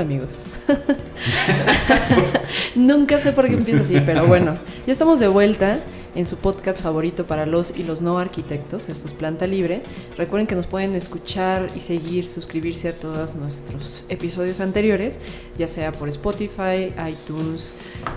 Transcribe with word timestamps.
Amigos. 0.00 0.44
Nunca 2.74 3.18
sé 3.18 3.32
por 3.32 3.46
qué 3.46 3.54
empieza 3.54 3.82
así, 3.82 4.00
pero 4.04 4.26
bueno, 4.26 4.56
ya 4.86 4.92
estamos 4.92 5.20
de 5.20 5.28
vuelta 5.28 5.78
en 6.16 6.26
su 6.26 6.36
podcast 6.36 6.82
favorito 6.82 7.26
para 7.26 7.46
los 7.46 7.76
y 7.76 7.84
los 7.84 8.00
no 8.00 8.18
arquitectos, 8.18 8.88
esto 8.88 9.06
es 9.06 9.12
Planta 9.12 9.46
Libre. 9.46 9.82
Recuerden 10.16 10.46
que 10.46 10.54
nos 10.54 10.66
pueden 10.66 10.94
escuchar 10.94 11.68
y 11.76 11.80
seguir, 11.80 12.26
suscribirse 12.26 12.88
a 12.88 12.92
todos 12.92 13.36
nuestros 13.36 14.06
episodios 14.08 14.60
anteriores, 14.60 15.18
ya 15.58 15.68
sea 15.68 15.92
por 15.92 16.08
Spotify, 16.08 16.92
iTunes, 17.08 17.74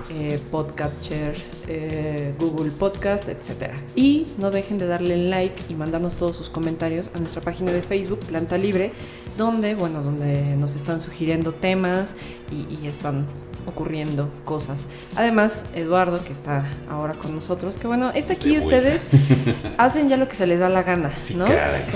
eh, 0.10 0.40
Podcatchers, 0.50 1.54
eh, 1.68 2.34
Google 2.40 2.72
Podcast, 2.72 3.27
etc. 3.27 3.74
Y 3.96 4.27
no 4.38 4.50
dejen 4.50 4.77
de 4.77 4.88
darle 4.88 5.18
like 5.18 5.62
y 5.68 5.74
mandarnos 5.74 6.16
todos 6.16 6.38
sus 6.38 6.50
comentarios 6.50 7.10
a 7.14 7.20
nuestra 7.20 7.41
página 7.41 7.74
de 7.74 7.82
Facebook, 7.82 8.20
Planta 8.20 8.58
Libre, 8.58 8.93
donde, 9.38 9.76
bueno, 9.76 10.02
donde 10.04 10.55
nos 10.55 10.76
están 10.76 11.02
sugiriendo 11.02 11.54
temas 11.54 12.16
y, 12.52 12.84
y 12.84 12.88
están 12.88 13.26
ocurriendo 13.70 14.30
cosas. 14.46 14.86
Además, 15.16 15.66
Eduardo, 15.74 16.24
que 16.24 16.34
está 16.34 16.66
ahora 16.90 17.13
con 17.13 17.36
nosotros, 17.36 17.77
que 17.77 17.88
bueno, 17.88 18.12
está 18.13 18.34
aquí 18.34 18.58
ustedes 18.58 19.05
hacen 19.77 20.10
ya 20.10 20.18
lo 20.18 20.27
que 20.27 20.36
se 20.36 20.48
les 20.48 20.60
da 20.60 20.70
la 20.70 20.84
gana, 20.84 21.12
¿no? 21.36 21.44
O 21.46 21.48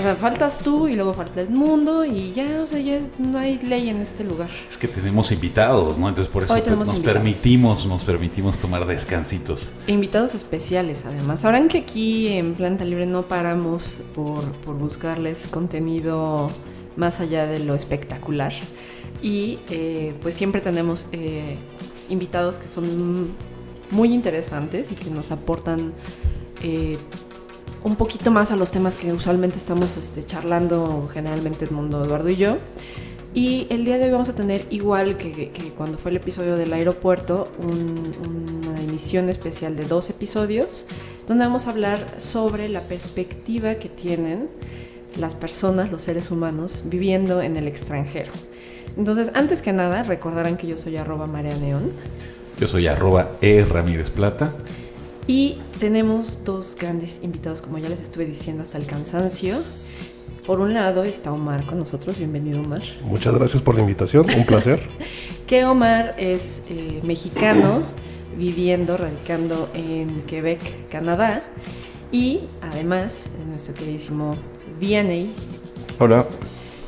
sea, 0.02 0.16
faltas 0.18 0.58
tú 0.58 0.88
y 0.88 0.94
luego 0.94 1.14
falta 1.14 1.40
el 1.40 1.50
mundo 1.50 2.04
y 2.04 2.32
ya, 2.32 2.60
o 2.62 2.66
sea, 2.66 2.78
ya 2.78 2.98
no 3.18 3.38
hay 3.38 3.58
ley 3.58 3.88
en 3.88 4.00
este 4.00 4.24
lugar. 4.24 4.48
Es 4.68 4.78
que 4.78 4.88
tenemos 4.88 5.32
invitados, 5.32 5.98
¿no? 5.98 6.08
Entonces 6.08 6.32
por 6.32 6.44
eso 6.44 6.54
nos 6.54 6.66
invitados. 6.66 7.00
permitimos, 7.00 7.86
nos 7.86 8.04
permitimos 8.04 8.58
tomar 8.58 8.86
descansitos. 8.86 9.74
Invitados 9.86 10.34
especiales, 10.34 11.04
además. 11.06 11.40
Sabrán 11.40 11.68
que 11.68 11.78
aquí 11.78 12.28
en 12.28 12.54
Planta 12.54 12.84
Libre 12.84 13.06
no 13.06 13.22
paramos 13.22 13.98
por, 14.14 14.44
por 14.64 14.76
buscarles 14.76 15.48
contenido 15.48 16.48
más 16.96 17.20
allá 17.20 17.46
de 17.46 17.60
lo 17.60 17.74
espectacular 17.74 18.52
y 19.22 19.58
eh, 19.70 20.14
pues 20.22 20.34
siempre 20.34 20.60
tenemos 20.60 21.06
eh, 21.12 21.56
invitados 22.10 22.58
que 22.58 22.68
son 22.68 23.28
muy 23.90 24.12
interesantes 24.12 24.92
y 24.92 24.94
que 24.94 25.10
nos 25.10 25.30
aportan 25.30 25.92
eh, 26.62 26.98
un 27.82 27.96
poquito 27.96 28.30
más 28.30 28.50
a 28.50 28.56
los 28.56 28.70
temas 28.70 28.94
que 28.94 29.12
usualmente 29.12 29.56
estamos 29.56 29.96
este, 29.96 30.24
charlando 30.26 31.08
generalmente 31.12 31.64
el 31.64 31.70
mundo 31.70 32.04
Eduardo 32.04 32.28
y 32.28 32.36
yo. 32.36 32.58
Y 33.34 33.66
el 33.70 33.84
día 33.84 33.98
de 33.98 34.04
hoy 34.04 34.10
vamos 34.10 34.28
a 34.28 34.34
tener, 34.34 34.64
igual 34.70 35.16
que, 35.16 35.50
cuando 35.76 35.98
fue 35.98 36.12
el 36.12 36.18
episodio 36.18 36.56
del 36.56 36.72
aeropuerto, 36.72 37.50
un, 37.58 38.12
una 38.24 38.80
emisión 38.80 39.28
especial 39.28 39.74
de 39.74 39.86
dos 39.86 40.08
episodios, 40.08 40.86
donde 41.26 41.44
vamos 41.44 41.66
a 41.66 41.70
hablar 41.70 42.16
sobre 42.18 42.68
la 42.68 42.80
perspectiva 42.82 43.74
que 43.74 43.88
tienen 43.88 44.48
las 45.18 45.34
personas, 45.34 45.90
los 45.90 46.02
seres 46.02 46.30
humanos, 46.30 46.82
viviendo 46.84 47.42
en 47.42 47.56
el 47.56 47.68
extranjero. 47.68 48.32
Entonces, 48.96 49.32
antes 49.34 49.62
que 49.62 49.72
nada, 49.72 50.02
recordarán 50.02 50.56
que 50.56 50.66
yo 50.66 50.76
soy 50.76 50.96
arroba 50.96 51.26
Marea 51.26 51.56
Neón. 51.56 51.90
Yo 52.60 52.68
soy 52.68 52.86
arroba 52.86 53.32
E 53.40 53.64
Ramírez 53.64 54.10
Plata. 54.10 54.52
Y 55.26 55.58
tenemos 55.80 56.44
dos 56.44 56.76
grandes 56.78 57.20
invitados, 57.22 57.60
como 57.62 57.78
ya 57.78 57.88
les 57.88 58.00
estuve 58.00 58.26
diciendo, 58.26 58.62
hasta 58.62 58.78
el 58.78 58.86
cansancio. 58.86 59.62
Por 60.46 60.60
un 60.60 60.74
lado 60.74 61.04
está 61.04 61.32
Omar 61.32 61.64
con 61.64 61.78
nosotros. 61.78 62.18
Bienvenido, 62.18 62.60
Omar. 62.60 62.82
Muchas 63.02 63.34
gracias 63.34 63.62
por 63.62 63.74
la 63.74 63.80
invitación. 63.80 64.26
Un 64.36 64.44
placer. 64.44 64.80
que 65.46 65.64
Omar 65.64 66.14
es 66.18 66.64
eh, 66.68 67.00
mexicano, 67.02 67.82
viviendo, 68.36 68.96
radicando 68.96 69.70
en 69.74 70.22
Quebec, 70.26 70.88
Canadá. 70.90 71.42
Y 72.12 72.40
además, 72.60 73.30
nuestro 73.48 73.74
queridísimo 73.74 74.36
Vianney. 74.78 75.32
Hola, 75.98 76.26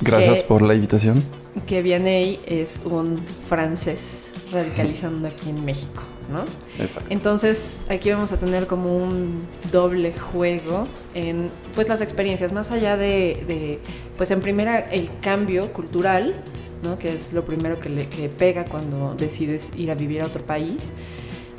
gracias 0.00 0.42
por 0.42 0.62
la 0.62 0.74
invitación 0.74 1.22
que 1.66 1.82
Vianney 1.82 2.40
es 2.46 2.80
un 2.84 3.20
francés 3.48 4.28
radicalizando 4.52 5.28
aquí 5.28 5.50
en 5.50 5.64
México, 5.64 6.02
¿no? 6.30 6.44
Exacto. 6.82 7.08
Entonces 7.10 7.82
aquí 7.88 8.10
vamos 8.10 8.32
a 8.32 8.38
tener 8.38 8.66
como 8.66 8.94
un 8.94 9.46
doble 9.72 10.12
juego 10.12 10.86
en 11.14 11.50
pues 11.74 11.88
las 11.88 12.00
experiencias, 12.00 12.52
más 12.52 12.70
allá 12.70 12.96
de, 12.96 13.44
de 13.48 13.80
pues 14.16 14.30
en 14.30 14.40
primera 14.40 14.78
el 14.78 15.08
cambio 15.20 15.72
cultural, 15.72 16.34
¿no? 16.82 16.98
Que 16.98 17.14
es 17.14 17.32
lo 17.32 17.44
primero 17.44 17.80
que, 17.80 17.88
le, 17.88 18.08
que 18.08 18.28
pega 18.28 18.64
cuando 18.64 19.14
decides 19.14 19.72
ir 19.76 19.90
a 19.90 19.94
vivir 19.94 20.22
a 20.22 20.26
otro 20.26 20.44
país. 20.44 20.92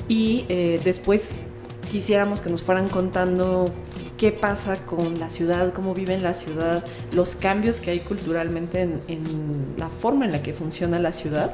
Y 0.07 0.45
eh, 0.47 0.79
después 0.83 1.45
quisiéramos 1.91 2.39
que 2.39 2.49
nos 2.49 2.61
fueran 2.61 2.87
contando 2.87 3.69
qué 4.17 4.31
pasa 4.31 4.77
con 4.77 5.19
la 5.19 5.29
ciudad, 5.29 5.73
cómo 5.73 5.93
vive 5.93 6.13
en 6.13 6.23
la 6.23 6.33
ciudad, 6.33 6.83
los 7.13 7.35
cambios 7.35 7.79
que 7.79 7.91
hay 7.91 7.99
culturalmente 7.99 8.81
en, 8.81 8.99
en, 9.07 9.75
la 9.77 9.89
forma 9.89 10.25
en 10.25 10.31
la 10.31 10.41
que 10.41 10.53
funciona 10.53 10.99
la 10.99 11.13
ciudad. 11.13 11.53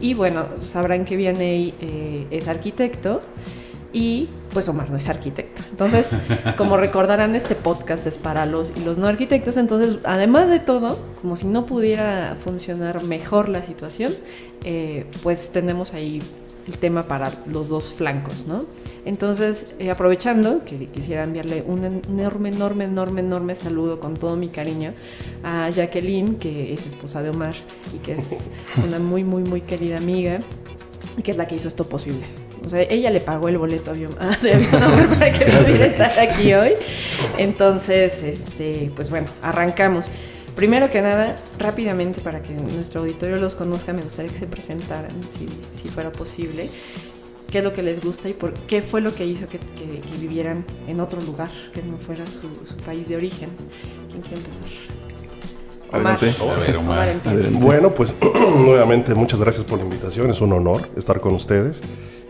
Y 0.00 0.14
bueno, 0.14 0.46
sabrán 0.58 1.04
que 1.04 1.16
Vianney 1.16 1.74
eh, 1.80 2.26
es 2.30 2.48
arquitecto 2.48 3.20
y 3.92 4.28
pues 4.52 4.68
Omar 4.68 4.90
no 4.90 4.96
es 4.96 5.08
arquitecto. 5.08 5.62
Entonces, 5.70 6.10
como 6.56 6.76
recordarán, 6.76 7.34
este 7.34 7.54
podcast 7.54 8.06
es 8.06 8.18
para 8.18 8.46
los 8.46 8.72
y 8.76 8.84
los 8.84 8.98
no 8.98 9.06
arquitectos. 9.06 9.56
Entonces, 9.56 9.98
además 10.04 10.48
de 10.48 10.58
todo, 10.58 10.98
como 11.20 11.36
si 11.36 11.46
no 11.46 11.66
pudiera 11.66 12.36
funcionar 12.42 13.04
mejor 13.04 13.48
la 13.48 13.62
situación, 13.62 14.12
eh, 14.64 15.06
pues 15.22 15.50
tenemos 15.52 15.94
ahí 15.94 16.20
el 16.66 16.78
tema 16.78 17.02
para 17.02 17.32
los 17.46 17.68
dos 17.68 17.90
flancos, 17.90 18.46
¿no? 18.46 18.64
Entonces, 19.04 19.74
eh, 19.78 19.90
aprovechando, 19.90 20.64
que 20.64 20.86
quisiera 20.86 21.24
enviarle 21.24 21.64
un 21.66 21.84
enorme, 21.84 22.50
enorme, 22.50 22.84
enorme, 22.84 23.20
enorme 23.20 23.54
saludo 23.54 23.98
con 23.98 24.14
todo 24.14 24.36
mi 24.36 24.48
cariño 24.48 24.92
a 25.42 25.70
Jacqueline, 25.70 26.36
que 26.36 26.72
es 26.72 26.86
esposa 26.86 27.22
de 27.22 27.30
Omar 27.30 27.54
y 27.94 27.98
que 27.98 28.12
es 28.12 28.48
una 28.84 28.98
muy, 28.98 29.24
muy, 29.24 29.42
muy 29.42 29.60
querida 29.62 29.96
amiga 29.96 30.40
y 31.16 31.22
que 31.22 31.32
es 31.32 31.36
la 31.36 31.46
que 31.46 31.56
hizo 31.56 31.68
esto 31.68 31.88
posible. 31.88 32.26
O 32.64 32.68
sea, 32.68 32.82
ella 32.82 33.10
le 33.10 33.20
pagó 33.20 33.48
el 33.48 33.58
boleto 33.58 33.92
de 33.94 34.06
Omar 34.06 34.38
para 35.08 35.32
que 35.32 35.44
pudiera 35.46 35.86
estar 35.86 36.18
aquí 36.20 36.54
hoy. 36.54 36.74
Entonces, 37.38 38.22
este, 38.22 38.92
pues 38.94 39.10
bueno, 39.10 39.26
arrancamos. 39.42 40.08
Primero 40.56 40.90
que 40.90 41.00
nada, 41.00 41.36
rápidamente 41.58 42.20
para 42.20 42.42
que 42.42 42.52
nuestro 42.52 43.00
auditorio 43.00 43.36
los 43.38 43.54
conozca, 43.54 43.92
me 43.92 44.02
gustaría 44.02 44.30
que 44.30 44.38
se 44.38 44.46
presentaran, 44.46 45.10
si, 45.30 45.48
si 45.80 45.88
fuera 45.88 46.12
posible, 46.12 46.68
qué 47.50 47.58
es 47.58 47.64
lo 47.64 47.72
que 47.72 47.82
les 47.82 48.04
gusta 48.04 48.28
y 48.28 48.32
por 48.32 48.52
qué 48.52 48.82
fue 48.82 49.00
lo 49.00 49.14
que 49.14 49.24
hizo 49.24 49.48
que, 49.48 49.58
que, 49.58 50.00
que 50.00 50.18
vivieran 50.20 50.64
en 50.88 51.00
otro 51.00 51.20
lugar, 51.20 51.50
que 51.72 51.82
no 51.82 51.96
fuera 51.98 52.26
su, 52.26 52.48
su 52.66 52.76
país 52.84 53.08
de 53.08 53.16
origen. 53.16 53.50
¿Quién 54.10 54.22
quiere 54.22 54.38
empezar? 54.38 54.68
Adelante. 55.92 56.34
Omar. 56.40 56.56
A 56.56 56.60
ver, 56.60 56.76
Omar. 56.76 57.08
empieza. 57.08 57.48
Bueno, 57.52 57.94
pues 57.94 58.14
nuevamente 58.56 59.14
muchas 59.14 59.40
gracias 59.40 59.64
por 59.64 59.78
la 59.78 59.84
invitación. 59.84 60.30
Es 60.30 60.40
un 60.40 60.52
honor 60.52 60.88
estar 60.96 61.20
con 61.20 61.34
ustedes. 61.34 61.80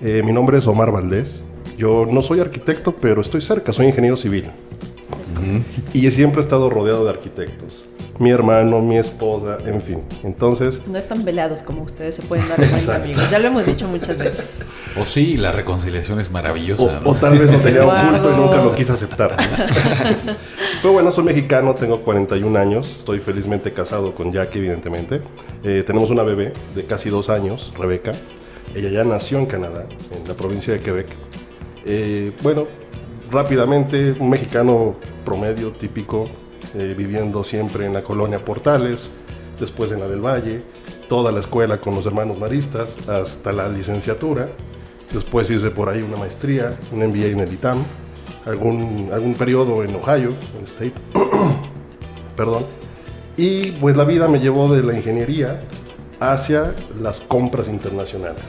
Eh, 0.01 0.23
mi 0.25 0.33
nombre 0.33 0.59
es 0.59 0.67
Omar 0.67 0.91
Valdés. 0.91 1.45
Yo 1.79 2.07
no 2.11 2.23
soy 2.23 2.41
arquitecto, 2.41 2.95
pero 2.97 3.21
estoy 3.21 3.41
cerca, 3.41 3.73
soy 3.73 3.87
ingeniero 3.87 4.17
civil. 4.17 4.51
Y 5.93 6.11
siempre 6.11 6.41
he 6.41 6.43
estado 6.45 6.71
rodeado 6.71 7.05
de 7.05 7.11
arquitectos. 7.11 7.89
Mi 8.19 8.31
hermano, 8.31 8.81
mi 8.81 8.99
esposa, 8.99 9.59
en 9.65 9.81
fin. 9.81 10.03
Entonces, 10.23 10.81
No 10.87 10.99
están 10.99 11.25
peleados 11.25 11.63
como 11.63 11.83
ustedes 11.83 12.17
se 12.17 12.23
pueden 12.23 12.47
dar 12.49 12.57
cuenta, 12.57 12.97
amigos. 12.97 13.31
Ya 13.31 13.39
lo 13.39 13.49
hemos 13.49 13.67
dicho 13.67 13.89
muchas 13.89 14.19
veces. 14.19 14.65
O 15.01 15.07
sí, 15.07 15.37
la 15.37 15.53
reconciliación 15.53 16.21
es 16.21 16.29
o, 16.29 16.31
maravillosa. 16.31 17.01
¿no? 17.01 17.11
o 17.11 17.15
tal 17.15 17.39
vez 17.39 17.51
lo 17.51 17.59
tenía 17.59 17.87
oculto 17.87 18.33
y 18.33 18.37
nunca 18.37 18.57
lo 18.57 18.75
quise 18.75 18.93
aceptar. 18.93 19.37
¿no? 19.37 20.35
Pero 20.83 20.93
bueno, 20.93 21.11
soy 21.11 21.25
mexicano, 21.25 21.75
tengo 21.75 22.03
41 22.03 22.59
años, 22.59 22.97
estoy 22.99 23.19
felizmente 23.19 23.73
casado 23.73 24.15
con 24.15 24.33
Jackie, 24.33 24.59
evidentemente. 24.59 25.21
Eh, 25.65 25.83
tenemos 25.87 26.11
una 26.11 26.23
bebé 26.23 26.53
de 26.75 26.85
casi 26.85 27.09
dos 27.09 27.31
años, 27.31 27.73
Rebeca. 27.79 28.13
Ella 28.75 28.89
ya 28.89 29.05
nació 29.05 29.39
en 29.39 29.47
Canadá, 29.47 29.87
en 30.11 30.29
la 30.29 30.35
provincia 30.35 30.73
de 30.73 30.81
Quebec. 30.81 31.07
Eh, 31.85 32.33
bueno, 32.43 32.67
rápidamente, 33.31 34.15
un 34.19 34.31
mexicano 34.31 34.97
promedio, 35.25 35.73
típico, 35.73 36.29
eh, 36.75 36.95
viviendo 36.97 37.45
siempre 37.45 37.87
en 37.87 37.93
la 37.93 38.03
colonia 38.03 38.45
Portales, 38.45 39.11
después 39.59 39.93
en 39.93 40.01
la 40.01 40.09
del 40.09 40.21
Valle, 40.21 40.63
toda 41.09 41.31
la 41.33 41.41
escuela 41.41 41.79
con 41.81 41.95
los 41.95 42.07
hermanos 42.07 42.39
maristas, 42.39 42.97
hasta 43.09 43.53
la 43.53 43.69
licenciatura, 43.69 44.49
después 45.13 45.51
hice 45.51 45.71
por 45.71 45.89
ahí 45.89 46.03
una 46.03 46.17
maestría, 46.17 46.75
un 46.91 47.01
MBA 47.07 47.27
en 47.27 47.41
el 47.41 47.53
ITAM, 47.53 47.85
algún, 48.47 49.11
algún 49.13 49.35
periodo 49.35 49.83
en 49.85 49.95
Ohio, 49.95 50.33
en 50.59 50.65
State. 50.65 50.95
Perdón. 52.37 52.67
Y 53.37 53.73
pues 53.73 53.97
la 53.97 54.05
vida 54.05 54.29
me 54.29 54.41
llevó 54.41 54.73
de 54.73 54.83
la 54.83 54.95
ingeniería 54.95 55.63
hacia 56.21 56.75
las 57.01 57.21
compras 57.21 57.69
internacionales. 57.69 58.43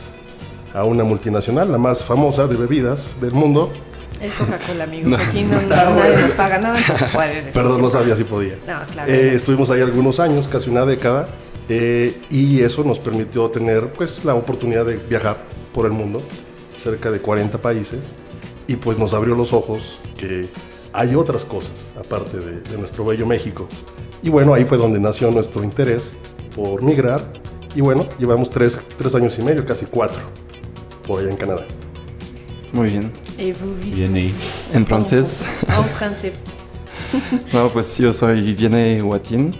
A 0.73 0.83
una 0.83 1.03
multinacional, 1.03 1.71
la 1.71 1.77
más 1.77 2.03
famosa 2.03 2.47
de 2.47 2.55
bebidas 2.55 3.17
del 3.21 3.31
mundo. 3.31 3.71
El 4.21 4.31
Coca-Cola, 4.31 4.83
amigos. 4.85 5.19
Aquí 5.19 5.43
no, 5.43 5.57
ah, 5.71 5.93
nadie 5.95 6.21
nos 6.21 6.33
paga 6.33 6.57
nada, 6.57 6.79
entonces 6.79 7.07
Perdón, 7.53 7.81
no 7.81 7.89
sabía 7.89 8.15
si 8.15 8.23
podía. 8.23 8.55
No, 8.67 8.85
claro. 8.91 9.11
Eh, 9.11 9.33
estuvimos 9.33 9.69
ahí 9.71 9.81
algunos 9.81 10.19
años, 10.19 10.47
casi 10.47 10.69
una 10.69 10.85
década, 10.85 11.27
eh, 11.69 12.15
y 12.29 12.61
eso 12.61 12.83
nos 12.83 12.99
permitió 12.99 13.49
tener 13.49 13.91
pues 13.91 14.25
la 14.25 14.35
oportunidad 14.35 14.85
de 14.85 14.97
viajar 14.97 15.37
por 15.73 15.85
el 15.85 15.91
mundo, 15.91 16.23
cerca 16.77 17.11
de 17.11 17.19
40 17.19 17.57
países, 17.59 17.99
y 18.67 18.75
pues 18.75 18.97
nos 18.97 19.13
abrió 19.13 19.35
los 19.35 19.53
ojos 19.53 19.99
que 20.17 20.49
hay 20.93 21.15
otras 21.15 21.43
cosas 21.43 21.73
aparte 21.99 22.37
de, 22.39 22.77
nuestro 22.77 23.05
bello 23.05 23.25
México. 23.25 23.67
Y 24.21 24.29
bueno, 24.29 24.53
ahí 24.53 24.63
fue 24.63 24.77
donde 24.77 24.99
nació 24.99 25.31
nuestro 25.31 25.63
interés 25.63 26.13
por 26.55 26.81
migrar. 26.81 27.21
Y 27.75 27.81
bueno, 27.81 28.05
llevamos 28.19 28.49
tres, 28.49 28.79
tres 28.97 29.15
años 29.15 29.37
y 29.39 29.41
medio, 29.41 29.65
casi 29.65 29.85
cuatro, 29.85 30.21
por 31.05 31.19
allá 31.19 31.31
en 31.31 31.37
Canadá. 31.37 31.65
Muy 32.73 32.89
bien. 32.89 33.11
Viene 33.93 34.33
en 34.73 34.85
francés. 34.85 35.45
En 35.67 35.83
francés. 35.85 36.33
no, 37.53 37.71
pues 37.71 37.95
yo 37.99 38.11
soy 38.11 38.55
Viene 38.55 38.99
Guatín. 38.99 39.55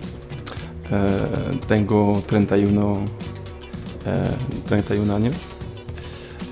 Uh, 0.90 1.56
tengo 1.68 2.24
31, 2.26 2.94
uh, 2.94 3.06
31 4.68 5.16
años. 5.16 5.52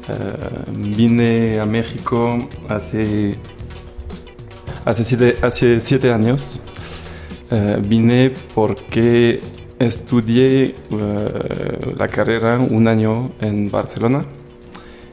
Uh, 0.07 0.71
vine 0.95 1.59
a 1.59 1.65
México 1.65 2.37
hace 2.69 3.37
hace 4.85 5.03
siete, 5.03 5.35
hace 5.41 5.79
siete 5.79 6.13
años. 6.13 6.61
Uh, 7.49 7.81
vine 7.81 8.33
porque 8.53 9.41
estudié 9.79 10.75
uh, 10.91 11.97
la 11.97 12.07
carrera 12.07 12.59
un 12.59 12.87
año 12.87 13.31
en 13.41 13.71
Barcelona 13.71 14.25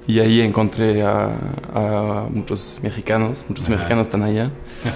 y 0.08 0.20
ahí 0.20 0.40
encontré 0.40 1.02
a, 1.02 1.36
a 1.74 2.26
muchos 2.30 2.80
mexicanos, 2.82 3.44
muchos 3.46 3.68
mexicanos 3.68 4.06
están 4.06 4.22
allá. 4.22 4.50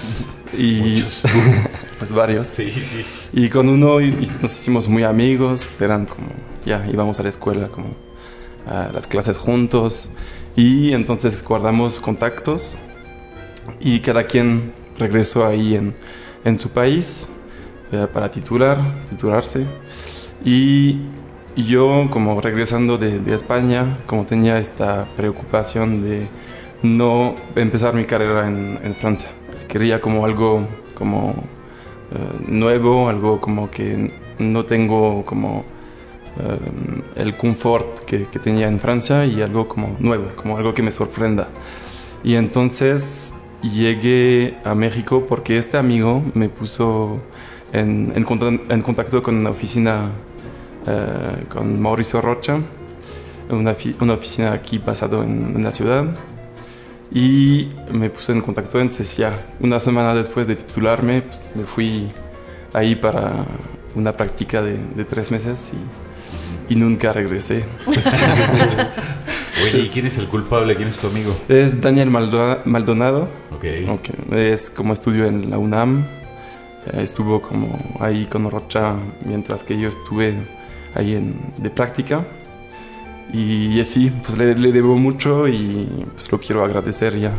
y 0.56 1.05
pues 1.99 2.12
varios. 2.12 2.49
Sí, 2.49 2.70
sí. 2.70 3.05
Y 3.35 3.50
con 3.50 3.69
uno 3.69 4.00
nos 4.00 4.53
hicimos 4.53 4.88
muy 4.88 5.03
amigos, 5.03 5.81
eran 5.82 6.06
como, 6.06 6.29
ya 6.64 6.87
íbamos 6.91 7.20
a 7.20 7.25
la 7.25 7.29
escuela, 7.29 7.69
como 7.69 7.88
a 8.67 8.88
las 8.91 9.06
clases 9.06 9.37
juntos. 9.37 10.09
Y 10.56 10.93
entonces 10.94 11.44
guardamos 11.44 12.00
contactos 12.00 12.79
y 13.81 14.00
cada 14.00 14.25
quien 14.25 14.73
regresó 14.99 15.47
ahí 15.47 15.75
en, 15.75 15.94
en 16.43 16.59
su 16.59 16.70
país 16.70 17.29
eh, 17.93 18.06
para 18.11 18.31
titular, 18.31 18.79
titularse. 19.11 19.67
Y 20.43 21.00
yo 21.56 22.08
como 22.10 22.40
regresando 22.40 22.99
de, 22.99 23.19
de, 23.19 23.34
España, 23.34 23.99
como 24.06 24.25
tenía 24.25 24.58
esta 24.58 25.06
preocupación 25.16 26.02
de 26.02 26.28
no 26.82 27.34
empezar 27.56 27.94
mi 27.94 28.04
carrera 28.04 28.49
en, 28.49 28.78
en 28.82 28.94
Francia. 28.94 29.28
Quería 29.69 30.00
como 30.00 30.25
algo 30.25 30.66
como 30.94 31.34
eh, 32.12 32.44
nuevo, 32.49 33.08
algo 33.08 33.40
como 33.40 33.70
que 33.70 34.12
no 34.38 34.64
tengo 34.64 35.25
como 35.25 35.62
eh, 36.40 36.58
el 37.16 37.37
confort 37.37 38.00
que, 38.04 38.25
que, 38.25 38.38
tenía 38.38 38.69
en 38.69 38.81
Francia 38.81 39.26
y 39.26 39.43
algo 39.43 39.69
como 39.69 39.96
nuevo, 39.99 40.26
como 40.37 40.56
algo 40.56 40.75
que 40.75 40.82
me 40.82 40.90
sorprenda. 40.90 41.49
Y 42.25 42.34
entonces 42.37 43.34
llegué 43.62 44.56
a 44.64 44.75
México 44.75 45.26
porque 45.28 45.56
este 45.56 45.76
amigo 45.76 46.22
me 46.34 46.49
puso 46.49 47.20
en, 47.72 48.12
en, 48.14 48.82
contacto 48.82 49.22
con 49.22 49.37
una 49.37 49.50
oficina 49.50 50.10
uh, 50.87 51.49
con 51.49 51.81
Mauricio 51.81 52.20
Rocha, 52.20 52.58
una, 53.50 53.76
una, 54.00 54.14
oficina 54.14 54.52
aquí 54.52 54.79
basada 54.79 55.25
en, 55.25 55.56
en, 55.56 55.64
la 55.64 55.70
ciudad. 55.70 56.06
Y 57.14 57.69
me 57.90 58.08
puse 58.08 58.32
en 58.32 58.40
contacto, 58.40 58.81
entonces 58.81 59.17
ya 59.17 59.46
una 59.61 59.79
semana 59.79 60.14
después 60.14 60.46
de 60.46 60.56
titularme, 60.56 61.23
pues, 61.23 61.50
me 61.55 61.64
fui 61.64 62.11
ahí 62.73 62.94
para 62.94 63.46
una 63.94 64.12
práctica 64.12 64.62
de, 64.62 64.79
de 64.79 65.05
tres 65.05 65.31
meses 65.31 65.73
y, 66.69 66.75
y 66.75 66.76
nunca 66.76 67.12
regresé. 67.12 67.64
Oye, 69.62 69.81
¿y 69.81 69.88
quién 69.88 70.06
es 70.06 70.19
el 70.19 70.26
culpable? 70.26 70.75
¿Quién 70.75 70.88
es 70.88 70.96
tu 70.96 71.06
amigo? 71.06 71.37
Es 71.49 71.81
Daniel 71.81 72.11
Maldonado. 72.11 73.28
Okay. 73.56 73.87
okay. 73.88 74.14
Es 74.32 74.70
como 74.70 74.93
estudio 74.93 75.26
en 75.26 75.50
la 75.50 75.58
UNAM. 75.58 76.05
Eh, 76.87 77.02
estuvo 77.02 77.40
como 77.40 77.78
ahí 78.00 78.26
con 78.26 78.50
Rocha 78.50 78.96
mientras 79.25 79.62
que 79.62 79.78
yo 79.78 79.88
estuve 79.88 80.35
ahí 80.94 81.14
en, 81.14 81.52
de 81.58 81.70
práctica. 81.70 82.24
Y, 83.32 83.80
y 83.80 83.84
sí, 83.84 84.12
pues 84.24 84.36
le, 84.36 84.54
le, 84.54 84.72
debo 84.72 84.98
mucho 84.98 85.48
y 85.48 86.06
pues 86.14 86.30
lo 86.30 86.38
quiero 86.38 86.64
agradecer 86.64 87.18
ya 87.18 87.32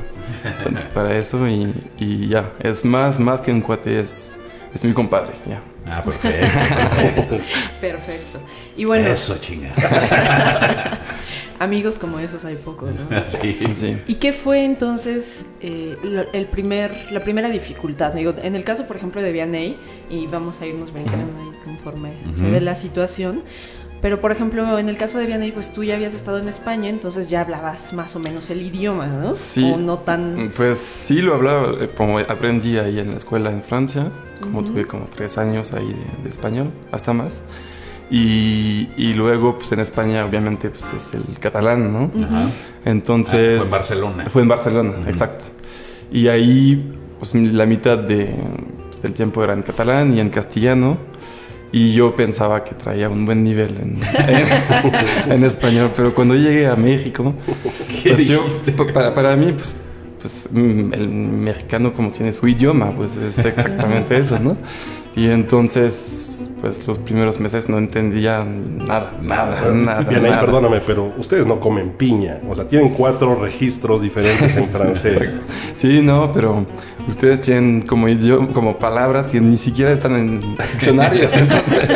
para 0.93 1.15
eso. 1.15 1.47
Y, 1.47 1.73
y, 1.99 2.27
ya, 2.27 2.51
es 2.59 2.83
más, 2.83 3.19
más 3.19 3.41
que 3.41 3.51
un 3.51 3.61
cuate, 3.61 3.99
es, 3.99 4.37
es 4.73 4.83
mi 4.83 4.93
compadre, 4.93 5.33
ya. 5.47 5.61
Ah, 5.85 6.01
perfecto. 6.03 7.37
perfecto. 7.81 8.39
Y 8.75 8.85
bueno. 8.85 9.07
Eso, 9.07 9.37
chinga. 9.39 9.71
amigos 11.63 11.97
como 11.97 12.19
esos 12.19 12.45
hay 12.45 12.55
pocos, 12.55 12.99
¿no? 12.99 13.05
Sí, 13.27 13.57
sí. 13.73 13.97
¿Y 14.07 14.15
qué 14.15 14.33
fue 14.33 14.65
entonces 14.65 15.45
eh, 15.61 15.97
el 16.33 16.45
primer, 16.45 17.11
la 17.11 17.23
primera 17.23 17.49
dificultad? 17.49 18.13
Digo, 18.13 18.33
en 18.41 18.55
el 18.55 18.63
caso, 18.63 18.85
por 18.85 18.95
ejemplo, 18.95 19.21
de 19.21 19.31
Vianney, 19.31 19.77
y 20.09 20.27
vamos 20.27 20.61
a 20.61 20.65
irnos 20.65 20.91
brincando 20.91 21.33
ahí 21.39 21.57
conforme 21.63 22.09
uh 22.09 22.31
-huh. 22.31 22.35
se 22.35 22.49
ve 22.51 22.61
la 22.61 22.75
situación, 22.75 23.43
pero 24.01 24.19
por 24.19 24.33
ejemplo, 24.33 24.77
en 24.77 24.89
el 24.89 24.97
caso 24.97 25.17
de 25.17 25.25
Vianney, 25.25 25.53
pues 25.53 25.71
tú 25.71 25.83
ya 25.83 25.95
habías 25.95 26.13
estado 26.13 26.37
en 26.37 26.49
España, 26.49 26.89
entonces 26.89 27.29
ya 27.29 27.39
hablabas 27.39 27.93
más 27.93 28.15
o 28.17 28.19
menos 28.19 28.49
el 28.49 28.61
idioma, 28.61 29.07
¿no? 29.07 29.33
Sí. 29.33 29.71
O 29.73 29.77
no 29.77 29.99
tan... 29.99 30.51
Pues 30.57 30.77
sí, 30.77 31.21
lo 31.21 31.33
hablaba, 31.35 31.81
eh, 31.81 31.89
como 31.95 32.19
aprendí 32.19 32.77
ahí 32.77 32.99
en 32.99 33.11
la 33.11 33.17
escuela 33.17 33.49
en 33.49 33.63
Francia, 33.63 34.11
como 34.41 34.59
uh 34.59 34.61
-huh. 34.61 34.67
tuve 34.67 34.85
como 34.85 35.05
tres 35.05 35.37
años 35.37 35.71
ahí 35.71 35.87
de, 35.87 36.23
de 36.23 36.29
español, 36.29 36.69
hasta 36.91 37.13
más. 37.13 37.39
Y, 38.15 38.89
y, 38.95 39.13
luego, 39.13 39.57
pues 39.57 39.71
en 39.71 39.79
España, 39.79 40.23
obviamente, 40.23 40.69
pues 40.69 40.85
es 40.95 41.15
el 41.15 41.39
catalán, 41.39 41.91
¿no? 41.91 42.11
Ajá. 42.23 42.47
Entonces. 42.85 43.55
Ah, 43.59 43.63
fue 43.63 43.65
en 43.65 43.71
Barcelona. 43.71 44.25
Fue 44.29 44.41
en 44.43 44.47
Barcelona, 44.47 44.91
uh 44.91 45.03
-huh. 45.03 45.07
exacto. 45.07 45.45
Y 46.11 46.27
ahí, 46.27 46.93
pues 47.17 47.33
la 47.33 47.65
mitad 47.65 47.97
de, 47.97 48.35
pues, 48.87 49.01
del 49.01 49.15
tiempo 49.15 49.43
era 49.43 49.53
en 49.53 49.63
catalán 49.63 50.15
y 50.15 50.19
en 50.19 50.29
castellano. 50.29 50.99
Y 51.71 51.93
yo 51.93 52.15
pensaba 52.15 52.63
que 52.63 52.75
traía 52.75 53.09
un 53.09 53.25
buen 53.25 53.43
nivel 53.43 53.77
en, 53.81 53.97
en, 54.27 55.31
en 55.31 55.43
español, 55.43 55.89
pero 55.95 56.13
cuando 56.13 56.35
llegué 56.35 56.67
a 56.67 56.75
México, 56.75 57.33
pues 58.03 58.27
yo, 58.27 58.45
para, 58.93 59.15
para 59.15 59.35
mí, 59.35 59.53
pues 59.53 59.75
pues 60.23 60.47
el 60.53 61.09
mexicano 61.09 61.91
como 61.91 62.09
tiene 62.09 62.31
su 62.31 62.47
idioma, 62.47 62.95
pues 62.95 63.17
es 63.17 63.39
exactamente 63.39 64.15
eso, 64.21 64.39
¿no? 64.39 64.55
Y 65.15 65.29
entonces, 65.29 66.51
pues 66.59 66.87
los 66.87 66.97
primeros 66.97 67.39
meses 67.39 67.69
no 67.69 67.77
entendía 67.77 68.43
nada, 68.43 69.13
nada, 69.21 69.71
nada. 69.71 70.01
Bien, 70.01 70.23
nada. 70.23 70.39
Ahí, 70.39 70.45
perdóname, 70.45 70.81
pero 70.85 71.13
ustedes 71.17 71.45
no 71.45 71.59
comen 71.59 71.91
piña. 71.91 72.39
O 72.49 72.55
sea, 72.55 72.67
tienen 72.67 72.89
cuatro 72.89 73.35
registros 73.35 74.01
diferentes 74.01 74.55
en 74.57 74.65
francés. 74.69 75.41
sí, 75.75 76.01
no, 76.01 76.31
pero 76.31 76.65
ustedes 77.07 77.41
tienen 77.41 77.81
como 77.81 78.09
idioma, 78.09 78.47
como 78.53 78.79
palabras 78.79 79.27
que 79.27 79.39
ni 79.39 79.57
siquiera 79.57 79.91
están 79.91 80.15
en 80.15 80.41
diccionarios. 80.41 81.35
entonces, 81.35 81.89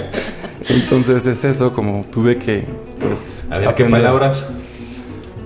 entonces 0.68 1.26
es 1.26 1.44
eso, 1.44 1.74
como 1.74 2.02
tuve 2.10 2.38
que, 2.38 2.64
pues. 2.98 3.44
A 3.50 3.58
ver, 3.58 3.74
¿qué 3.74 3.84
palabras? 3.84 4.48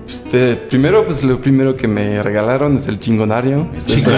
Este, 0.09 0.55
primero, 0.55 1.05
pues 1.05 1.23
lo 1.23 1.39
primero 1.39 1.77
que 1.77 1.87
me 1.87 2.21
regalaron 2.23 2.77
es 2.77 2.87
el 2.87 2.99
chingonario. 2.99 3.67
Chingón. 3.85 4.15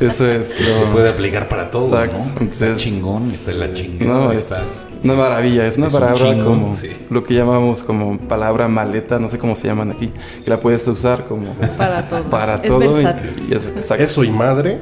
Eso 0.00 0.26
es. 0.26 0.58
Lo... 0.66 0.72
Se 0.72 0.84
puede 0.92 1.10
aplicar 1.10 1.46
para 1.46 1.70
todo. 1.70 2.02
Exacto. 2.02 2.16
¿no? 2.16 2.40
Entonces, 2.40 2.62
está 2.62 2.76
chingón, 2.76 3.30
está 3.30 3.52
la 3.52 3.70
chingón. 3.70 4.08
No, 4.08 4.32
es 4.32 4.44
está... 4.44 4.62
una 5.04 5.14
maravilla. 5.14 5.66
Es 5.66 5.76
una 5.76 5.88
es 5.88 5.92
palabra 5.92 6.24
un 6.24 6.36
chingón, 6.36 6.60
como 6.60 6.74
sí. 6.74 6.88
lo 7.10 7.22
que 7.22 7.34
llamamos 7.34 7.82
como 7.82 8.16
palabra 8.16 8.66
maleta, 8.68 9.18
no 9.18 9.28
sé 9.28 9.38
cómo 9.38 9.54
se 9.56 9.68
llaman 9.68 9.90
aquí, 9.90 10.10
que 10.42 10.50
la 10.50 10.58
puedes 10.58 10.88
usar 10.88 11.26
como 11.26 11.52
para 11.76 12.08
todo. 12.08 12.22
Para 12.30 12.54
es 12.54 12.62
todo. 12.62 13.00
Y, 13.00 13.04
y 13.50 13.54
es, 13.54 13.66
exacto. 13.66 14.02
Eso 14.02 14.24
y 14.24 14.30
madre. 14.30 14.80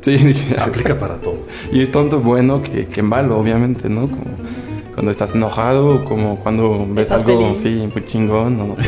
Sí, 0.00 0.16
aplica 0.58 0.96
para 0.96 1.16
todo. 1.16 1.38
Y 1.72 1.86
tanto 1.86 2.20
bueno 2.20 2.62
que, 2.62 2.86
que 2.86 3.02
malo, 3.02 3.36
obviamente, 3.38 3.88
¿no? 3.88 4.02
Como 4.02 4.24
cuando 4.94 5.10
estás 5.10 5.34
enojado, 5.34 6.04
como 6.04 6.36
cuando 6.40 6.86
ves 6.88 7.06
¿Estás 7.06 7.22
algo 7.24 7.54
feliz? 7.54 7.58
sí, 7.58 7.88
muy 7.92 8.04
chingón, 8.06 8.56
no, 8.56 8.66
no 8.68 8.76
sé. 8.78 8.84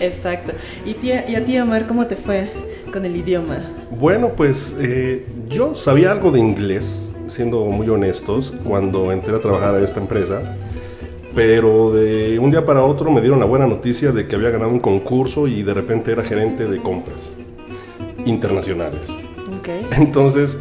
Exacto. 0.00 0.52
¿Y, 0.84 0.94
tía, 0.94 1.28
¿Y 1.28 1.34
a 1.36 1.44
ti, 1.44 1.58
Omar, 1.58 1.86
cómo 1.86 2.06
te 2.06 2.16
fue 2.16 2.48
con 2.92 3.04
el 3.04 3.16
idioma? 3.16 3.58
Bueno, 3.90 4.30
pues 4.36 4.76
eh, 4.80 5.24
yo 5.48 5.74
sabía 5.74 6.12
algo 6.12 6.30
de 6.30 6.40
inglés, 6.40 7.08
siendo 7.28 7.64
muy 7.66 7.88
honestos, 7.88 8.52
cuando 8.64 9.12
entré 9.12 9.34
a 9.36 9.38
trabajar 9.40 9.74
a 9.74 9.80
esta 9.82 10.00
empresa. 10.00 10.40
pero 11.34 11.92
de 11.92 12.38
un 12.38 12.50
día 12.50 12.64
para 12.64 12.82
otro 12.82 13.10
me 13.10 13.20
dieron 13.20 13.38
la 13.38 13.44
buena 13.46 13.66
noticia 13.66 14.10
de 14.10 14.26
que 14.26 14.36
había 14.36 14.50
ganado 14.50 14.70
un 14.70 14.80
concurso 14.80 15.46
y 15.46 15.62
de 15.62 15.74
repente 15.74 16.10
era 16.12 16.22
gerente 16.22 16.66
de 16.66 16.80
compras 16.82 17.18
internacionales. 18.24 19.08
Entonces, 19.98 20.56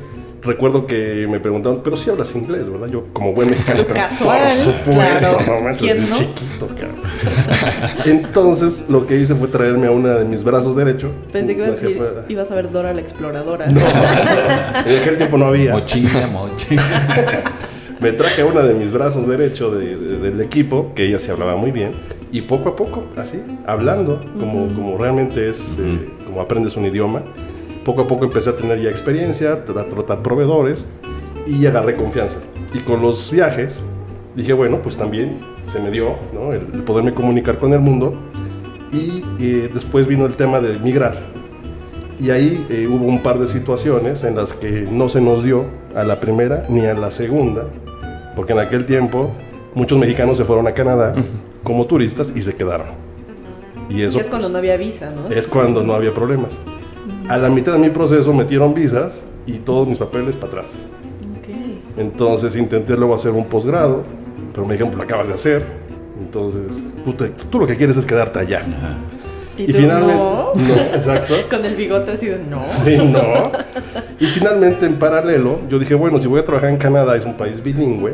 recuerdo 0.46 0.86
que 0.86 1.28
me 1.30 1.40
preguntaban, 1.40 1.82
pero 1.84 1.98
si 1.98 2.10
hablas 2.10 2.36
inglés, 2.36 2.70
¿verdad? 2.70 2.88
Yo, 2.88 3.06
como 3.12 3.34
buen 3.34 3.50
mexicano, 3.50 3.84
pero 3.84 3.96
casual, 3.96 4.42
por 4.44 4.74
supuesto, 4.74 5.40
no 5.48 5.62
manches, 5.62 6.12
chiquito, 6.12 6.68
cabrón. 6.68 6.96
Entonces, 8.06 8.86
lo 8.90 9.06
que 9.06 9.18
hice 9.18 9.36
fue 9.36 9.48
traerme 9.48 9.88
a 9.88 9.92
una 9.92 10.16
de 10.16 10.26
mis 10.26 10.44
brazos 10.44 10.76
derecho. 10.76 11.12
Pensé 11.32 11.56
que 11.56 11.64
ibas 11.64 11.84
a, 11.84 12.32
ibas 12.32 12.52
a 12.52 12.56
ver 12.56 12.72
Dora 12.72 12.94
la 12.94 13.02
exploradora. 13.02 13.68
No, 13.68 13.82
en 14.86 15.02
aquel 15.02 15.18
tiempo 15.18 15.38
no 15.38 15.48
había. 15.48 15.72
Mochila, 15.72 16.28
mochila. 16.28 16.84
me 18.00 18.12
traje 18.12 18.42
a 18.42 18.46
una 18.46 18.62
de 18.62 18.74
mis 18.74 18.92
brazos 18.92 19.28
derecho 19.28 19.72
del 19.72 20.40
equipo, 20.42 20.94
que 20.96 21.06
ella 21.06 21.20
se 21.20 21.32
hablaba 21.32 21.56
muy 21.56 21.72
bien, 21.72 21.92
y 22.32 22.42
poco 22.42 22.70
a 22.70 22.76
poco, 22.76 23.06
así, 23.18 23.42
hablando, 23.66 24.24
como, 24.40 24.68
como 24.74 24.98
realmente 24.98 25.50
es, 25.50 25.78
eh, 25.80 26.10
como 26.26 26.42
aprendes 26.42 26.76
un 26.76 26.86
idioma 26.86 27.24
poco 27.86 28.02
a 28.02 28.08
poco 28.08 28.26
empecé 28.26 28.50
a 28.50 28.58
tener 28.58 28.82
ya 28.82 28.90
experiencia, 28.90 29.54
a 29.54 29.64
tratar 29.64 30.24
proveedores 30.24 30.86
y 31.46 31.66
agarré 31.68 31.96
confianza. 31.96 32.38
Y 32.74 32.80
con 32.80 33.02
los 33.02 33.32
viajes 33.32 33.86
dije, 34.36 34.52
bueno, 34.54 34.82
pues 34.82 34.98
también 34.98 35.38
se 35.72 35.80
me 35.80 35.92
dio 35.92 36.16
¿no? 36.34 36.52
el, 36.52 36.62
poderme 36.84 37.14
comunicar 37.14 37.58
con 37.58 37.72
el 37.74 37.80
mundo. 37.80 38.16
Y 38.92 39.24
eh, 39.40 39.70
después 39.72 40.08
vino 40.08 40.26
el 40.26 40.36
tema 40.36 40.60
de 40.60 40.80
migrar. 40.80 41.16
Y 42.20 42.32
ahí 42.32 42.66
eh, 42.70 42.88
hubo 42.90 43.06
un 43.06 43.22
par 43.22 43.38
de 43.40 43.48
situaciones 43.48 44.24
en 44.24 44.36
las 44.36 44.54
que 44.54 44.88
no 44.90 45.08
se 45.08 45.22
nos 45.22 45.44
dio 45.44 45.66
a 45.96 46.04
la 46.04 46.20
primera 46.20 46.64
ni 46.70 46.86
a 46.86 46.94
la 46.94 47.12
segunda, 47.12 47.66
porque 48.36 48.54
en 48.54 48.60
aquel 48.60 48.86
tiempo 48.86 49.32
muchos 49.76 50.00
mexicanos 50.00 50.38
se 50.38 50.46
fueron 50.46 50.66
a 50.68 50.72
Canadá 50.72 51.14
como 51.64 51.86
turistas 51.86 52.32
y 52.34 52.42
se 52.42 52.56
quedaron. 52.56 52.88
Y 53.90 54.02
eso 54.02 54.20
es 54.20 54.30
cuando 54.30 54.50
no 54.50 54.58
había 54.58 54.78
visa, 54.78 55.12
¿no? 55.12 55.34
Es 55.34 55.48
cuando 55.48 55.84
no 55.84 55.94
había 55.94 56.14
problemas. 56.14 56.58
A 57.28 57.38
la 57.38 57.50
mitad 57.50 57.74
de 57.74 57.80
mi 57.80 57.90
proceso 57.90 58.34
metieron 58.34 58.74
visas 58.74 59.20
y 59.48 59.54
todos 59.54 59.88
mis 59.88 59.98
papeles 59.98 60.36
para 60.36 60.48
atrás. 60.48 60.72
Entonces 61.98 62.56
intenté 62.56 62.96
luego 62.98 63.16
hacer 63.16 63.32
un 63.32 63.46
posgrado, 63.46 64.04
pero 64.54 64.66
me 64.68 64.74
dijeron, 64.74 64.92
pues 64.92 64.98
lo 64.98 65.04
acabas 65.04 65.28
de 65.28 65.34
hacer. 65.34 65.64
Entonces, 66.20 66.84
tú, 67.50 67.60
lo 67.60 67.68
que 67.68 67.76
quieres 67.76 67.98
es 67.98 68.06
quedarte 68.06 68.40
allá. 68.40 68.62
Y, 69.58 69.72
finalmente, 69.72 70.14
no? 70.14 70.52
exacto. 70.94 71.34
Con 71.50 71.66
el 71.66 71.76
bigote 71.76 72.12
así 72.12 72.28
de 72.28 72.40
no. 72.40 72.62
Sí, 72.84 72.98
no. 72.98 73.52
Y 74.20 74.26
finalmente, 74.26 74.86
en 74.86 74.96
paralelo, 74.96 75.62
yo 75.70 75.80
dije, 75.80 75.96
bueno, 75.96 76.18
si 76.20 76.28
voy 76.28 76.42
a 76.42 76.46
trabajar 76.46 76.70
en 76.70 76.78
Canadá, 76.78 77.16
es 77.16 77.26
un 77.26 77.36
país 77.36 77.64
bilingüe, 77.64 78.14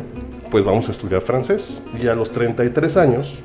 pues 0.52 0.64
vamos 0.64 0.88
a 0.88 0.92
estudiar 0.92 1.22
francés. 1.22 1.82
Y 2.02 2.08
a 2.08 2.14
los 2.14 2.32
33 2.32 2.98
años, 2.98 3.36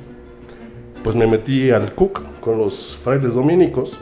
pues 1.03 1.15
me 1.15 1.25
metí 1.25 1.71
al 1.71 1.93
Cook 1.95 2.23
con 2.39 2.59
los 2.59 2.95
frailes 3.01 3.33
dominicos 3.33 3.97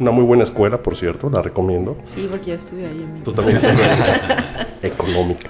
una 0.00 0.10
muy 0.10 0.24
buena 0.24 0.44
escuela, 0.44 0.82
por 0.82 0.96
cierto, 0.96 1.28
la 1.30 1.42
recomiendo. 1.42 1.96
Sí, 2.14 2.26
porque 2.30 2.50
yo 2.50 2.54
estudié 2.54 2.86
ahí. 2.86 3.02
En 3.02 3.24
Tú 3.24 3.32
también 3.32 3.58
Económica. 4.82 5.48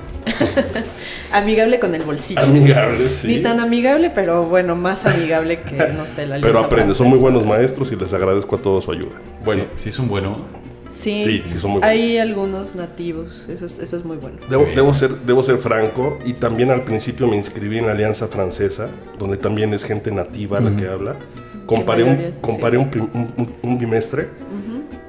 amigable 1.33 1.79
con 1.79 1.95
el 1.95 2.03
bolsillo. 2.03 2.41
Amigable, 2.41 3.09
sí. 3.09 3.29
Ni 3.29 3.43
tan 3.43 3.61
amigable, 3.61 4.11
pero 4.11 4.43
bueno, 4.45 4.75
más 4.75 5.07
amigable 5.07 5.61
que, 5.61 5.77
no 5.97 6.07
sé, 6.07 6.27
la 6.27 6.41
Pero 6.41 6.61
aprende, 6.61 6.95
son 6.95 7.09
muy 7.09 7.19
buenos 7.19 7.45
maestros 7.45 7.93
y 7.93 7.97
les 7.97 8.13
agradezco 8.15 8.57
a 8.57 8.59
todos 8.59 8.85
su 8.85 8.93
ayuda. 8.93 9.21
Bueno. 9.45 9.65
Sí, 9.77 9.93
son 9.93 10.09
buenos. 10.09 10.39
Sí, 10.89 11.43
sí, 11.45 11.59
son 11.59 11.73
muy 11.73 11.81
buenos. 11.81 11.97
Hay 11.97 12.17
algunos 12.17 12.75
nativos, 12.75 13.47
eso 13.49 13.67
es, 13.67 13.79
eso 13.79 13.99
es 13.99 14.05
muy 14.05 14.17
bueno. 14.17 14.39
Debo, 14.49 14.95
ser, 14.95 15.11
debo 15.11 15.43
ser 15.43 15.59
franco 15.59 16.19
y 16.25 16.33
también 16.33 16.71
al 16.71 16.85
principio 16.85 17.27
me 17.27 17.37
inscribí 17.37 17.79
en 17.79 17.87
la 17.87 17.93
Alianza 17.93 18.27
Francesa, 18.29 18.89
donde 19.19 19.37
también 19.37 19.75
es 19.75 19.85
gente 19.85 20.11
nativa 20.11 20.61
la 20.61 20.75
que 20.75 20.89
habla 20.89 21.17
comparé, 21.69 22.03
un, 22.03 22.33
comparé 22.41 22.79
un, 22.79 23.79
bimestre, 23.79 24.29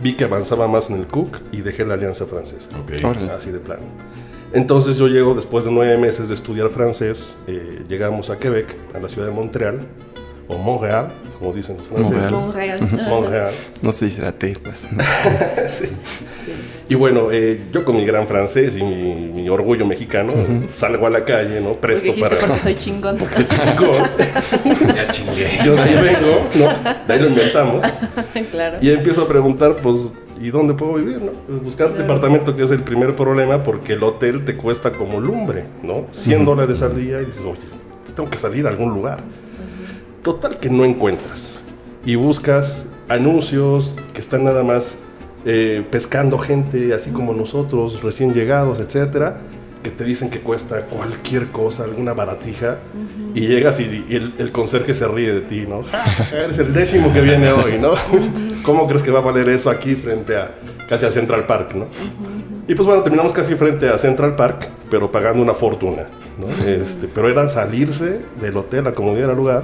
vi 0.01 0.13
que 0.13 0.25
avanzaba 0.25 0.67
más 0.67 0.89
en 0.89 0.97
el 0.97 1.07
Cook 1.07 1.39
y 1.53 1.61
dejé 1.61 1.85
la 1.85 1.93
Alianza 1.93 2.25
Francesa. 2.25 2.67
Así 3.33 3.49
de 3.49 3.59
plano. 3.59 3.83
Entonces 4.51 4.97
yo 4.97 5.07
llego, 5.07 5.35
después 5.35 5.63
de 5.63 5.71
nueve 5.71 5.97
meses 5.97 6.27
de 6.27 6.33
estudiar 6.33 6.69
francés, 6.69 7.35
eh, 7.47 7.83
llegamos 7.87 8.29
a 8.29 8.39
Quebec, 8.39 8.75
a 8.93 8.99
la 8.99 9.07
ciudad 9.07 9.27
de 9.27 9.33
Montreal, 9.33 9.79
o 10.49 10.57
Montreal, 10.57 11.09
como 11.37 11.53
dicen 11.53 11.77
los 11.77 11.85
franceses. 11.85 12.31
Montreal. 12.31 12.79
Montreal. 13.07 13.53
No 13.83 13.91
se 13.91 14.05
dice 14.05 14.23
la 14.23 14.31
T, 14.31 14.53
pues. 14.63 14.79
sí. 15.79 15.85
Y 16.89 16.95
bueno, 16.95 17.31
eh, 17.31 17.67
yo 17.71 17.85
con 17.85 17.95
mi 17.95 18.03
gran 18.03 18.25
francés 18.25 18.75
y 18.75 18.83
mi, 18.83 19.47
orgullo 19.47 19.85
mexicano, 19.85 20.33
salgo 20.73 21.05
a 21.05 21.11
la 21.11 21.23
calle, 21.23 21.61
¿no? 21.61 21.73
Presto 21.73 22.13
para... 22.19 22.35
Porque 22.35 22.57
soy 22.57 22.75
chingón. 22.75 23.17
Porque 23.19 23.35
soy 23.35 23.45
chingón. 23.45 24.03
ya 24.95 25.11
chingué. 25.11 25.47
Yo 25.63 25.75
de 25.75 25.81
ahí 25.81 25.93
vengo, 25.93 26.41
¿no? 26.55 26.93
De 27.07 27.13
ahí 27.13 27.19
lo 27.19 27.27
inventamos. 27.27 27.85
claro. 28.49 28.77
Y 28.81 28.89
empiezo 28.89 29.21
a 29.21 29.27
preguntar, 29.27 29.75
pues, 29.75 30.07
¿y 30.41 30.49
dónde 30.49 30.73
puedo 30.73 30.95
vivir, 30.95 31.21
no? 31.21 31.31
Pues 31.31 31.63
buscar 31.63 31.93
departamento, 31.93 32.55
que 32.55 32.63
es 32.63 32.71
el 32.71 32.81
primer 32.81 33.15
problema, 33.15 33.63
porque 33.63 33.93
el 33.93 34.03
hotel 34.03 34.43
te 34.45 34.55
cuesta 34.55 34.91
como 34.91 35.19
lumbre, 35.19 35.65
¿no? 35.83 36.07
100 36.11 36.43
dólares 36.43 36.81
al 36.81 36.99
día 36.99 37.21
y 37.21 37.25
dices, 37.25 37.43
oye, 37.43 37.59
tengo 38.15 38.31
que 38.31 38.39
salir 38.39 38.65
a 38.65 38.71
algún 38.71 38.89
lugar. 38.95 39.19
Total 40.23 40.59
que 40.59 40.69
no 40.69 40.85
encuentras. 40.85 41.61
Y 42.05 42.15
buscas 42.15 42.87
anuncios 43.07 43.95
que 44.13 44.21
están 44.21 44.43
nada 44.43 44.63
más 44.63 44.97
eh, 45.45 45.85
pescando 45.89 46.37
gente 46.37 46.93
así 46.93 47.11
como 47.11 47.33
nosotros, 47.33 48.01
recién 48.03 48.33
llegados, 48.33 48.79
etcétera, 48.79 49.39
que 49.83 49.89
te 49.89 50.03
dicen 50.03 50.29
que 50.29 50.39
cuesta 50.39 50.81
cualquier 50.81 51.47
cosa, 51.47 51.85
alguna 51.85 52.13
baratija, 52.13 52.77
y 53.33 53.47
llegas 53.47 53.79
y, 53.79 54.05
el, 54.37 54.51
conserje 54.51 54.93
se 54.93 55.07
ríe 55.07 55.31
de 55.31 55.41
ti, 55.41 55.65
¿no? 55.67 55.83
eres 56.33 56.59
el 56.59 56.73
décimo 56.73 57.13
que 57.13 57.21
viene 57.21 57.51
hoy, 57.51 57.77
¿no? 57.79 57.93
¿Cómo 58.63 58.87
crees 58.87 59.03
que 59.03 59.11
va 59.11 59.19
a 59.19 59.21
valer 59.21 59.47
eso 59.47 59.69
aquí 59.69 59.95
frente 59.95 60.35
a 60.35 60.51
casi 60.89 61.05
a 61.05 61.11
Central 61.11 61.45
Park, 61.45 61.73
¿no? 61.75 61.87
Y 62.67 62.75
pues 62.75 62.85
bueno, 62.85 63.01
terminamos 63.01 63.31
casi 63.31 63.55
frente 63.55 63.87
a 63.87 63.97
Central 63.97 64.35
Park, 64.35 64.67
pero 64.91 65.11
pagando 65.11 65.41
una 65.41 65.53
fortuna, 65.53 66.07
¿no? 66.37 66.47
Este, 66.65 67.07
pero 67.07 67.29
era 67.29 67.47
salirse 67.47 68.19
del 68.41 68.57
hotel, 68.57 68.87
a 68.87 68.93
como 68.93 69.15
diera 69.15 69.33
lugar, 69.33 69.63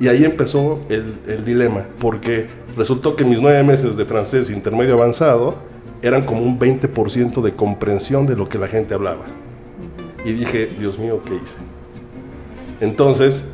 y 0.00 0.08
ahí 0.08 0.24
empezó 0.24 0.80
el, 0.88 1.44
dilema, 1.44 1.84
porque 1.98 2.46
resultó 2.74 3.16
que 3.16 3.24
mis 3.24 3.38
nueve 3.38 3.62
meses 3.62 3.98
de 3.98 4.06
francés 4.06 4.48
intermedio 4.48 4.94
avanzado 4.94 5.56
eran 6.00 6.24
como 6.24 6.40
un 6.40 6.58
20% 6.58 7.42
de 7.42 7.52
comprensión 7.52 8.26
de 8.26 8.34
lo 8.34 8.48
que 8.48 8.58
la 8.58 8.66
gente 8.66 8.94
hablaba. 8.94 9.26
Y 10.24 10.32
dije, 10.32 10.70
Dios 10.78 10.98
mío, 10.98 11.20
¿qué 11.22 11.34
hice? 11.34 11.56
Entonces, 12.80 13.44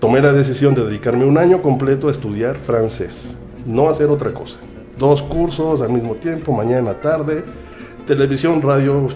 tomé 0.00 0.20
la 0.20 0.32
decisión 0.32 0.74
de 0.74 0.84
dedicarme 0.84 1.26
un 1.26 1.38
año 1.38 1.62
completo 1.62 2.08
a 2.08 2.10
estudiar 2.10 2.56
francés, 2.56 3.36
no 3.64 3.88
hacer 3.88 4.08
otra 4.08 4.32
cosa. 4.32 4.58
Dos 4.98 5.22
cursos 5.22 5.80
al 5.80 5.90
mismo 5.90 6.16
tiempo, 6.16 6.52
mañana, 6.52 6.94
tarde, 6.94 7.44
televisión, 8.04 8.62
radio, 8.62 9.06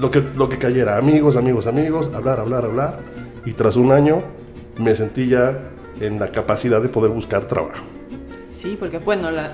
lo 0.00 0.10
que, 0.10 0.20
lo 0.36 0.48
que 0.48 0.58
cayera, 0.58 0.98
amigos, 0.98 1.36
amigos, 1.36 1.68
amigos, 1.68 2.10
hablar, 2.12 2.40
hablar, 2.40 2.64
hablar. 2.64 2.98
Y 3.46 3.52
tras 3.52 3.76
un 3.76 3.92
año 3.92 4.20
me 4.80 4.96
sentí 4.96 5.28
ya 5.28 5.70
en 6.00 6.18
la 6.18 6.30
capacidad 6.30 6.80
de 6.80 6.88
poder 6.88 7.10
buscar 7.10 7.46
trabajo. 7.46 7.84
Sí, 8.50 8.76
porque 8.78 8.98
bueno, 8.98 9.30
la, 9.30 9.52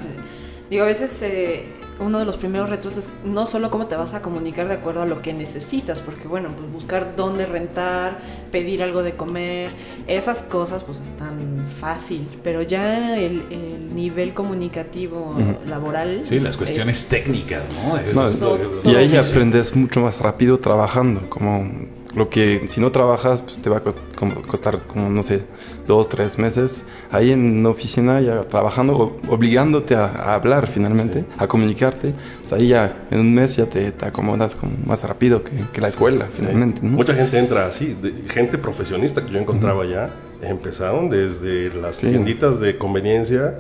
digo, 0.68 0.84
a 0.84 0.86
veces 0.86 1.20
eh, 1.22 1.64
uno 2.00 2.18
de 2.18 2.24
los 2.24 2.36
primeros 2.36 2.70
retos 2.70 2.96
es 2.96 3.10
no 3.24 3.46
solo 3.46 3.70
cómo 3.70 3.86
te 3.86 3.94
vas 3.94 4.14
a 4.14 4.22
comunicar 4.22 4.66
de 4.68 4.74
acuerdo 4.74 5.02
a 5.02 5.06
lo 5.06 5.20
que 5.20 5.34
necesitas, 5.34 6.00
porque 6.00 6.26
bueno, 6.26 6.48
pues 6.56 6.72
buscar 6.72 7.14
dónde 7.14 7.44
rentar, 7.44 8.18
pedir 8.50 8.82
algo 8.82 9.02
de 9.02 9.12
comer, 9.12 9.70
esas 10.06 10.42
cosas 10.42 10.82
pues 10.82 11.00
están 11.00 11.66
fácil, 11.78 12.26
pero 12.42 12.62
ya 12.62 13.18
el, 13.18 13.70
nivel 13.94 14.32
comunicativo 14.32 15.34
laboral... 15.66 16.22
Sí, 16.24 16.38
las 16.38 16.56
cuestiones 16.56 17.08
técnicas, 17.08 17.68
¿no? 17.74 18.90
y 18.90 18.94
ahí 18.94 19.16
aprendes 19.16 19.74
mucho 19.74 20.00
más 20.00 20.20
rápido 20.20 20.58
trabajando, 20.58 21.28
como 21.28 21.68
lo 22.14 22.28
que 22.28 22.66
si 22.68 22.80
no 22.80 22.90
trabajas, 22.90 23.40
pues 23.40 23.58
te 23.58 23.70
va 23.70 23.78
a 23.78 23.80
costar 23.82 24.78
como, 24.78 25.08
no 25.08 25.22
sé, 25.22 25.42
dos, 25.86 26.08
tres 26.08 26.38
meses 26.38 26.84
ahí 27.10 27.30
en 27.30 27.58
una 27.58 27.68
oficina 27.68 28.20
ya 28.20 28.40
trabajando, 28.40 29.18
obligándote 29.28 29.94
a, 29.94 30.34
hablar 30.34 30.66
finalmente, 30.66 31.24
a 31.38 31.46
comunicarte. 31.46 32.14
Pues 32.40 32.52
ahí 32.52 32.68
ya 32.68 33.06
en 33.10 33.20
un 33.20 33.32
mes 33.32 33.56
ya 33.56 33.66
te, 33.66 33.92
acomodas 34.00 34.54
como 34.54 34.76
más 34.84 35.04
rápido 35.04 35.42
que, 35.44 35.80
la 35.80 35.88
escuela, 35.88 36.28
finalmente. 36.32 36.80
Mucha 36.82 37.14
gente 37.14 37.38
entra 37.38 37.66
así, 37.66 37.96
gente 38.28 38.58
profesionista 38.58 39.24
que 39.24 39.32
yo 39.32 39.38
encontraba 39.38 39.84
ya, 39.86 40.14
empezaron 40.42 41.10
desde 41.10 41.72
las 41.74 41.98
tienditas 41.98 42.60
de 42.60 42.76
conveniencia 42.76 43.58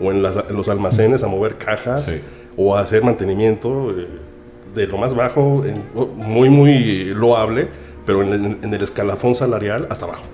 o 0.00 0.10
en, 0.10 0.22
los 0.22 0.68
almacenes 0.68 1.22
a 1.22 1.28
mover 1.28 1.56
cajas 1.56 2.12
o 2.56 2.76
a 2.76 2.80
hacer 2.80 3.04
mantenimiento. 3.04 3.92
Eh, 3.96 4.08
de 4.74 4.86
lo 4.86 4.96
más 4.96 5.14
bajo, 5.14 5.64
muy, 6.16 6.48
muy 6.48 7.12
loable, 7.12 7.66
pero 8.06 8.22
en 8.22 8.74
el, 8.74 8.82
escalafón 8.82 9.34
salarial 9.34 9.86
hasta 9.90 10.06
abajo. 10.06 10.24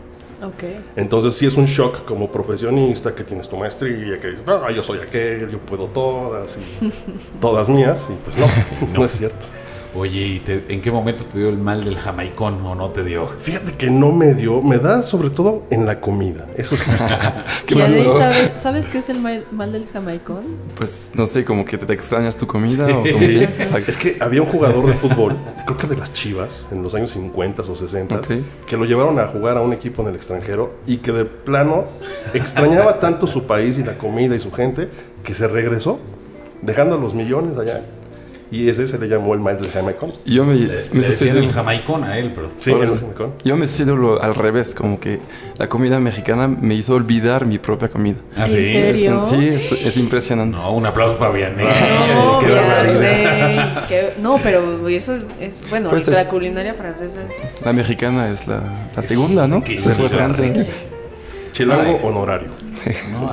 Okay. 0.55 0.85
Entonces 0.95 1.35
sí 1.35 1.47
es 1.47 1.57
un 1.57 1.65
shock 1.65 2.05
como 2.05 2.31
profesionista 2.31 3.13
que 3.15 3.25
tienes 3.25 3.49
tu 3.49 3.57
maestría, 3.57 4.21
que 4.21 4.29
dices, 4.29 4.45
ah, 4.47 4.71
yo 4.71 4.85
soy 4.85 5.01
aquel, 5.01 5.51
yo 5.51 5.59
puedo 5.59 5.87
todas, 5.87 6.57
y 6.57 6.93
todas 7.41 7.69
mías, 7.69 8.09
y 8.09 8.15
pues 8.25 8.37
no, 8.37 8.47
no, 8.95 9.05
es 9.05 9.13
cierto. 9.13 9.47
Oye, 9.95 10.21
¿y 10.21 10.43
en 10.69 10.83
qué 10.83 10.93
momento 10.93 11.25
te 11.25 11.39
dio 11.39 11.49
el 11.49 11.57
mal 11.57 11.83
del 11.83 11.97
jamaicón 11.97 12.65
o 12.67 12.75
no 12.75 12.91
te 12.91 13.03
dio? 13.05 13.27
Fíjate 13.27 13.73
que 13.73 13.91
no 13.91 14.13
me 14.13 14.35
dio, 14.35 14.61
me 14.61 14.77
da 14.77 15.01
sobre 15.01 15.31
todo 15.31 15.65
en 15.71 15.87
la 15.87 15.99
comida, 15.99 16.47
eso 16.57 16.77
sí. 16.77 16.91
¿Qué 17.67 17.75
¿Sabes 18.57 18.89
qué 18.89 18.99
es 18.99 19.09
el 19.09 19.21
mal, 19.21 19.73
del 19.73 19.87
jamaicón? 19.89 20.45
Pues 20.77 21.13
no 21.15 21.27
sé, 21.27 21.43
como 21.45 21.65
que 21.65 21.79
te, 21.79 21.91
extrañas 21.93 22.37
tu 22.37 22.47
comida. 22.47 22.87
O 22.87 23.05
Es 23.89 23.97
que 23.97 24.19
había 24.21 24.43
un 24.43 24.49
jugador 24.49 24.87
de 24.87 24.93
fútbol, 24.93 25.37
creo 25.65 25.79
que 25.79 25.87
de 25.87 25.97
las 25.97 26.13
Chivas, 26.13 26.69
en 26.71 26.83
los 26.83 26.95
años 26.95 27.13
50 27.13 27.63
o 27.63 27.75
60, 27.75 28.21
que 28.67 28.77
lo 28.77 28.85
llevaron 28.85 29.19
a 29.19 29.27
jugar 29.27 29.57
a 29.57 29.63
un 29.63 29.73
equipo 29.73 30.03
en 30.03 30.09
el 30.09 30.17
extranjero 30.17 30.75
y 30.87 30.99
que 30.99 31.13
de 31.13 31.25
plano 31.25 31.87
extrañaba 32.35 33.01
tanto 33.01 33.27
su 33.27 33.45
país 33.45 33.79
y 33.79 33.85
la 33.85 33.97
comida 33.97 34.37
y 34.37 34.41
su 34.41 34.53
gente 34.53 34.91
que 35.25 35.33
se 35.33 35.49
regresó, 35.49 35.99
dejando 36.61 36.99
los 36.99 37.15
millones 37.15 37.57
allá 37.57 37.81
y 38.51 38.69
ese 38.69 38.89
se 38.89 38.99
le 38.99 39.09
llamó 39.09 39.35
el 39.35 39.41
mal 39.41 39.61
del 39.61 39.71
jamaicón. 39.71 40.11
Yo 40.25 40.45
me, 40.45 40.55
me 40.55 41.07
el 41.07 41.53
jamaicón 41.53 42.05
a 42.05 42.19
él, 42.19 42.33
pero... 42.35 42.51
Sí, 42.61 42.71
el 42.71 42.99
jamaicón. 42.99 43.35
Yo 43.45 43.57
me 43.57 43.67
siento 43.67 44.21
al 44.23 44.35
revés, 44.35 44.75
como 44.75 44.99
que 44.99 45.21
la 45.59 45.69
comida 45.69 45.99
mexicana 46.01 46.49
me 46.49 46.75
hizo 46.75 46.95
olvidar 46.95 47.47
mi 47.47 47.59
propia 47.59 47.89
comida. 47.89 48.17
¿Ah, 48.37 48.45
¿En 48.45 48.51
serio? 48.51 49.27
Sí, 49.27 49.49
es, 49.49 49.97
impresionante. 49.97 50.57
No, 50.57 50.73
un 50.73 50.87
aplauso 50.87 51.19
para 51.19 51.33
Vianney. 51.33 51.67
No, 51.67 52.39
qué 53.89 54.13
no, 54.21 54.39
pero 54.43 54.89
eso 54.89 55.15
es, 55.15 55.27
es 55.41 55.69
bueno, 55.69 55.91
pues 55.91 56.09
la 56.09 56.27
culinaria 56.27 56.75
francesa 56.75 57.27
es... 57.27 57.61
La 57.65 57.73
mexicana 57.73 58.29
es 58.31 58.47
la, 58.47 58.89
la 58.95 59.03
segunda, 59.03 59.47
¿no? 59.47 59.61
Después 59.61 60.11
Francia. 60.11 60.53
Chilango 61.53 62.01
honorario. 62.03 62.68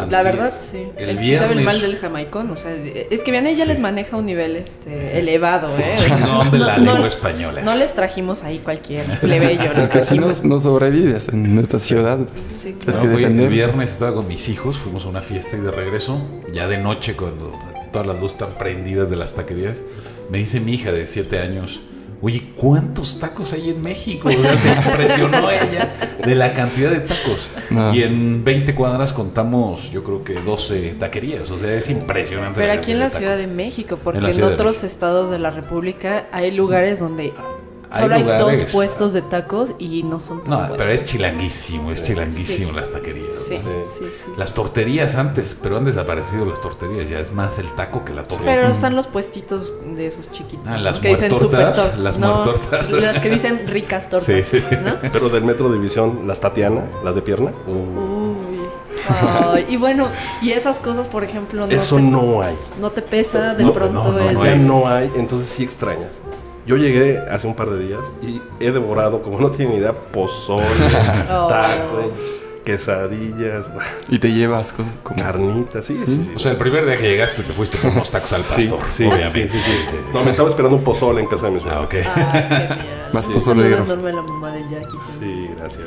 La 0.09 0.23
verdad, 0.23 0.53
sí. 0.57 0.87
El, 0.97 1.17
viernes. 1.17 1.39
Sabe 1.39 1.59
el 1.59 1.65
mal 1.65 1.81
del 1.81 1.97
jamaicón. 1.97 2.51
O 2.51 2.57
sea, 2.57 2.73
es 2.73 3.21
que 3.21 3.31
Vianney 3.31 3.55
ya 3.55 3.65
les 3.65 3.79
maneja 3.79 4.17
un 4.17 4.25
nivel 4.25 4.55
este, 4.55 5.19
elevado, 5.19 5.69
¿eh? 5.77 5.95
Chingón 5.97 6.51
de 6.51 6.59
la 6.59 6.77
lengua 6.77 7.07
española. 7.07 7.61
No 7.61 7.75
les 7.75 7.93
trajimos 7.93 8.43
ahí 8.43 8.59
cualquier 8.59 9.05
plebeyo. 9.19 9.71
es 9.73 9.89
que 9.89 10.01
si 10.01 10.19
no, 10.19 10.59
sobrevives 10.59 11.27
en 11.29 11.57
esta 11.59 11.79
ciudad. 11.79 12.17
Pues, 12.17 12.65
es 12.65 12.97
que 12.97 13.07
el 13.07 13.47
viernes 13.47 13.91
estaba 13.91 14.13
con 14.13 14.27
mis 14.27 14.49
hijos, 14.49 14.77
fuimos 14.77 15.05
a 15.05 15.09
una 15.09 15.21
fiesta 15.21 15.57
y 15.57 15.61
de 15.61 15.71
regreso, 15.71 16.19
ya 16.51 16.67
de 16.67 16.77
noche, 16.77 17.15
cuando 17.15 17.53
todas 17.91 18.07
las 18.07 18.19
luces 18.19 18.39
están 18.39 18.57
prendidas 18.57 19.09
de 19.09 19.15
las 19.15 19.33
taquerías, 19.33 19.81
me 20.29 20.39
dice 20.39 20.59
mi 20.59 20.73
hija 20.73 20.91
de 20.91 21.07
7 21.07 21.39
años 21.39 21.79
Oye, 22.25 22.41
¿cuántos 22.55 23.20
tacos 23.20 23.53
hay 23.53 23.70
en 23.70 23.84
México? 23.84 24.32
se 24.32 24.70
impresionó 24.70 25.48
ella 25.51 25.94
de 26.25 26.34
la 26.34 26.55
cantidad 26.55 26.89
de 26.89 27.01
tacos. 27.01 27.48
Y 27.94 28.01
en 28.01 28.44
20 28.44 28.74
cuadras 28.74 29.13
contamos, 29.13 29.91
yo 29.91 30.03
creo 30.03 30.24
que 30.24 30.41
12 30.41 30.96
taquerías. 31.00 31.51
O 31.51 31.60
sea, 31.60 31.72
es 31.75 31.88
impresionante. 31.88 32.60
Pero 32.60 32.74
aquí 32.74 32.94
en 32.94 33.00
la 33.00 33.12
Ciudad 33.12 33.38
de 33.38 33.46
México, 33.46 34.00
porque 34.03 34.32
en, 34.32 34.41
otros 34.41 34.84
estados 34.84 35.29
de 35.29 35.38
la 35.38 35.51
República 35.51 36.25
hay 36.32 36.50
lugares 36.50 37.00
donde 37.00 37.32
Solo 37.95 38.15
hay, 38.15 38.23
dos 38.23 38.53
puestos 38.71 39.13
de 39.13 39.21
tacos 39.21 39.71
y 39.79 40.03
no 40.03 40.19
son 40.19 40.43
tan 40.43 40.49
No, 40.49 40.75
pero 40.75 40.89
es 40.89 41.05
chilanguísimo, 41.05 41.91
es 41.91 42.03
chilanguísimo 42.03 42.71
las 42.71 42.91
taquerías. 42.91 43.37
Sí, 43.47 43.57
sí, 43.57 44.05
sí, 44.11 44.31
Las 44.37 44.53
torterías 44.53 45.15
antes, 45.15 45.57
pero 45.61 45.77
han 45.77 45.85
desaparecido 45.85 46.45
las 46.45 46.61
torterías, 46.61 47.09
ya 47.09 47.19
es 47.19 47.33
más 47.33 47.59
el 47.59 47.69
taco 47.75 48.03
que 48.03 48.13
la 48.13 48.23
tortería. 48.23 48.55
Pero 48.55 48.71
están 48.71 48.95
los 48.95 49.07
puestitos 49.07 49.73
de 49.83 50.07
esos 50.07 50.31
chiquitos. 50.31 50.67
Ah, 50.67 50.77
las 50.77 50.99
que 50.99 51.15
tortas, 51.15 51.97
las 51.97 52.17
no, 52.17 52.43
tortas. 52.43 52.89
Las 53.05 53.19
que 53.19 53.29
dicen 53.29 53.67
ricas 53.67 54.09
tortas. 54.09 54.25
Sí, 54.25 54.59
sí. 54.59 54.63
Pero 55.13 55.29
del 55.29 55.43
Metro 55.43 55.71
División, 55.71 56.27
las 56.27 56.39
Tatiana, 56.39 56.83
las 57.03 57.15
de 57.15 57.21
pierna. 57.21 57.51
Uy. 57.67 58.45
y 59.69 59.77
bueno, 59.77 60.07
y 60.41 60.51
esas 60.51 60.77
cosas, 60.77 61.07
por 61.07 61.23
ejemplo, 61.23 61.67
no 61.67 61.71
eso 61.71 61.99
no 61.99 62.41
hay. 62.41 62.55
No 62.79 62.91
te 62.91 63.01
pesa 63.01 63.53
de 63.53 63.69
pronto. 63.69 63.93
No, 63.93 64.11
no, 64.11 64.31
no, 64.31 64.55
no 64.55 64.87
hay, 64.87 65.11
entonces 65.15 65.47
sí 65.47 65.63
extrañas. 65.63 66.09
Yo 66.65 66.77
llegué 66.77 67.19
hace 67.29 67.45
un 67.48 67.55
par 67.55 67.69
de 67.69 67.86
días 67.86 68.01
y 68.24 68.41
he 68.60 68.72
devorado, 68.72 69.22
como 69.22 69.39
no 69.39 69.51
tiene 69.51 69.74
ni 69.74 69.77
idea, 69.77 69.93
pozole, 69.93 70.65
tacos, 71.27 72.12
quesadillas. 72.63 73.69
Y 74.10 74.19
te 74.19 74.31
llevas 74.31 74.74
cosas 74.74 74.98
como... 75.03 75.22
Carnitas, 75.22 75.86
sí, 75.86 76.00
sí, 76.05 76.24
sí. 76.24 76.34
O 76.36 76.39
sea, 76.39 76.51
el 76.51 76.57
primer 76.57 76.86
día 76.86 76.98
que 76.98 77.03
llegaste 77.10 77.43
te 77.43 77.53
fuiste 77.53 77.77
con 77.77 77.91
unos 77.91 78.10
tacos 78.10 78.34
al 78.34 78.41
pastor, 78.41 78.79
sí, 78.89 79.05
obviamente. 79.05 79.50
Sí, 79.50 79.60
sí, 79.60 79.95
No, 80.13 80.24
me 80.24 80.31
estaba 80.31 80.50
esperando 80.50 80.77
un 80.77 80.84
pozole 80.84 81.22
en 81.22 81.27
casa 81.27 81.45
de 81.48 81.51
mi 81.51 81.60
suegra. 81.60 81.79
Ah, 81.79 81.84
ok. 81.84 81.95
Ah, 82.05 82.77
Más 83.13 83.27
pozole 83.27 83.68
enorme 83.68 84.11
la 84.11 84.22
mamá 84.24 84.51
de 84.51 84.61
Jackie. 84.70 84.98
Sí, 85.20 85.50
gracias. 85.57 85.85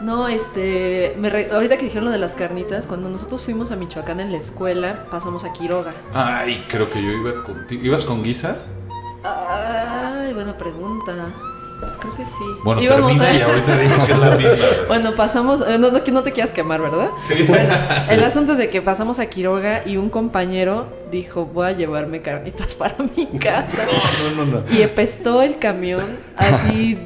No, 0.00 0.28
este, 0.28 1.16
ahorita 1.50 1.76
que 1.76 1.84
dijeron 1.84 2.04
lo 2.04 2.10
de 2.10 2.18
las 2.18 2.34
carnitas, 2.34 2.86
cuando 2.86 3.08
nosotros 3.08 3.42
fuimos 3.42 3.72
a 3.72 3.76
Michoacán 3.76 4.20
en 4.20 4.30
la 4.30 4.38
escuela, 4.38 5.06
pasamos 5.10 5.44
a 5.44 5.52
Quiroga. 5.52 5.92
Ay, 6.14 6.64
creo 6.68 6.90
que 6.90 7.02
yo 7.02 7.10
iba 7.10 7.42
contigo. 7.42 7.82
¿Ibas 7.84 8.04
con 8.04 8.22
Guisa? 8.22 8.58
Ay, 9.24 10.32
buena 10.32 10.56
pregunta. 10.56 11.14
Creo 12.00 12.16
que 12.16 12.24
sí. 12.24 12.44
Bueno, 12.64 12.80
termina 12.80 13.32
y 13.32 13.40
ahorita 13.40 13.76
digo 13.78 14.24
la 14.24 14.36
misma. 14.36 14.52
bueno, 14.88 15.14
pasamos. 15.14 15.60
Eh, 15.60 15.78
no, 15.78 15.90
no, 15.90 16.00
no, 16.00 16.22
te 16.22 16.32
quieras 16.32 16.52
quemar, 16.52 16.80
¿verdad? 16.80 17.10
Sí. 17.28 17.44
Bueno, 17.44 17.72
el 18.10 18.24
asunto 18.24 18.52
es 18.52 18.58
de 18.58 18.68
que 18.68 18.82
pasamos 18.82 19.20
a 19.20 19.26
Quiroga 19.26 19.82
y 19.86 19.96
un 19.96 20.10
compañero 20.10 20.88
dijo: 21.10 21.46
Voy 21.46 21.68
a 21.68 21.72
llevarme 21.72 22.20
carnitas 22.20 22.74
para 22.76 22.96
mi 23.16 23.26
casa. 23.38 23.86
No, 24.34 24.44
no, 24.44 24.60
no. 24.60 24.74
Y 24.74 24.82
empestó 24.82 25.42
el 25.42 25.58
camión 25.58 26.04
así. 26.36 26.98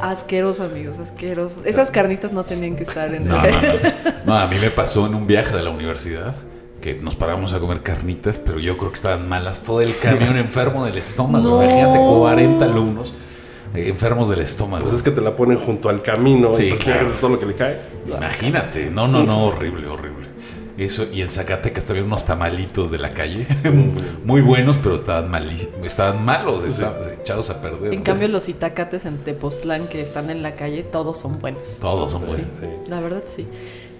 Asqueroso, 0.00 0.64
amigos, 0.64 0.98
asqueroso. 0.98 1.60
Esas 1.64 1.90
carnitas 1.90 2.32
no 2.32 2.44
tenían 2.44 2.76
que 2.76 2.82
estar 2.82 3.14
en 3.14 3.30
ese. 3.30 3.94
No, 4.24 4.36
a 4.36 4.46
mí 4.46 4.56
me 4.58 4.70
pasó 4.70 5.06
en 5.06 5.14
un 5.14 5.26
viaje 5.26 5.54
de 5.54 5.62
la 5.62 5.70
universidad 5.70 6.34
que 6.82 6.96
nos 6.96 7.14
paramos 7.16 7.54
a 7.54 7.60
comer 7.60 7.80
carnitas, 7.80 8.36
pero 8.36 8.58
yo 8.58 8.76
creo 8.76 8.90
que 8.90 8.96
estaban 8.96 9.26
malas. 9.26 9.62
Todo 9.62 9.80
el 9.80 9.96
camión 9.96 10.36
enfermo 10.36 10.84
del 10.84 10.98
estómago. 10.98 11.62
Imagínate 11.62 11.98
40 11.98 12.64
alumnos 12.66 13.14
eh, 13.74 13.88
enfermos 13.88 14.28
del 14.28 14.40
estómago. 14.40 14.82
Pues 14.82 14.96
es 14.96 15.02
que 15.02 15.10
te 15.10 15.22
la 15.22 15.34
ponen 15.34 15.58
junto 15.58 15.88
al 15.88 16.02
camino 16.02 16.54
sí, 16.54 16.74
y 16.74 17.18
todo 17.20 17.30
lo 17.30 17.38
que 17.38 17.46
le 17.46 17.54
cae. 17.54 17.78
Imagínate. 18.06 18.90
No, 18.90 19.08
no, 19.08 19.22
no, 19.22 19.46
horrible, 19.46 19.86
horrible. 19.86 20.22
Eso, 20.76 21.06
y 21.12 21.20
en 21.20 21.30
Zacatecas 21.30 21.84
también 21.84 22.06
unos 22.06 22.24
tamalitos 22.24 22.90
de 22.90 22.98
la 22.98 23.12
calle, 23.12 23.46
muy 24.24 24.40
buenos, 24.40 24.78
pero 24.78 24.94
estaban 24.94 25.30
mal, 25.30 25.50
estaban 25.84 26.24
malos, 26.24 26.64
estaban 26.64 26.96
echados 27.20 27.50
a 27.50 27.60
perder. 27.60 27.92
En 27.92 28.02
cambio, 28.02 28.26
los 28.28 28.48
itacates 28.48 29.04
en 29.04 29.18
Tepoztlán 29.18 29.86
que 29.86 30.00
están 30.00 30.30
en 30.30 30.42
la 30.42 30.52
calle, 30.52 30.82
todos 30.82 31.18
son 31.18 31.38
buenos. 31.40 31.78
Todos 31.80 32.10
son 32.10 32.26
buenos. 32.26 32.46
La 32.88 33.00
verdad, 33.00 33.22
sí. 33.26 33.46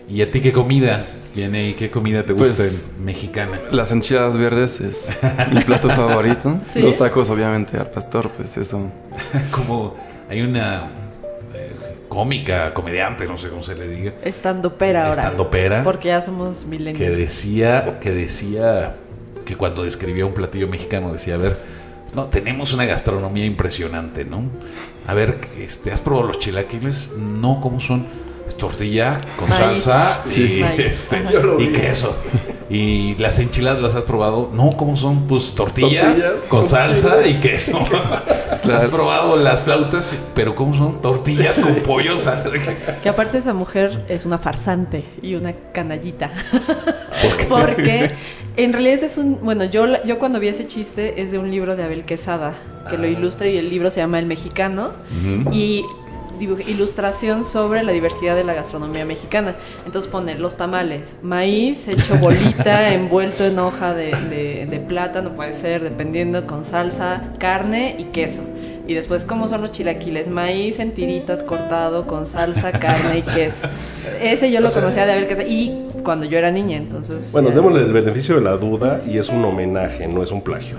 ¿Y 0.09 0.23
a 0.23 0.31
ti 0.31 0.41
qué 0.41 0.53
comida 0.53 1.05
viene 1.35 1.75
qué 1.75 1.91
comida 1.91 2.25
te 2.25 2.33
gusta 2.33 2.57
pues, 2.57 2.93
mexicana? 2.99 3.59
Las 3.71 3.93
enchiladas 3.93 4.37
verdes 4.37 4.81
es 4.81 5.11
mi 5.53 5.61
plato 5.65 5.89
favorito. 5.91 6.61
Los 6.77 6.97
tacos, 6.97 7.31
obviamente, 7.31 7.77
al 7.79 7.91
pastor, 7.91 8.31
pues 8.31 8.57
eso. 8.57 8.91
Como 9.51 9.97
hay 10.29 10.43
una 10.43 10.91
eh, 11.55 11.73
cómica, 12.09 12.75
comediante, 12.75 13.27
no 13.27 13.39
sé 13.39 13.49
cómo 13.49 13.63
se 13.63 13.75
le 13.75 13.89
diga. 13.89 14.13
Estando 14.23 14.77
pera 14.77 15.07
ahora. 15.07 15.23
Estando 15.23 15.51
pera. 15.51 15.83
Porque 15.83 16.09
ya 16.09 16.23
somos 16.23 16.65
milenios. 16.65 16.99
Que 16.99 17.11
decía, 17.11 17.99
que 18.01 18.11
decía 18.11 18.97
que 19.45 19.57
cuando 19.57 19.85
describía 19.85 20.27
un 20.27 20.35
platillo 20.35 20.69
mexicano 20.69 21.13
decía, 21.13 21.35
a 21.35 21.39
ver, 21.39 21.57
no, 22.15 22.27
tenemos 22.27 22.75
una 22.75 22.85
gastronomía 22.85 23.47
impresionante, 23.47 24.25
¿no? 24.25 24.45
A 25.07 25.15
ver, 25.15 25.41
este, 25.59 25.93
¿has 25.93 26.03
probado 26.03 26.27
los 26.29 26.39
chilaquiles? 26.39 27.09
No, 27.17 27.61
¿cómo 27.61 27.81
son? 27.81 28.07
Tortilla 28.59 29.19
con 29.39 29.49
salsa 29.49 30.23
y, 30.35 30.63
este, 30.79 31.25
y 31.59 31.73
queso. 31.73 32.17
Y 32.71 33.17
las 33.17 33.39
enchiladas 33.39 33.83
las 33.83 33.95
has 33.95 34.05
probado. 34.05 34.51
No, 34.53 34.77
¿cómo 34.77 34.97
son? 34.97 35.27
Pues 35.27 35.55
tortillas, 35.55 36.23
con, 36.49 36.67
salsa 36.67 37.27
y 37.27 37.35
queso. 37.35 37.79
has 38.53 38.87
probado 38.87 39.37
las 39.37 39.63
flautas, 39.63 40.19
pero 40.35 40.55
¿cómo 40.55 40.75
son? 40.75 41.03
Tortillas 41.03 41.59
con 41.59 41.75
pollo, 41.77 42.17
Que 43.03 43.09
aparte 43.09 43.39
esa 43.39 43.53
mujer 43.53 44.05
es 44.09 44.25
una 44.25 44.39
farsante 44.39 45.05
y 45.23 45.35
una 45.35 45.53
canallita. 45.73 46.31
Porque 47.49 48.13
en 48.57 48.73
realidad 48.73 49.03
es 49.03 49.19
un... 49.19 49.39
Bueno, 49.43 49.65
yo, 49.65 50.03
yo 50.05 50.19
cuando 50.19 50.41
vi 50.41 50.49
ese 50.49 50.67
chiste 50.67 51.21
es 51.21 51.33
de 51.33 51.39
un 51.39 51.51
libro 51.51 51.77
de 51.77 51.85
Abel 51.85 52.05
Quesada, 52.05 52.55
que 52.89 52.97
lo 52.97 53.05
ah. 53.05 53.09
ilustra 53.09 53.49
y 53.49 53.57
el 53.57 53.71
libro 53.71 53.91
se 53.91 54.01
llama 54.01 54.19
El 54.19 54.27
Mexicano. 54.27 54.91
Y 55.53 55.85
ilustración 56.43 57.45
sobre 57.45 57.83
la 57.83 57.93
diversidad 57.93 58.37
de 58.37 58.45
la 58.45 58.55
gastronomía 58.55 59.05
mexicana. 59.05 59.55
Entonces 59.87 60.11
pone 60.11 60.35
los 60.37 60.57
tamales, 60.57 61.17
maíz 61.23 61.89
hecho 61.89 62.17
bolita, 62.19 62.89
envuelto 62.95 63.45
en 63.45 63.59
hoja 63.59 63.95
de, 63.95 64.11
de, 64.29 64.67
de 64.67 64.81
plátano, 64.81 65.35
puede 65.35 65.53
ser, 65.53 65.83
dependiendo, 65.83 66.47
con 66.47 66.65
salsa, 66.65 67.31
carne 67.39 67.97
y 67.99 68.05
queso. 68.05 68.43
Y 68.87 68.95
después, 68.95 69.25
¿cómo 69.25 69.47
son 69.49 69.61
los 69.61 69.71
chilaquiles? 69.71 70.29
Maíz 70.29 70.81
en 70.81 70.93
tiritas 70.93 71.45
cortado 71.45 72.07
con 72.07 72.27
salsa, 72.27 72.73
carne 72.73 73.19
y 73.19 73.23
queso. 73.23 73.69
Ese 74.21 74.51
yo 74.51 74.61
lo 74.61 74.73
conocía 74.73 75.07
de 75.07 75.13
Abel 75.13 75.29
Quesada. 75.29 75.47
Y 75.49 75.89
cuando 76.03 76.27
yo 76.27 76.37
era 76.37 76.51
niña, 76.51 76.79
entonces... 76.79 77.31
Bueno, 77.31 77.51
démosle 77.51 77.83
el 77.83 77.93
beneficio 77.93 78.35
de 78.35 78.41
la 78.41 78.57
duda 78.57 79.01
y 79.07 79.19
es 79.19 79.29
un 79.29 79.45
homenaje, 79.45 80.09
no 80.09 80.23
es 80.23 80.33
un 80.33 80.43
plagio. 80.43 80.77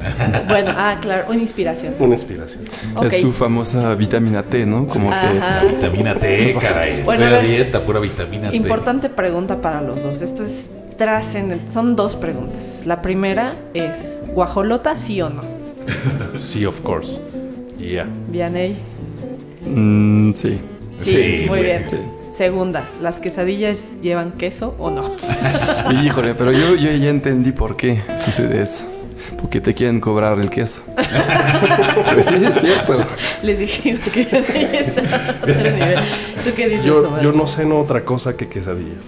bueno, 0.49 0.71
ah, 0.75 0.97
claro, 1.01 1.25
una 1.29 1.39
inspiración. 1.39 1.95
Una 1.99 2.15
inspiración. 2.15 2.65
Es 3.03 3.21
su 3.21 3.31
famosa 3.31 3.95
vitamina 3.95 4.43
T, 4.43 4.65
¿no? 4.65 4.85
Como 4.85 5.09
que... 5.09 5.67
Vitamina 5.75 6.15
T, 6.15 6.55
caray. 6.59 6.99
Estoy 6.99 7.23
a 7.23 7.39
dieta, 7.39 7.81
pura 7.81 8.01
vitamina 8.01 8.49
T. 8.49 8.55
Importante 8.57 9.09
pregunta 9.09 9.61
para 9.61 9.81
los 9.81 10.03
dos. 10.03 10.21
Esto 10.21 10.43
es 10.43 10.71
trascendente. 10.97 11.71
Son 11.71 11.95
dos 11.95 12.17
preguntas. 12.17 12.81
La 12.85 13.01
primera 13.01 13.53
es, 13.73 14.19
¿guajolota 14.33 14.97
sí 14.97 15.21
o 15.21 15.29
no? 15.29 15.41
sí, 16.37 16.65
of 16.65 16.81
course. 16.81 17.19
Y 17.83 17.93
ya. 17.95 18.07
Vianey. 18.29 18.77
Mm, 19.65 20.33
sí. 20.33 20.59
Sí, 20.97 21.37
Sí, 21.37 21.45
muy 21.47 21.61
bien. 21.61 21.85
Sí. 21.89 21.97
Segunda, 22.31 22.89
¿las 23.01 23.19
quesadillas 23.19 23.83
llevan 24.01 24.31
queso 24.33 24.75
o 24.79 24.89
no? 24.89 25.11
Híjole, 26.03 26.33
pero 26.33 26.51
yo, 26.51 26.75
yo 26.75 26.91
ya 26.91 27.09
entendí 27.09 27.51
por 27.51 27.75
qué 27.75 28.01
sucede 28.17 28.61
eso. 28.63 28.85
Porque 29.37 29.59
te 29.61 29.73
quieren 29.73 29.99
cobrar 29.99 30.39
el 30.39 30.49
queso. 30.49 30.81
pues 32.13 32.25
sí, 32.25 32.35
es 32.35 32.59
cierto. 32.59 33.05
Les 33.41 33.59
dijimos 33.59 34.01
que 34.09 34.21
está 34.21 35.01
a 35.01 35.43
otro 35.43 35.53
nivel. 35.71 35.99
¿Tú 36.43 36.51
qué 36.55 36.69
dices, 36.69 36.85
Yo, 36.85 37.21
yo 37.21 37.31
no 37.31 37.45
ceno 37.47 37.79
otra 37.79 38.03
cosa 38.05 38.35
que 38.37 38.47
quesadillas. 38.47 39.03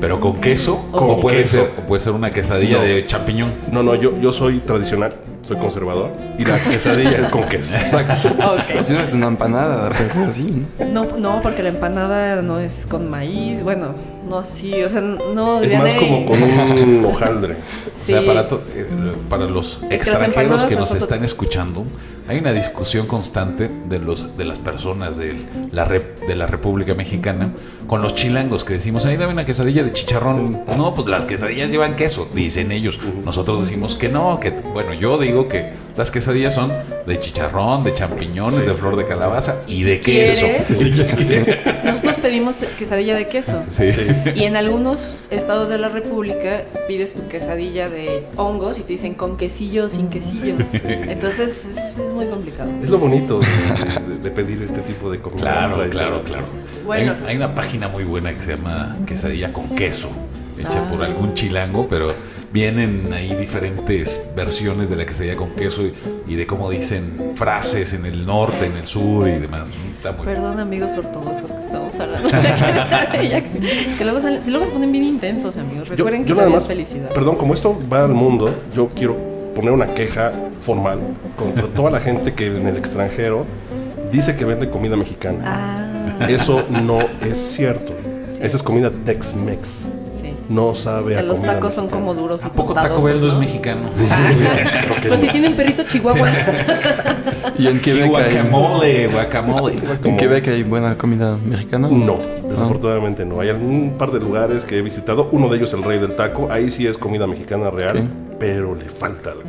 Pero 0.00 0.20
con 0.20 0.40
queso, 0.40 0.84
O 0.92 1.20
puede 1.20 1.42
queso. 1.42 1.56
ser, 1.58 1.70
o 1.78 1.86
puede 1.86 2.02
ser 2.02 2.12
una 2.12 2.30
quesadilla 2.30 2.76
No. 2.78 2.82
de 2.84 3.06
champiñón. 3.06 3.52
No, 3.72 3.82
no, 3.82 3.94
yo, 3.94 4.18
yo 4.20 4.30
soy 4.32 4.60
tradicional, 4.60 5.14
soy 5.46 5.56
conservador. 5.58 6.10
Y 6.38 6.44
la 6.44 6.58
quesadilla 6.62 7.18
es 7.18 7.28
con 7.28 7.44
queso. 7.44 7.74
Exacto. 7.74 8.28
Ok. 8.28 8.82
Si 8.82 8.92
no 8.92 9.00
es 9.00 9.12
una 9.12 9.28
empanada, 9.28 9.90
pero 9.90 10.26
así, 10.28 10.66
¿no? 10.78 11.06
No, 11.06 11.16
no, 11.18 11.42
porque 11.42 11.62
la 11.62 11.68
empanada 11.70 12.42
no 12.42 12.58
es 12.60 12.86
con 12.86 13.08
maíz. 13.10 13.62
Bueno, 13.62 13.94
no 14.28 14.38
así. 14.38 14.82
O 14.82 14.88
sea, 14.88 15.00
no. 15.00 15.60
Es 15.62 15.72
más 15.74 15.84
Vianey. 15.84 15.98
como 16.00 16.26
con 16.26 16.42
un 16.42 17.04
hojaldre. 17.04 17.56
Sí. 17.94 18.12
O 18.12 18.18
sea, 18.18 18.26
para, 18.26 18.48
to- 18.48 18.62
eh, 18.74 18.86
para 19.28 19.44
los 19.46 19.76
que 19.78 19.84
las 19.88 19.92
extranjeros 19.94 20.28
empanadas 20.36 20.64
que 20.64 20.76
nos 20.76 20.90
están 20.94 21.24
escuchando, 21.24 21.84
hay 22.28 22.38
una 22.38 22.52
discusión 22.52 23.06
constante 23.06 23.70
de 23.88 23.98
los 24.00 24.36
de 24.36 24.44
las 24.44 24.58
personas 24.58 25.16
de 25.16 25.36
la 25.72 25.86
rep- 25.88 26.26
de 26.26 26.34
la 26.34 26.46
República 26.46 26.94
Mexicana 26.94 27.52
con 27.86 28.02
los 28.02 28.14
chilangos 28.16 28.64
que 28.64 28.74
decimos, 28.74 29.06
ahí 29.06 29.16
dame 29.16 29.32
una 29.32 29.46
quesadilla 29.46 29.84
de 29.84 29.92
chicharrón. 29.92 30.60
No, 30.76 30.92
pues 30.94 31.06
las 31.08 31.24
quesadillas 31.24 31.70
llevan 31.70 31.94
queso, 31.94 32.28
dicen 32.34 32.72
ellos. 32.72 32.98
Nosotros 33.24 33.60
decimos 33.66 33.94
que 33.94 34.08
no, 34.08 34.40
que 34.40 34.50
bueno, 34.50 34.92
yo 34.92 35.18
digo 35.18 35.35
que 35.44 35.86
las 35.96 36.10
quesadillas 36.10 36.54
son 36.54 36.72
de 37.06 37.20
chicharrón, 37.20 37.84
de 37.84 37.94
champiñones, 37.94 38.66
de 38.66 38.74
flor 38.74 38.96
de 38.96 39.06
calabaza 39.06 39.56
y 39.66 39.82
de 39.82 40.00
queso. 40.00 40.46
Nosotros 41.84 42.16
pedimos 42.16 42.56
quesadilla 42.78 43.14
de 43.14 43.26
queso. 43.28 43.62
Sí. 43.70 43.84
Y 44.34 44.44
en 44.44 44.56
algunos 44.56 45.16
estados 45.30 45.68
de 45.68 45.78
la 45.78 45.88
República 45.88 46.64
pides 46.86 47.14
tu 47.14 47.26
quesadilla 47.28 47.88
de 47.88 48.26
hongos 48.36 48.78
y 48.78 48.82
te 48.82 48.92
dicen 48.92 49.14
con 49.14 49.36
quesillo 49.36 49.86
o 49.86 49.88
sin 49.88 50.08
quesillo. 50.08 50.56
Entonces 50.84 51.64
es, 51.64 51.76
es 51.76 52.12
muy 52.12 52.26
complicado. 52.26 52.70
Es 52.82 52.90
lo 52.90 52.98
bonito 52.98 53.40
de, 54.22 54.30
pedir 54.30 54.62
este 54.62 54.80
tipo 54.80 55.10
de 55.10 55.20
comida. 55.20 55.40
Claro, 55.42 55.88
claro, 55.88 56.22
claro. 56.24 56.46
Bueno. 56.84 57.14
Hay, 57.22 57.30
hay 57.30 57.36
una 57.36 57.54
página 57.54 57.88
muy 57.88 58.04
buena 58.04 58.34
que 58.34 58.40
se 58.40 58.56
llama 58.56 58.96
Quesadilla 59.06 59.52
con 59.52 59.68
queso, 59.70 60.10
hecha 60.58 60.82
Ah. 60.86 60.90
por 60.90 61.02
algún 61.02 61.34
chilango, 61.34 61.88
pero 61.88 62.12
vienen 62.56 63.12
ahí 63.12 63.34
diferentes 63.34 64.18
versiones 64.34 64.88
de 64.88 64.96
la 64.96 65.04
quesadilla 65.04 65.36
con 65.36 65.50
queso 65.50 65.82
y, 65.82 65.92
y 66.26 66.36
de 66.36 66.46
cómo 66.46 66.70
dicen 66.70 67.32
frases 67.34 67.92
en 67.92 68.06
el 68.06 68.24
norte, 68.24 68.64
en 68.64 68.74
el 68.78 68.86
sur 68.86 69.28
y 69.28 69.32
demás. 69.32 69.64
Está 69.94 70.12
muy 70.12 70.24
bien. 70.24 70.36
Perdón, 70.38 70.58
amigos 70.60 70.92
ortodoxos 70.96 71.52
que 71.52 71.60
estamos 71.60 72.00
hablando 72.00 72.26
de 72.30 72.34
quesadilla. 72.40 73.38
Es 73.38 73.94
que 73.98 74.04
luego, 74.04 74.20
salen- 74.20 74.40
luego 74.48 74.64
se 74.64 74.70
ponen 74.72 74.90
bien 74.90 75.04
intensos, 75.04 75.54
amigos. 75.58 75.88
Yo, 75.90 75.96
Recuerden 75.96 76.22
yo 76.24 76.28
que 76.28 76.32
la 76.34 76.36
nada 76.46 76.50
más, 76.54 76.62
es 76.62 76.68
felicidad. 76.68 77.10
perdón, 77.12 77.36
como 77.36 77.52
esto 77.52 77.78
va 77.92 78.04
al 78.04 78.14
mundo, 78.14 78.48
yo 78.74 78.88
quiero 78.88 79.14
poner 79.54 79.72
una 79.72 79.92
queja 79.92 80.32
formal 80.62 80.98
contra 81.36 81.66
toda 81.76 81.90
la 81.90 82.00
gente 82.00 82.32
que 82.32 82.46
en 82.46 82.66
el 82.66 82.78
extranjero 82.78 83.44
dice 84.10 84.34
que 84.34 84.46
vende 84.46 84.70
comida 84.70 84.96
mexicana. 84.96 85.42
Ah, 85.44 86.26
Eso 86.26 86.64
no 86.70 87.00
es 87.20 87.36
cierto. 87.36 87.92
Sí. 88.34 88.38
Esa 88.44 88.56
es 88.56 88.62
comida 88.62 88.90
Tex-Mex. 89.04 89.88
Sí. 90.48 90.54
No 90.54 90.74
sabe 90.74 91.14
Que 91.14 91.18
a 91.20 91.22
los 91.22 91.42
tacos 91.42 91.74
son 91.74 91.88
como 91.88 92.14
duros 92.14 92.42
y 92.42 92.46
¿A 92.46 92.50
poco. 92.50 92.72
Taco 92.74 93.02
Bell 93.02 93.20
no 93.20 93.26
es 93.26 93.32
¿no? 93.34 93.40
mexicano? 93.40 93.80
Pues 95.08 95.20
si 95.20 95.28
tienen 95.28 95.54
perrito 95.54 95.82
chihuahua. 95.84 96.28
¿Y 97.58 97.66
en 97.68 97.76
Y 97.76 97.80
Quebec 97.80 98.02
hay, 98.02 98.08
guacamole, 98.08 99.06
guacamole. 99.08 99.74
en 100.04 100.16
Quebec 100.16 100.48
hay 100.48 100.62
buena 100.62 100.96
comida 100.98 101.36
mexicana? 101.36 101.88
No, 101.88 102.18
desafortunadamente 102.48 103.24
no. 103.24 103.40
Hay 103.40 103.48
algún 103.50 103.94
par 103.96 104.10
de 104.12 104.20
lugares 104.20 104.64
que 104.64 104.78
he 104.78 104.82
visitado. 104.82 105.28
Uno 105.32 105.48
de 105.48 105.58
ellos, 105.58 105.72
el 105.72 105.82
Rey 105.82 105.98
del 105.98 106.16
Taco. 106.16 106.48
Ahí 106.50 106.70
sí 106.70 106.86
es 106.86 106.98
comida 106.98 107.26
mexicana 107.26 107.70
real, 107.70 108.08
pero 108.38 108.74
le 108.74 108.86
falta 108.86 109.30
algo. 109.30 109.44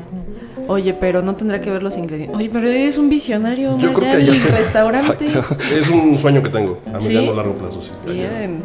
Oye, 0.68 0.94
pero 0.94 1.22
no 1.22 1.36
tendrá 1.36 1.62
que 1.62 1.72
ver 1.72 1.82
los 1.82 1.98
ingredientes. 1.98 2.36
Oye, 2.38 2.50
pero 2.52 2.68
eres 2.68 2.98
un 2.98 3.10
visionario. 3.10 3.78
Yo 3.80 3.94
creo 3.94 4.12
ya 4.12 4.18
que 4.20 4.26
ya 4.26 4.34
el 4.34 4.40
sé. 4.40 4.52
restaurante. 4.52 5.26
Exacto. 5.26 5.64
Es 5.64 5.90
un 5.90 6.18
sueño 6.18 6.44
que 6.44 6.50
tengo 6.50 6.80
a 6.94 7.00
¿Sí? 7.02 7.08
mediano 7.08 7.34
largo 7.34 7.54
plazo. 7.54 7.82
Sí. 7.82 7.92
Bien. 8.12 8.62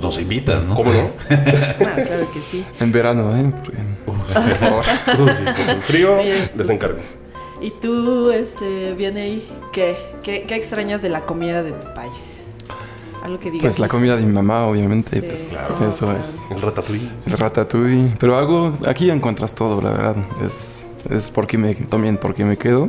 Pues 0.00 0.14
nos 0.16 0.20
invitas, 0.22 0.62
¿no? 0.64 0.74
¿Cómo 0.74 0.92
no? 0.92 1.10
Ah, 1.30 1.94
claro 2.06 2.30
que 2.32 2.40
sí. 2.40 2.64
En 2.80 2.90
verano, 2.92 3.36
¿eh? 3.36 3.52
Porque- 3.64 3.78
por 4.04 4.56
favor. 4.56 4.84
Uh, 5.18 5.28
sí, 5.28 5.44
con 5.44 5.70
el 5.70 5.82
frío 5.82 6.18
Oye, 6.18 6.42
esto- 6.42 6.58
les 6.58 6.70
encargo. 6.70 6.98
Y 7.60 7.70
tú, 7.72 8.30
este, 8.30 8.94
viene 8.94 9.20
ahí. 9.22 9.52
¿Qué? 9.72 9.96
¿Qué, 10.22 10.44
qué 10.48 10.54
extrañas 10.56 11.02
de 11.02 11.10
la 11.10 11.26
comida 11.26 11.62
de 11.62 11.72
tu 11.72 11.92
país? 11.94 12.44
Algo 13.22 13.38
que 13.38 13.50
digas. 13.50 13.60
Pues 13.62 13.78
la 13.78 13.88
comida 13.88 14.16
de 14.16 14.22
mi 14.22 14.32
mamá, 14.32 14.64
obviamente. 14.66 15.10
Sí, 15.10 15.20
pues, 15.20 15.48
claro. 15.50 15.74
Eso 15.86 16.10
es 16.16 16.40
El 16.50 16.62
ratatouille. 16.62 17.08
el 17.26 17.32
ratatouille. 17.32 18.16
Pero 18.18 18.38
hago, 18.38 18.72
aquí 18.86 19.10
encuentras 19.10 19.54
todo, 19.54 19.82
la 19.82 19.90
verdad. 19.90 20.16
Es, 20.44 20.86
es 21.10 21.30
porque 21.30 21.58
me, 21.58 21.74
también 21.74 22.16
porque 22.16 22.44
me 22.46 22.56
quedo, 22.56 22.88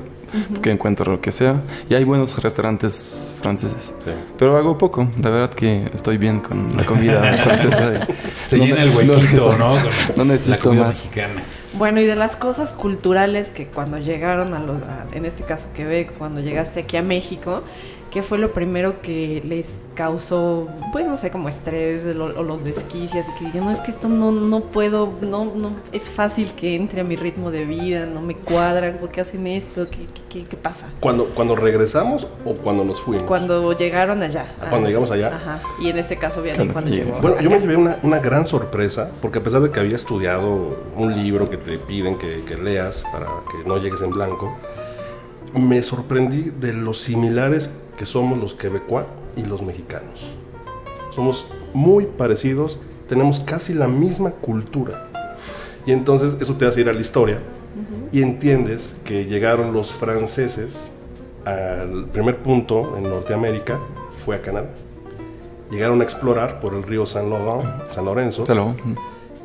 porque 0.53 0.71
encuentro 0.71 1.11
lo 1.11 1.21
que 1.21 1.31
sea. 1.31 1.61
Y 1.89 1.93
hay 1.95 2.03
buenos 2.03 2.41
restaurantes 2.41 3.35
franceses. 3.41 3.93
Sí. 4.03 4.11
Pero 4.37 4.57
hago 4.57 4.77
poco, 4.77 5.07
la 5.21 5.29
verdad 5.29 5.49
que 5.53 5.89
estoy 5.93 6.17
bien 6.17 6.39
con 6.39 6.75
la 6.75 6.85
comida 6.85 7.21
francesa. 7.43 8.07
Se 8.43 8.57
No 8.57 8.65
llena 8.65 8.83
el 8.83 8.89
huequito, 8.89 9.57
¿no? 9.57 9.69
No 10.15 10.23
la 10.23 10.23
necesito 10.25 10.59
comida 10.69 10.83
más. 10.83 10.95
mexicana. 10.95 11.41
Bueno, 11.73 12.01
y 12.01 12.05
de 12.05 12.15
las 12.15 12.35
cosas 12.35 12.73
culturales 12.73 13.49
que 13.51 13.67
cuando 13.67 13.97
llegaron 13.97 14.53
a 14.53 14.59
los, 14.59 14.81
a- 14.81 15.05
en 15.13 15.25
este 15.25 15.43
caso 15.43 15.67
Quebec, 15.73 16.13
cuando 16.17 16.41
llegaste 16.41 16.81
aquí 16.81 16.97
a 16.97 17.01
México, 17.01 17.63
¿qué 18.11 18.21
fue 18.21 18.37
lo 18.37 18.51
primero 18.51 19.01
que 19.01 19.41
les 19.45 19.79
causó, 19.95 20.67
pues 20.91 21.07
no 21.07 21.15
sé, 21.15 21.31
como 21.31 21.47
estrés 21.47 22.05
lo- 22.05 22.37
o 22.39 22.43
los 22.43 22.63
desquicias? 22.63 23.25
Y 23.29 23.39
que 23.39 23.45
digan, 23.45 23.63
no, 23.65 23.71
es 23.71 23.79
que 23.79 23.91
esto 23.91 24.09
no, 24.09 24.31
no 24.31 24.59
puedo, 24.65 25.13
no, 25.21 25.45
no, 25.45 25.71
es 25.93 26.09
fácil 26.09 26.51
que 26.51 26.75
entre 26.75 27.01
a 27.01 27.03
mi 27.05 27.15
ritmo 27.15 27.51
de 27.51 27.65
vida, 27.65 28.05
no 28.05 28.21
me 28.21 28.35
cuadran, 28.35 28.97
¿por 28.97 29.09
qué 29.09 29.21
hacen 29.21 29.47
esto? 29.47 29.87
¿Qué, 29.89 29.99
qué, 30.13 30.21
qué- 30.41 30.45
qué 30.45 30.57
pasa? 30.57 30.87
¿Cuando, 30.99 31.25
¿Cuando 31.29 31.55
regresamos 31.55 32.27
o 32.45 32.53
cuando 32.55 32.83
nos 32.83 32.99
fuimos? 33.01 33.23
Cuando 33.23 33.71
llegaron 33.77 34.21
allá. 34.21 34.45
Ah, 34.59 34.67
cuando 34.69 34.87
llegamos 34.89 35.09
allá. 35.11 35.33
Ajá. 35.35 35.61
Y 35.79 35.89
en 35.89 35.97
este 35.97 36.17
caso, 36.17 36.41
bien, 36.41 36.55
Cuando 36.57 36.73
cuando 36.73 36.91
llegó. 36.91 37.19
Bueno, 37.21 37.39
yo 37.41 37.49
me 37.49 37.59
llevé 37.59 37.77
una, 37.77 37.97
una 38.03 38.19
gran 38.19 38.45
sorpresa, 38.45 39.09
porque 39.21 39.39
a 39.39 39.43
pesar 39.43 39.61
de 39.61 39.71
que 39.71 39.79
había 39.79 39.95
estudiado 39.95 40.77
un 40.95 41.15
libro 41.15 41.49
que 41.49 41.57
te 41.57 41.77
piden 41.77 42.17
que, 42.17 42.41
que 42.45 42.55
leas 42.57 43.05
para 43.11 43.25
que 43.25 43.67
no 43.67 43.77
llegues 43.77 44.01
en 44.01 44.09
blanco, 44.11 44.53
me 45.53 45.81
sorprendí 45.81 46.43
de 46.49 46.73
los 46.73 46.97
similares 46.99 47.69
que 47.97 48.05
somos 48.05 48.37
los 48.37 48.53
quebecuá 48.53 49.05
y 49.35 49.43
los 49.43 49.61
mexicanos. 49.61 50.25
Somos 51.11 51.45
muy 51.73 52.05
parecidos, 52.05 52.79
tenemos 53.07 53.39
casi 53.41 53.73
la 53.73 53.87
misma 53.87 54.31
cultura. 54.31 55.09
Y 55.85 55.91
entonces 55.91 56.37
eso 56.39 56.55
te 56.55 56.65
hace 56.65 56.81
ir 56.81 56.89
a 56.89 56.93
la 56.93 57.01
historia 57.01 57.41
y 58.11 58.21
entiendes 58.21 58.99
que 59.03 59.25
llegaron 59.25 59.73
los 59.73 59.91
franceses 59.91 60.91
al 61.45 62.05
primer 62.07 62.37
punto 62.37 62.97
en 62.97 63.03
Norteamérica, 63.03 63.79
fue 64.17 64.35
a 64.35 64.41
Canadá. 64.41 64.69
Llegaron 65.71 66.01
a 66.01 66.03
explorar 66.03 66.59
por 66.59 66.73
el 66.73 66.83
río 66.83 67.05
San, 67.05 67.29
Laurent, 67.29 67.89
San 67.91 68.05
Lorenzo 68.05 68.45
Salud. 68.45 68.75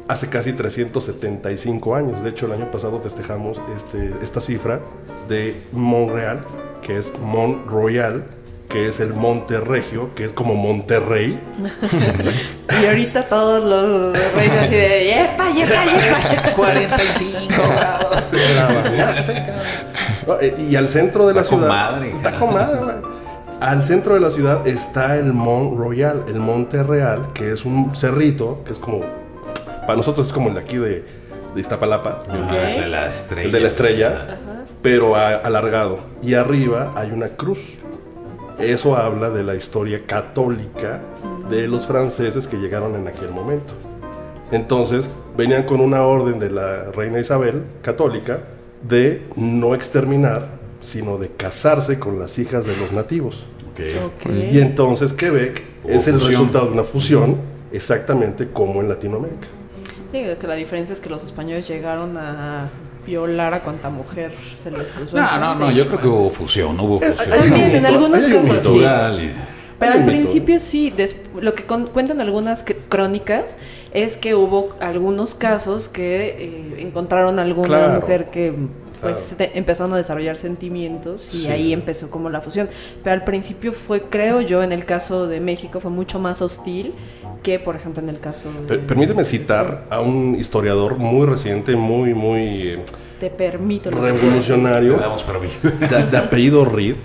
hace 0.09 0.29
casi 0.29 0.53
375 0.53 1.95
años. 1.95 2.23
De 2.23 2.31
hecho, 2.31 2.47
el 2.47 2.53
año 2.53 2.71
pasado 2.71 3.01
festejamos 3.01 3.61
este, 3.75 4.13
esta 4.21 4.41
cifra 4.41 4.81
de 5.29 5.57
Montreal, 5.73 6.41
que 6.83 6.99
es 6.99 7.13
Mont 7.21 7.67
Royal, 7.67 8.25
que 8.69 8.89
es 8.89 9.01
el 9.01 9.15
Monte 9.15 9.61
Regio, 9.61 10.11
que 10.15 10.25
es 10.25 10.33
como 10.33 10.55
Monterrey. 10.55 11.39
Y 12.83 12.85
ahorita 12.87 13.23
todos 13.23 13.65
los 13.65 14.13
reyes 14.35 14.53
así 14.63 14.75
de 14.75 15.05
¡yepa, 15.07 15.51
yepa, 15.51 15.85
yepa! 15.87 16.53
45 16.55 17.55
grados. 17.75 18.23
Y 20.59 20.77
al 20.77 20.89
centro 20.89 21.27
de 21.29 21.35
la 21.35 21.41
Está 21.43 21.55
ciudad. 21.57 21.69
madre, 21.69 22.11
está 22.13 22.31
cara. 22.33 22.39
con 22.39 22.53
madre, 22.55 22.79
güey. 22.83 22.97
Al 23.61 23.83
centro 23.85 24.15
de 24.15 24.21
la 24.21 24.31
ciudad 24.31 24.67
está 24.67 25.17
el 25.17 25.33
Mont 25.33 25.79
Royal, 25.79 26.25
el 26.29 26.39
Monte 26.41 26.83
Real, 26.83 27.29
que 27.33 27.53
es 27.53 27.65
un 27.65 27.97
cerrito, 27.97 28.63
que 28.67 28.73
es 28.73 28.79
como. 28.79 29.01
Para 29.87 29.97
nosotros 29.97 30.27
es 30.27 30.33
como 30.33 30.49
el 30.49 30.55
de 30.55 30.61
aquí 30.61 30.77
de, 30.77 31.05
de 31.55 31.61
Iztapalapa. 31.61 32.23
Ah, 32.29 32.53
de 32.53 32.89
la 32.89 33.07
estrella. 33.09 33.47
El 33.47 33.53
de 33.53 33.61
la 33.61 33.69
estrella, 33.69 34.39
pero 34.83 35.17
a- 35.17 35.37
alargado. 35.37 36.01
Y 36.23 36.35
arriba 36.35 36.93
hay 36.95 37.11
una 37.13 37.29
cruz. 37.29 37.61
Eso 38.59 38.97
habla 38.97 39.31
de 39.31 39.45
la 39.45 39.55
historia 39.55 40.07
católica 40.07 41.01
de 41.51 41.69
los 41.69 41.87
franceses 41.87 42.49
que 42.49 42.57
llegaron 42.57 42.95
en 42.95 43.07
aquel 43.07 43.31
momento. 43.31 43.75
Entonces, 44.51 45.09
venían 45.37 45.65
con 45.65 45.81
una 45.81 46.03
orden 46.03 46.39
de 46.39 46.51
la 46.51 46.91
reina 46.91 47.21
Isabel, 47.21 47.63
católica, 47.83 48.41
de 48.83 49.27
no 49.37 49.75
exterminar, 49.75 50.49
sino 50.81 51.19
de 51.19 51.29
casarse 51.31 51.99
con 51.99 52.19
las 52.19 52.39
hijas 52.39 52.67
de 52.67 52.77
los 52.77 52.93
nativos. 52.93 53.47
Y 54.51 54.59
entonces 54.59 55.13
Quebec 55.13 55.63
Hubo 55.85 55.93
es 55.93 56.09
el 56.09 56.15
fusión. 56.15 56.31
resultado 56.31 56.67
de 56.67 56.73
una 56.73 56.83
fusión, 56.83 57.37
exactamente 57.73 58.49
como 58.49 58.81
en 58.81 58.89
Latinoamérica. 58.89 59.49
Sí, 60.13 60.23
que 60.41 60.47
la 60.47 60.55
diferencia 60.55 60.93
es 60.95 61.01
que 61.01 61.11
los 61.11 61.23
españoles 61.25 61.69
llegaron 61.69 62.17
a 62.17 62.71
violar 63.07 63.55
a 63.55 63.61
cuanta 63.61 63.89
mujer 63.91 64.33
se 64.61 64.71
les 64.71 64.85
cruzó. 64.89 65.17
No, 65.17 65.39
no, 65.39 65.55
no, 65.55 65.71
yo 65.71 65.87
creo 65.87 66.01
que 66.01 66.09
hubo 66.09 66.31
fusión, 66.31 66.79
hubo 66.81 67.01
fusión. 67.01 67.39
También, 67.39 67.77
en 67.77 67.87
algunos 67.87 68.25
casos 68.27 68.63
sí. 68.65 69.31
Pero 69.79 69.93
al 69.93 70.07
principio 70.07 70.59
sí, 70.59 70.93
lo 71.39 71.55
que 71.55 71.65
con- 71.65 71.89
cuentan 71.89 72.21
algunas 72.21 72.65
cr- 72.67 72.77
crónicas 72.89 73.57
es 73.93 74.17
que 74.17 74.35
hubo 74.35 74.71
algunos 74.81 75.35
casos 75.35 75.89
que 75.89 76.27
eh, 76.39 76.77
encontraron 76.79 77.39
alguna 77.39 77.69
Claro. 77.69 78.01
mujer 78.01 78.31
que 78.31 78.55
pues 79.03 79.35
Claro. 79.37 79.53
empezaron 79.55 79.93
a 79.93 79.99
desarrollar 79.99 80.39
sentimientos 80.39 81.29
y 81.35 81.41
Sí, 81.43 81.49
ahí 81.49 81.65
sí. 81.65 81.73
empezó 81.75 82.11
como 82.11 82.31
la 82.31 82.41
fusión. 82.41 82.71
Pero 83.05 83.13
al 83.13 83.25
principio 83.25 83.75
fue, 83.75 84.05
creo 84.05 84.41
yo, 84.41 84.63
en 84.63 84.73
el 84.73 84.87
caso 84.87 85.27
de 85.27 85.41
México 85.41 85.81
fue 85.81 85.91
mucho 85.91 86.19
más 86.19 86.41
hostil 86.41 86.95
que, 87.43 87.59
por 87.59 87.77
ejemplo, 87.77 88.03
en 88.03 88.09
el 88.09 88.19
caso 88.21 88.49
de... 88.53 88.67
Per- 88.67 88.87
Permíteme 88.87 89.23
citar 89.25 89.85
a 89.91 90.01
un 90.01 90.35
historiador 90.39 90.97
muy 90.99 91.27
reciente, 91.27 91.77
muy, 91.77 92.13
muy 92.15 92.69
eh, 92.73 92.79
Te 93.21 93.31
permito. 93.31 93.91
revolucionario, 93.91 94.99
permiso. 95.27 95.59
de, 95.81 96.07
de 96.07 96.17
apellido 96.17 96.65
Reed. 96.65 96.97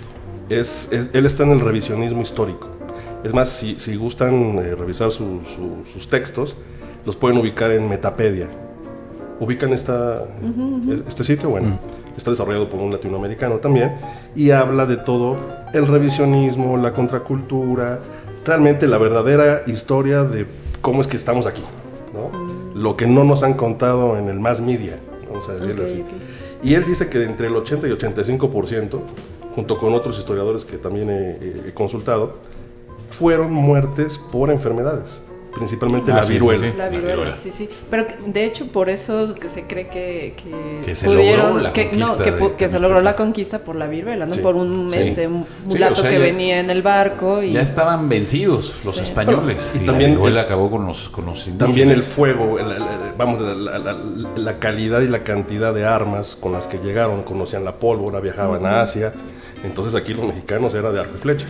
Es, 0.48 0.88
es- 0.92 1.06
él 1.12 1.26
está 1.26 1.44
en 1.44 1.52
el 1.52 1.60
revisionismo 1.60 2.22
histórico. 2.22 2.68
Es 3.24 3.32
más, 3.32 3.48
si, 3.50 3.78
si 3.78 3.94
gustan 3.96 4.58
eh, 4.58 4.74
revisar 4.74 5.10
su- 5.12 5.40
su- 5.44 5.90
sus 5.92 6.08
textos, 6.08 6.56
los 7.06 7.14
pueden 7.16 7.38
ubicar 7.38 7.70
en 7.70 7.88
Metapedia. 7.88 8.48
Ubican 9.38 9.72
esta, 9.72 10.24
es- 10.90 11.02
este 11.08 11.24
sitio, 11.24 11.50
bueno, 11.50 11.78
está 12.16 12.30
desarrollado 12.30 12.68
por 12.68 12.80
un 12.80 12.90
latinoamericano 12.92 13.56
también, 13.56 13.92
y 14.36 14.50
habla 14.50 14.86
de 14.86 14.96
todo 14.98 15.36
el 15.72 15.86
revisionismo, 15.86 16.76
la 16.76 16.92
contracultura, 16.92 18.00
realmente 18.44 18.86
la 18.86 18.98
verdadera 18.98 19.62
historia 19.66 20.24
de 20.24 20.46
cómo 20.80 21.00
es 21.00 21.06
que 21.06 21.16
estamos 21.16 21.46
aquí, 21.46 21.62
¿no? 22.12 22.30
Lo 22.74 22.96
que 22.96 23.06
no 23.06 23.24
nos 23.24 23.42
han 23.42 23.54
contado 23.54 24.16
en 24.18 24.28
el 24.28 24.40
mass 24.40 24.60
media, 24.60 24.98
vamos 25.28 25.48
a 25.48 25.54
decirlo 25.54 25.84
así. 25.84 26.04
Y 26.62 26.74
él 26.74 26.84
dice 26.86 27.08
que 27.08 27.22
entre 27.24 27.48
el 27.48 27.56
80 27.56 27.88
y 27.88 27.90
85%, 27.90 29.00
junto 29.54 29.78
con 29.78 29.94
otros 29.94 30.18
historiadores 30.18 30.64
que 30.64 30.78
también 30.78 31.10
he 31.10 31.72
consultado, 31.74 32.38
fueron 33.08 33.52
muertes 33.52 34.18
por 34.18 34.50
enfermedades, 34.50 35.20
principalmente 35.54 36.10
Ah, 36.12 36.16
la 36.16 36.22
sí, 36.22 36.28
sí, 36.28 36.32
viruela. 36.34 36.66
sí. 36.66 36.72
La 36.76 36.84
La 36.84 36.90
viruela, 36.90 37.14
viruela. 37.16 37.36
sí, 37.36 37.52
sí. 37.52 37.68
Pero 37.90 38.06
que- 38.06 38.16
de 38.26 38.44
hecho 38.44 38.66
por 38.66 38.88
eso 38.88 39.34
que 39.34 39.48
se 39.48 39.66
cree 39.66 39.88
que, 39.88 40.34
que, 40.42 40.84
Que 40.86 40.96
se 40.96 41.06
logró 41.06 41.58
la 41.58 41.72
que, 41.72 41.84
no, 41.92 42.06
conquista 42.06 42.24
que, 42.24 42.30
de 42.32 42.40
pu- 42.40 42.56
que 42.56 42.68
se 42.68 42.78
logró 42.78 43.00
la 43.02 43.14
conquista 43.16 43.58
por 43.60 43.76
la 43.76 43.86
viruela, 43.86 44.26
¿no? 44.26 44.34
Sí, 44.34 44.40
Por 44.40 44.56
un 44.56 44.90
sí. 44.90 44.98
este 44.98 45.28
mulato 45.28 45.92
o 45.92 45.96
sea, 45.96 46.10
que 46.10 46.18
ya- 46.18 46.24
venía 46.24 46.60
en 46.60 46.70
el 46.70 46.82
barco 46.82 47.42
y 47.42 47.52
Ya 47.52 47.60
estaban 47.60 48.08
vencidos 48.08 48.74
los 48.84 48.94
Sí. 48.96 49.00
españoles. 49.02 49.70
Y 49.74 49.78
y 49.82 49.86
también 49.86 50.10
la 50.10 50.16
viruela 50.16 50.40
el- 50.40 50.46
acabó 50.46 50.70
con 50.70 50.86
los, 50.86 51.08
con 51.10 51.26
los 51.26 51.38
indígenas. 51.46 51.66
También 51.68 51.90
el 51.90 52.02
fuego, 52.02 52.58
el- 52.58 52.66
el- 52.70 52.76
el- 52.82 53.12
vamos, 53.16 53.40
la, 53.40 53.54
la- 53.54 53.78
la- 53.78 53.98
la 54.36 54.58
calidad 54.58 55.00
y 55.02 55.08
la 55.08 55.22
cantidad 55.22 55.72
de 55.74 55.84
armas 55.84 56.36
con 56.38 56.52
las 56.52 56.66
que 56.66 56.78
llegaron, 56.78 57.22
conocían 57.22 57.64
la 57.64 57.76
pólvora, 57.76 58.20
viajaban 58.20 58.64
a 58.66 58.80
Asia, 58.82 59.12
entonces 59.64 59.94
aquí 59.94 60.14
los 60.14 60.26
mexicanos 60.26 60.74
era 60.74 60.90
de 60.90 61.00
arco 61.00 61.12
y 61.16 61.20
flecha. 61.20 61.46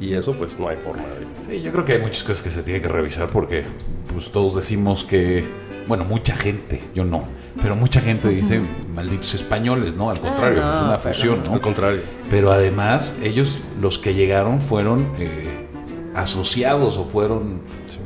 Y 0.00 0.14
eso 0.14 0.32
pues 0.34 0.58
no 0.58 0.68
hay 0.68 0.76
forma 0.76 1.02
de... 1.04 1.26
Sí, 1.52 1.60
yo 1.60 1.70
creo 1.70 1.84
que 1.84 1.92
hay 1.92 1.98
muchas 2.00 2.22
cosas 2.22 2.40
que 2.40 2.50
se 2.50 2.62
tienen 2.62 2.80
que 2.80 2.88
revisar 2.88 3.28
porque 3.28 3.64
pues 4.10 4.32
todos 4.32 4.54
decimos 4.56 5.04
que, 5.04 5.44
bueno, 5.86 6.06
mucha 6.06 6.34
gente, 6.34 6.80
yo 6.94 7.04
no, 7.04 7.24
pero 7.60 7.76
mucha 7.76 8.00
gente 8.00 8.28
dice 8.30 8.58
malditos 8.94 9.34
españoles, 9.34 9.92
¿no? 9.94 10.08
Al 10.08 10.18
contrario, 10.18 10.62
no, 10.62 10.74
es 10.78 10.82
una 10.84 10.96
pero- 10.96 11.14
fusión, 11.14 11.42
¿no? 11.44 11.52
Al 11.52 11.60
contrario. 11.60 12.00
Pero 12.30 12.52
además, 12.52 13.16
ellos, 13.22 13.58
los 13.82 13.98
que 13.98 14.14
llegaron, 14.14 14.62
fueron 14.62 15.06
eh, 15.18 15.68
asociados 16.14 16.96
o 16.96 17.04
fueron 17.04 17.60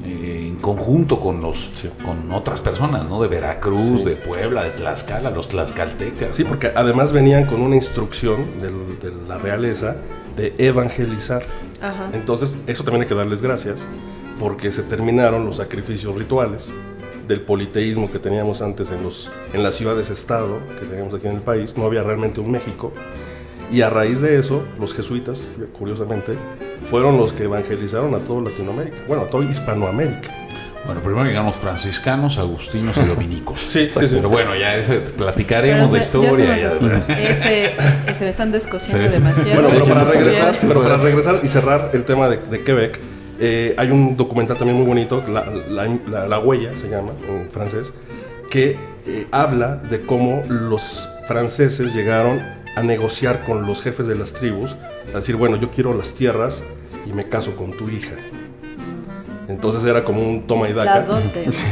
eh, 0.04 0.46
en 0.48 0.56
conjunto 0.56 1.20
con 1.20 1.40
los 1.40 1.70
Sí. 1.74 1.88
con 2.04 2.32
otras 2.32 2.60
personas, 2.60 3.04
¿no? 3.08 3.22
De 3.22 3.28
Veracruz, 3.28 4.02
Sí. 4.02 4.08
de 4.08 4.16
Puebla, 4.16 4.64
de 4.64 4.70
Tlaxcala, 4.70 5.30
los 5.30 5.48
tlaxcaltecas. 5.48 6.34
Sí, 6.34 6.42
¿no? 6.42 6.48
porque 6.48 6.72
además 6.74 7.12
venían 7.12 7.46
con 7.46 7.60
una 7.60 7.76
instrucción 7.76 8.60
del- 8.60 8.98
de 8.98 9.28
la 9.28 9.38
realeza 9.38 9.94
de 10.36 10.52
evangelizar. 10.58 11.44
Entonces, 12.12 12.54
eso 12.66 12.84
también 12.84 13.02
hay 13.02 13.08
que 13.08 13.14
darles 13.14 13.42
gracias, 13.42 13.80
porque 14.38 14.72
se 14.72 14.82
terminaron 14.82 15.44
los 15.44 15.56
sacrificios 15.56 16.14
rituales 16.14 16.68
del 17.26 17.40
politeísmo 17.40 18.10
que 18.10 18.18
teníamos 18.18 18.62
antes 18.62 18.90
en, 18.90 19.02
los, 19.02 19.30
en 19.52 19.62
las 19.62 19.74
ciudades-estado 19.74 20.60
que 20.80 20.86
teníamos 20.86 21.14
aquí 21.14 21.26
en 21.26 21.36
el 21.36 21.42
país. 21.42 21.76
No 21.76 21.84
había 21.84 22.02
realmente 22.02 22.40
un 22.40 22.50
México. 22.50 22.92
Y 23.72 23.82
a 23.82 23.90
raíz 23.90 24.20
de 24.20 24.38
eso, 24.38 24.62
los 24.78 24.94
jesuitas, 24.94 25.42
curiosamente, 25.76 26.34
fueron 26.84 27.16
los 27.16 27.32
que 27.32 27.44
evangelizaron 27.44 28.14
a 28.14 28.18
toda 28.18 28.42
Latinoamérica, 28.42 28.98
bueno, 29.08 29.24
a 29.24 29.30
toda 29.30 29.44
Hispanoamérica. 29.44 30.45
Bueno, 30.86 31.00
primero 31.00 31.24
llegaron 31.24 31.46
los 31.46 31.56
franciscanos, 31.56 32.38
agustinos 32.38 32.96
y 32.96 33.00
dominicos. 33.00 33.60
Sí, 33.60 33.88
sí, 33.88 34.06
sí. 34.06 34.14
Pero 34.16 34.28
bueno, 34.28 34.54
ya 34.54 34.76
ese, 34.76 35.00
platicaremos 35.00 35.90
de 35.92 35.98
historia. 36.00 36.56
ya 36.56 36.70
se 36.70 36.80
ya- 36.80 36.86
nos- 36.88 37.08
ese, 37.18 37.72
ese 38.06 38.24
me 38.24 38.30
están 38.30 38.52
descosiendo 38.52 39.08
demasiado. 39.08 39.50
Bueno, 39.54 39.68
pero 39.72 39.86
para 39.86 40.04
regresar, 40.04 40.54
sabía. 40.54 40.60
pero 40.68 40.82
para 40.82 40.96
regresar 40.98 41.34
y 41.42 41.48
cerrar 41.48 41.90
el 41.92 42.04
tema 42.04 42.28
de, 42.28 42.36
de 42.38 42.62
Quebec, 42.62 43.00
eh, 43.40 43.74
hay 43.76 43.90
un 43.90 44.16
documental 44.16 44.56
también 44.56 44.76
muy 44.78 44.86
bonito, 44.86 45.22
La, 45.28 45.44
La- 45.68 45.98
La- 46.08 46.28
La 46.28 46.38
Huella 46.38 46.70
se 46.80 46.88
llama 46.88 47.12
en 47.28 47.50
francés, 47.50 47.92
que 48.50 48.78
eh, 49.06 49.26
habla 49.32 49.76
de 49.76 50.02
cómo 50.06 50.42
los 50.48 51.08
franceses 51.26 51.94
llegaron 51.94 52.40
a 52.76 52.82
negociar 52.82 53.44
con 53.44 53.66
los 53.66 53.82
jefes 53.82 54.06
de 54.06 54.14
las 54.14 54.32
tribus, 54.34 54.76
a 55.12 55.18
decir, 55.18 55.34
bueno, 55.36 55.56
yo 55.56 55.70
quiero 55.70 55.94
las 55.94 56.12
tierras 56.12 56.62
y 57.06 57.12
me 57.12 57.28
caso 57.28 57.56
con 57.56 57.72
tu 57.76 57.88
hija. 57.90 58.12
Entonces 59.48 59.84
era 59.84 60.02
como 60.04 60.22
un 60.28 60.46
toma 60.46 60.68
y 60.68 60.72
daca. 60.72 61.06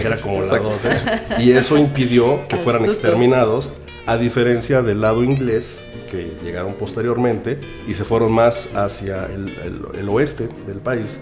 Era 0.04 0.16
como 0.16 0.40
la 0.42 0.58
dote. 0.58 1.42
Y 1.42 1.50
eso 1.52 1.76
impidió 1.76 2.46
que 2.48 2.56
fueran 2.56 2.82
exterminados, 2.84 3.70
a 4.06 4.16
diferencia 4.16 4.82
del 4.82 5.00
lado 5.00 5.24
inglés, 5.24 5.86
que 6.10 6.32
llegaron 6.44 6.74
posteriormente 6.74 7.58
y 7.88 7.94
se 7.94 8.04
fueron 8.04 8.30
más 8.32 8.68
hacia 8.76 9.26
el, 9.26 9.48
el- 9.48 9.98
el 9.98 10.08
oeste 10.08 10.48
del 10.66 10.78
país, 10.78 11.20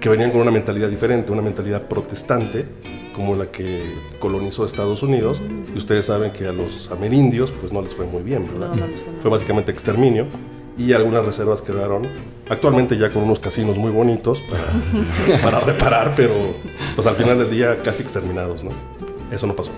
que 0.00 0.08
venían 0.08 0.30
con 0.30 0.40
una 0.40 0.50
mentalidad 0.50 0.88
diferente, 0.88 1.32
una 1.32 1.42
mentalidad 1.42 1.82
protestante, 1.82 2.66
como 3.14 3.34
la 3.34 3.46
que 3.46 3.80
colonizó 4.18 4.64
Estados 4.64 5.02
Unidos. 5.02 5.40
Y 5.74 5.78
ustedes 5.78 6.06
saben 6.06 6.30
que 6.32 6.46
a 6.46 6.52
los 6.52 6.90
amerindios 6.92 7.50
pues 7.52 7.72
no 7.72 7.80
les 7.82 7.94
fue 7.94 8.04
muy 8.06 8.22
bien, 8.22 8.44
¿verdad? 8.52 8.68
No, 8.74 8.76
no 8.76 8.86
les 8.88 9.00
fue 9.00 9.12
Fue 9.22 9.30
básicamente 9.30 9.72
exterminio. 9.72 10.26
Y 10.78 10.92
algunas 10.92 11.26
reservas 11.26 11.60
quedaron 11.60 12.08
actualmente 12.48 12.96
ya 12.96 13.10
con 13.10 13.24
unos 13.24 13.40
casinos 13.40 13.76
muy 13.76 13.90
bonitos 13.90 14.42
para, 14.42 15.42
para 15.42 15.60
reparar, 15.60 16.14
pero 16.16 16.54
pues 16.94 17.06
al 17.06 17.16
final 17.16 17.38
del 17.38 17.50
día 17.50 17.76
casi 17.82 18.02
exterminados, 18.02 18.62
¿no? 18.62 18.70
Eso 19.32 19.46
no 19.46 19.56
pasó. 19.56 19.72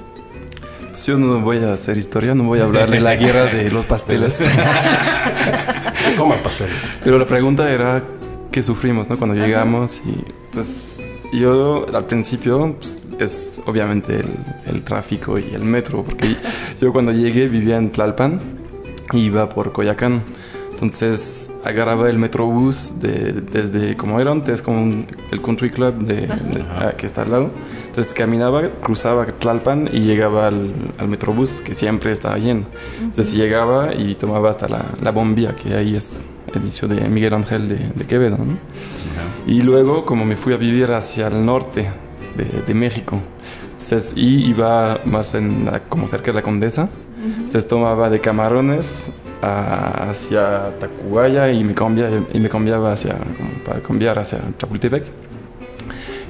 Pues 0.91 1.07
yo 1.07 1.19
no 1.19 1.41
voy 1.41 1.59
a 1.59 1.73
hacer 1.73 1.97
historia, 1.97 2.35
no 2.35 2.45
voy 2.45 2.61
a 2.61 2.65
hablar 2.65 2.91
de 2.91 3.01
la 3.01 3.17
guerra 3.17 3.45
de 3.45 3.71
los 3.71 3.87
pasteles. 3.87 4.41
Coman 6.19 6.41
pasteles. 6.43 6.93
Pero 7.03 7.19
la 7.19 7.27
pregunta 7.27 7.73
era 7.73 8.03
qué 8.53 8.63
sufrimos, 8.63 9.09
¿no? 9.09 9.17
Cuando 9.17 9.35
llegamos 9.35 10.03
y 10.05 10.25
pues 10.53 11.01
yo 11.33 11.87
al 11.95 12.05
principio 12.07 12.77
pues, 12.79 12.99
es 13.19 13.63
obviamente 13.67 14.17
el, 14.17 14.29
el 14.67 14.83
tráfico 14.83 15.39
y 15.39 15.55
el 15.55 15.63
metro, 15.63 16.05
porque 16.05 16.37
yo 16.81 16.93
cuando 16.93 17.13
llegué 17.13 17.49
vivía 17.49 17.77
en 17.77 17.91
Tlalpan 17.91 18.41
y 19.13 19.21
iba 19.21 19.49
por 19.49 19.73
Coyacán. 19.73 20.23
Entonces 20.81 21.51
agarraba 21.63 22.09
el 22.09 22.19
metrobús 22.19 23.01
de, 23.01 23.33
desde, 23.33 23.97
como 23.97 24.19
era 24.19 24.31
antes, 24.31 24.63
como 24.63 24.81
un- 24.83 25.07
el 25.31 25.43
country 25.43 25.69
club 25.69 25.95
de, 26.07 26.23
de- 26.23 26.65
ah, 26.79 26.93
que 26.97 27.05
está 27.05 27.21
al 27.23 27.31
lado. 27.31 27.51
Entonces 27.87 28.15
caminaba, 28.15 28.63
cruzaba 28.81 29.27
Tlalpan 29.27 29.91
y 29.93 30.01
llegaba 30.01 30.47
al, 30.47 30.71
al 30.99 31.09
metrobús 31.09 31.61
que 31.61 31.75
siempre 31.75 32.13
estaba 32.13 32.39
lleno. 32.39 32.65
Entonces 33.01 33.35
llegaba 33.35 33.95
y 33.95 34.15
tomaba 34.15 34.49
hasta 34.51 34.69
la, 34.69 34.85
la 35.03 35.11
bombilla, 35.11 35.55
que 35.55 35.75
ahí 35.75 35.97
es 35.97 36.21
el 36.55 36.63
inicio 36.63 36.89
de 36.89 37.01
Miguel 37.11 37.35
Ángel 37.35 37.69
de, 37.69 37.77
de 37.95 38.05
Quevedo. 38.07 38.39
¿no? 38.39 38.57
Y 39.47 39.61
luego, 39.63 40.07
como 40.07 40.25
me 40.25 40.37
fui 40.37 40.55
a 40.55 40.57
vivir 40.57 40.91
hacia 40.93 41.27
el 41.27 41.45
norte 41.45 41.89
de, 42.39 42.63
de 42.67 42.75
México, 42.75 43.21
entonces, 43.73 44.13
y 44.17 44.47
iba 44.49 44.99
más 45.05 45.35
en 45.35 45.67
la- 45.67 45.81
como 45.81 46.07
cerca 46.07 46.29
de 46.29 46.35
la 46.35 46.43
Condesa, 46.43 46.89
entonces 47.37 47.69
tomaba 47.69 48.09
de 48.09 48.21
Camarones 48.21 49.11
a- 49.43 50.11
hacia 50.11 50.71
Tacubaya 50.79 51.51
y 51.51 51.65
me, 51.65 51.75
cambia, 51.75 52.09
y 52.33 52.39
me 52.39 52.49
cambiaba 52.49 52.93
hacia, 52.93 53.17
para 53.65 53.81
cambiar 53.81 54.19
hacia 54.19 54.39
Chapultepec. 54.59 55.05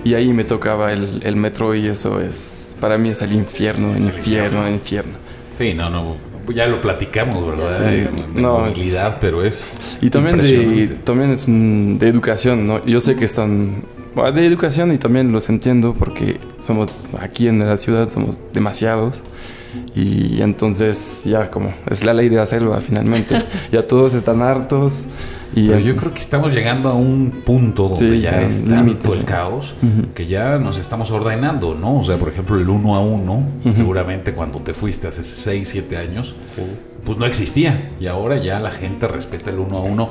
Y 0.04 0.14
ahí 0.14 0.32
me 0.32 0.44
tocaba 0.44 0.92
el, 0.92 1.20
el 1.24 1.36
metro 1.36 1.74
y 1.74 1.86
eso 1.86 2.20
es, 2.20 2.76
para 2.80 2.96
mí 2.96 3.10
es 3.10 3.20
el 3.22 3.32
infierno, 3.32 3.94
el 3.94 4.02
infierno, 4.04 4.66
el 4.66 4.74
infierno. 4.74 5.12
Sí, 5.58 5.74
no, 5.74 5.90
no, 5.90 6.16
ya 6.54 6.66
lo 6.66 6.80
platicamos, 6.80 7.46
¿verdad? 7.46 7.78
Sí, 7.78 7.96
De 8.34 8.40
no, 8.40 8.60
movilidad, 8.60 9.18
pero 9.20 9.44
es 9.44 9.98
Y 10.00 10.08
también, 10.08 10.38
de, 10.38 10.88
también 11.04 11.32
es 11.32 11.46
de 11.46 12.08
educación, 12.08 12.66
¿no? 12.66 12.84
Yo 12.86 13.02
sé 13.02 13.14
que 13.16 13.26
están... 13.26 13.82
de 14.34 14.46
educación 14.46 14.90
y 14.92 14.96
también 14.98 15.32
los 15.32 15.50
entiendo 15.50 15.94
porque 15.98 16.40
somos 16.60 16.98
aquí 17.20 17.46
en 17.48 17.58
la 17.58 17.76
ciudad, 17.76 18.08
somos 18.08 18.38
demasiados. 18.54 19.20
Y 19.94 20.40
entonces 20.42 21.22
ya 21.24 21.50
como 21.50 21.72
es 21.90 22.04
la 22.04 22.14
ley 22.14 22.28
de 22.28 22.36
la 22.36 22.46
selva 22.46 22.80
finalmente. 22.80 23.40
ya 23.72 23.86
todos 23.86 24.14
están 24.14 24.42
hartos. 24.42 25.04
Y 25.54 25.66
Pero 25.66 25.78
el- 25.78 25.84
yo 25.84 25.96
creo 25.96 26.12
que 26.14 26.20
estamos 26.20 26.52
llegando 26.52 26.88
a 26.90 26.94
un 26.94 27.30
punto 27.44 27.88
donde 27.88 28.12
Sí, 28.12 28.20
ya 28.20 28.40
es 28.42 28.64
límite, 28.64 28.94
tanto 29.00 29.14
el 29.14 29.20
sí. 29.20 29.24
caos 29.26 29.74
Ujú. 29.82 30.12
que 30.14 30.26
ya 30.26 30.58
nos 30.58 30.78
estamos 30.78 31.10
ordenando, 31.10 31.74
¿no? 31.74 32.00
O 32.00 32.04
sea, 32.04 32.16
por 32.18 32.28
ejemplo, 32.28 32.56
el 32.58 32.68
uno 32.68 32.94
a 32.94 33.00
uno, 33.00 33.42
seguramente 33.74 34.32
cuando 34.32 34.60
te 34.60 34.74
fuiste 34.74 35.08
hace 35.08 35.24
6, 35.24 35.68
7 35.68 35.96
años, 35.96 36.34
pues 37.04 37.18
no 37.18 37.26
existía. 37.26 37.90
Y 38.00 38.06
ahora 38.06 38.36
ya 38.36 38.60
la 38.60 38.70
gente 38.70 39.08
respeta 39.08 39.50
el 39.50 39.58
uno 39.58 39.78
a 39.78 39.80
uno 39.82 40.10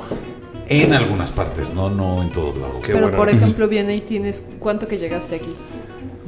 en 0.68 0.92
algunas 0.92 1.30
partes, 1.32 1.72
no, 1.74 1.88
no 1.90 2.22
en 2.22 2.28
todos 2.30 2.56
lados. 2.56 2.76
Qué 2.84 2.92
Pero 2.92 3.06
bueno. 3.06 3.16
por 3.16 3.28
ejemplo, 3.34 3.66
viene 3.66 3.96
y 3.96 4.00
tienes 4.02 4.44
¿cuánto 4.58 4.86
que 4.88 4.98
llegaste 4.98 5.36
aquí? 5.36 5.54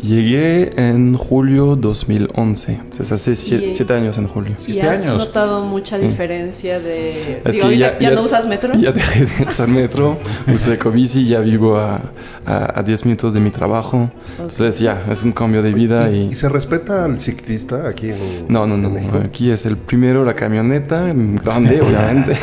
Llegué 0.02 0.72
en 0.88 1.14
julio 1.16 1.76
2011. 1.76 2.72
Entonces 2.72 3.12
hace 3.12 3.32
sie- 3.36 3.68
Y- 3.70 3.74
siete 3.74 3.92
años 3.94 4.18
en 4.18 4.26
julio. 4.26 4.56
¿Y 4.66 4.80
has 4.80 4.98
años. 5.06 5.18
notado 5.18 5.64
mucha 5.64 5.96
diferencia 5.96 6.80
de 6.80 7.40
Es 7.44 7.52
digo, 7.54 7.68
que 7.68 7.84
ahorita 7.84 7.98
ya, 8.00 8.10
no 8.10 8.22
usas 8.22 8.44
metro? 8.46 8.74
Ya 8.74 8.90
dejé 8.90 9.26
de 9.26 9.44
usar 9.48 9.68
metro, 9.68 10.18
uso 10.52 10.72
ecobici, 10.72 11.26
ya 11.28 11.38
vivo 11.38 11.76
a, 11.76 12.00
a, 12.44 12.80
a 12.80 12.82
10 12.82 13.04
minutos 13.04 13.32
de 13.32 13.38
mi 13.38 13.50
trabajo. 13.50 14.10
Entonces 14.32 14.80
ya, 14.80 15.04
es 15.08 15.22
un 15.22 15.30
cambio 15.30 15.62
de 15.62 15.72
vida 15.72 16.10
¿Y, 16.10 16.16
y... 16.16 16.26
y 16.26 16.34
se 16.34 16.48
respeta 16.48 17.04
al 17.04 17.20
ciclista 17.20 17.86
aquí 17.86 18.08
en 18.08 18.16
No, 18.48 18.66
no, 18.66 18.76
no. 18.76 18.90
México? 18.90 19.18
Aquí 19.24 19.52
es 19.52 19.66
el 19.66 19.76
primero 19.76 20.24
la 20.24 20.34
camioneta, 20.34 21.12
grande 21.44 21.80
obviamente. 21.80 22.36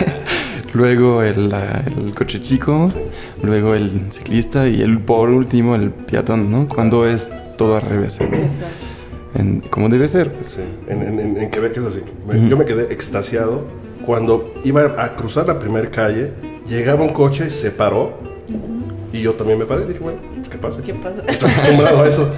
luego 0.74 1.24
el, 1.24 1.52
el 1.54 2.16
coche 2.16 2.40
chico, 2.42 2.90
luego 3.44 3.76
el 3.76 3.92
ciclista 4.12 4.66
y 4.70 4.82
el 4.82 5.00
por 5.00 5.30
último 5.30 5.76
el 5.76 5.90
peatón, 5.92 6.50
¿no? 6.50 6.66
Cuando 6.66 7.06
es 7.06 7.28
todo 7.60 7.76
al 7.76 7.82
revés, 7.82 8.20
en- 8.22 8.34
Exacto. 8.34 8.74
en- 9.36 9.60
como 9.70 9.90
debe 9.90 10.08
ser. 10.08 10.32
Sí, 10.42 10.62
en, 10.88 11.04
en- 11.04 11.38
en- 11.38 11.50
Quebec 11.52 11.76
es 11.78 11.84
así. 11.86 12.02
Me- 12.26 12.50
Yo 12.50 12.56
me 12.58 12.64
quedé 12.66 12.92
extasiado 12.94 13.64
cuando 14.06 14.54
iba 14.64 14.82
a 14.98 15.16
cruzar 15.18 15.46
la 15.46 15.60
primera 15.60 15.92
calle, 15.92 16.32
llegaba 16.68 17.04
un 17.04 17.10
coche, 17.10 17.50
se 17.50 17.70
paró 17.72 18.14
y 19.12 19.22
yo 19.22 19.34
también 19.34 19.60
me 19.60 19.66
paré. 19.66 19.86
Dije, 19.86 20.00
bueno, 20.00 20.20
pues, 20.38 20.48
¿qué 20.50 20.58
pasa? 20.58 20.82
¿Qué 20.82 20.94
pasa? 20.94 21.22
Estoy 21.28 21.50
acostumbrado 21.50 22.02
a 22.04 22.08
eso. 22.08 22.30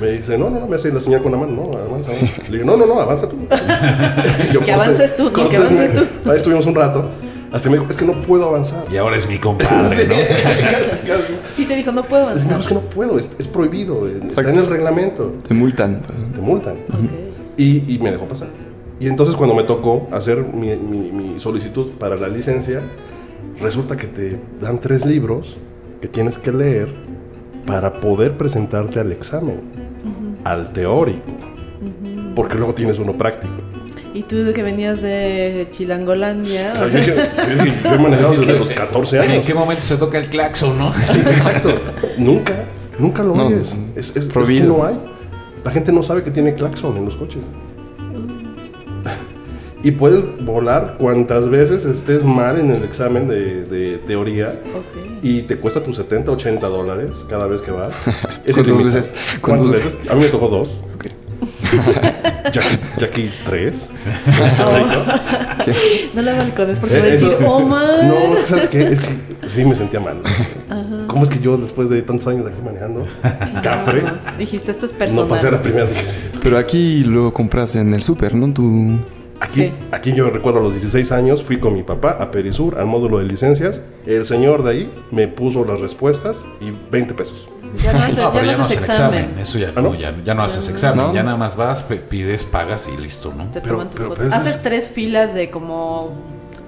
Me 0.00 0.10
dice, 0.12 0.38
no, 0.38 0.48
no, 0.48 0.60
no, 0.60 0.66
me 0.68 0.76
hace 0.76 0.92
la 0.92 1.00
señal 1.00 1.22
con 1.22 1.32
la 1.32 1.38
mano, 1.38 1.52
no, 1.52 1.78
avanza. 1.78 2.12
avanza. 2.12 2.42
Le 2.48 2.58
digo, 2.58 2.64
no, 2.64 2.76
no, 2.76 2.86
no, 2.86 3.00
avanza 3.00 3.28
tú. 3.28 3.36
Yo, 4.52 4.60
Que 4.60 4.72
avances 4.72 5.16
tú, 5.16 5.24
no, 5.24 5.48
que 5.48 5.56
avances 5.56 5.92
tú. 5.94 6.30
Ahí 6.30 6.36
estuvimos 6.36 6.66
un 6.66 6.74
rato. 6.76 7.10
Hasta 7.52 7.68
me 7.68 7.76
dijo, 7.78 7.90
es 7.90 7.96
que 7.96 8.04
no 8.06 8.12
puedo 8.22 8.48
avanzar. 8.48 8.84
Y 8.90 8.96
ahora 8.96 9.16
es 9.16 9.28
mi 9.28 9.38
compadre, 9.38 10.06
¿no? 10.08 10.14
Casi, 10.62 11.06
casi. 11.06 11.32
Sí 11.56 11.64
te 11.66 11.76
dijo, 11.76 11.92
no 11.92 12.02
puedo 12.04 12.22
avanzar. 12.24 12.58
es 12.60 12.66
que 12.66 12.74
no 12.74 12.80
puedo, 12.80 13.18
es, 13.18 13.28
es 13.38 13.46
prohibido, 13.46 14.08
eh, 14.08 14.20
está 14.26 14.40
en 14.42 14.56
el 14.56 14.66
reglamento. 14.66 15.32
Te 15.46 15.52
multan. 15.52 16.00
pues. 16.06 16.18
Te 16.34 16.40
multan. 16.40 16.74
Y, 17.58 17.94
y 17.94 17.98
me 17.98 18.10
dejó 18.10 18.26
pasar. 18.26 18.48
Y 18.98 19.06
entonces 19.08 19.36
cuando 19.36 19.54
me 19.54 19.64
tocó 19.64 20.08
hacer 20.12 20.38
mi, 20.42 20.74
mi- 20.76 21.10
mi 21.12 21.40
solicitud 21.40 21.90
para 21.98 22.16
la 22.16 22.28
licencia, 22.28 22.80
resulta 23.60 23.96
que 23.96 24.06
te 24.06 24.40
dan 24.60 24.78
tres 24.80 25.04
libros 25.04 25.56
que 26.00 26.08
tienes 26.08 26.38
que 26.38 26.52
leer 26.52 26.88
para 27.66 27.92
poder 28.00 28.36
presentarte 28.38 28.98
al 29.00 29.12
examen, 29.12 29.60
al 30.44 30.72
teórico, 30.72 31.20
porque 32.34 32.56
luego 32.56 32.74
tienes 32.74 32.98
uno 32.98 33.12
práctico. 33.18 33.52
Y 34.14 34.22
tú 34.24 34.52
que 34.54 34.62
venías 34.62 35.00
de 35.00 35.68
Chilangolandia, 35.70 36.74
O 36.84 36.88
sea, 36.88 37.00
yo, 37.00 37.14
yo 37.14 37.64
yo 37.84 37.94
he 37.94 37.98
manejado 37.98 38.32
desde 38.32 38.58
los 38.58 38.70
14 38.70 39.16
¿En 39.16 39.30
años. 39.30 39.44
qué 39.46 39.54
momento 39.54 39.82
se 39.82 39.96
toca 39.96 40.18
el 40.18 40.28
claxon, 40.28 40.76
no? 40.78 40.92
Sí, 41.02 41.18
exacto. 41.18 41.70
Nunca, 42.18 42.52
nunca 42.98 43.22
lo 43.22 43.34
No, 43.34 43.46
oyes. 43.46 43.74
Es, 43.96 44.10
es 44.10 44.16
es- 44.16 44.28
que 44.28 44.60
no 44.64 44.84
hay. 44.84 44.96
La 45.64 45.70
gente 45.70 45.92
no 45.92 46.02
sabe 46.02 46.22
que 46.22 46.30
tiene 46.30 46.52
claxon 46.54 46.96
en 46.98 47.04
los 47.06 47.16
coches. 47.16 47.40
Y 49.84 49.90
puedes 49.90 50.22
volar 50.44 50.94
cuantas 50.96 51.48
veces 51.48 51.84
estés 51.84 52.22
mal 52.22 52.56
en 52.60 52.70
el 52.70 52.84
examen 52.84 53.26
de, 53.26 53.64
de 53.64 53.98
teoría 54.06 54.60
ok. 54.76 55.24
y 55.24 55.42
te 55.42 55.56
cuesta 55.56 55.82
tus 55.82 55.96
70, 55.96 56.30
80 56.30 56.68
dólares 56.68 57.10
cada 57.28 57.48
vez 57.48 57.62
que 57.62 57.72
vas. 57.72 57.92
¿Cuántas 58.54 58.84
veces? 58.84 59.14
¿Cuántas 59.40 59.66
¿Cuántas 59.66 59.68
veces? 59.70 60.08
A 60.10 60.14
mí 60.14 60.20
me 60.20 60.28
tocó 60.28 60.46
dos. 60.46 60.82
Ok. 60.94 61.06
Jackie, 62.52 62.78
Jackie 62.98 63.30
tres. 63.44 63.88
No 66.14 66.22
la 66.22 66.34
balcones 66.34 66.78
porque 66.78 66.98
va 66.98 67.04
a 67.04 67.06
Eh, 67.08 67.10
decir, 67.12 67.32
eso- 67.32 67.48
oh 67.50 67.60
man. 67.60 68.08
No, 68.08 68.34
es 68.34 68.40
que 68.42 68.46
sabes 68.46 68.68
qué? 68.68 68.82
es 68.88 69.00
que 69.00 69.48
sí 69.48 69.64
me 69.64 69.74
sentía 69.74 70.00
mal. 70.00 70.20
¿Cómo 71.06 71.24
es 71.24 71.30
que 71.30 71.40
yo 71.40 71.56
después 71.56 71.88
de 71.90 72.02
tantos 72.02 72.26
años 72.28 72.46
aquí 72.46 72.60
manejando, 72.64 73.04
cafre, 73.62 74.02
Dijiste, 74.38 74.70
esto 74.70 74.86
es 74.86 74.92
personal. 74.92 75.24
no 75.24 75.28
pasé 75.30 75.48
a 75.48 75.52
la 75.52 75.62
primera? 75.62 75.86
Dije, 75.86 76.00
"Sí, 76.10 76.20
esto 76.24 76.40
Pero 76.42 76.58
aquí 76.58 77.04
lo 77.04 77.32
compras 77.32 77.74
en 77.76 77.92
el 77.94 78.02
súper, 78.02 78.34
¿no? 78.34 78.52
Tú... 78.52 78.98
Aquí, 79.40 79.52
Sí. 79.54 79.72
aquí 79.90 80.12
yo 80.12 80.30
recuerdo 80.30 80.60
a 80.60 80.62
los 80.62 80.72
16 80.72 81.10
años, 81.10 81.42
fui 81.42 81.58
con 81.58 81.74
mi 81.74 81.82
papá 81.82 82.16
a 82.20 82.30
Perisur, 82.30 82.78
al 82.78 82.86
módulo 82.86 83.18
de 83.18 83.24
licencias. 83.24 83.80
El 84.06 84.24
señor 84.24 84.62
de 84.62 84.70
ahí 84.70 84.92
me 85.10 85.26
puso 85.26 85.64
las 85.64 85.80
respuestas 85.80 86.36
y 86.60 86.72
20 86.92 87.12
pesos. 87.14 87.48
Ya 87.82 87.92
no 87.92 87.98
haces, 88.04 88.16
No, 88.18 88.32
pero 88.32 88.44
ya 88.44 88.50
ya 88.50 88.52
no 88.52 88.58
no 88.58 88.64
haces 88.64 88.78
hacen 88.78 88.90
examen. 88.90 89.18
examen. 89.20 89.38
Eso 89.38 89.58
ya 89.58 89.72
¿Ah, 89.74 89.80
no, 89.80 89.94
ya, 89.94 90.14
ya 90.24 90.34
no 90.34 90.42
haces 90.42 90.68
examen. 90.68 91.06
No. 91.06 91.14
Ya 91.14 91.22
nada 91.22 91.36
más 91.36 91.56
vas, 91.56 91.82
pides, 91.82 92.44
pagas 92.44 92.88
y 92.92 93.00
listo, 93.00 93.32
¿no? 93.36 93.44
Te 93.46 93.60
Pero- 93.60 93.74
toman 93.76 93.88
tu 93.88 93.94
pero- 93.96 94.08
foto. 94.08 94.16
pero 94.18 94.28
eso 94.28 94.36
Haces 94.36 94.56
es- 94.56 94.62
tres 94.62 94.88
filas 94.88 95.34
de 95.34 95.50
como 95.50 96.10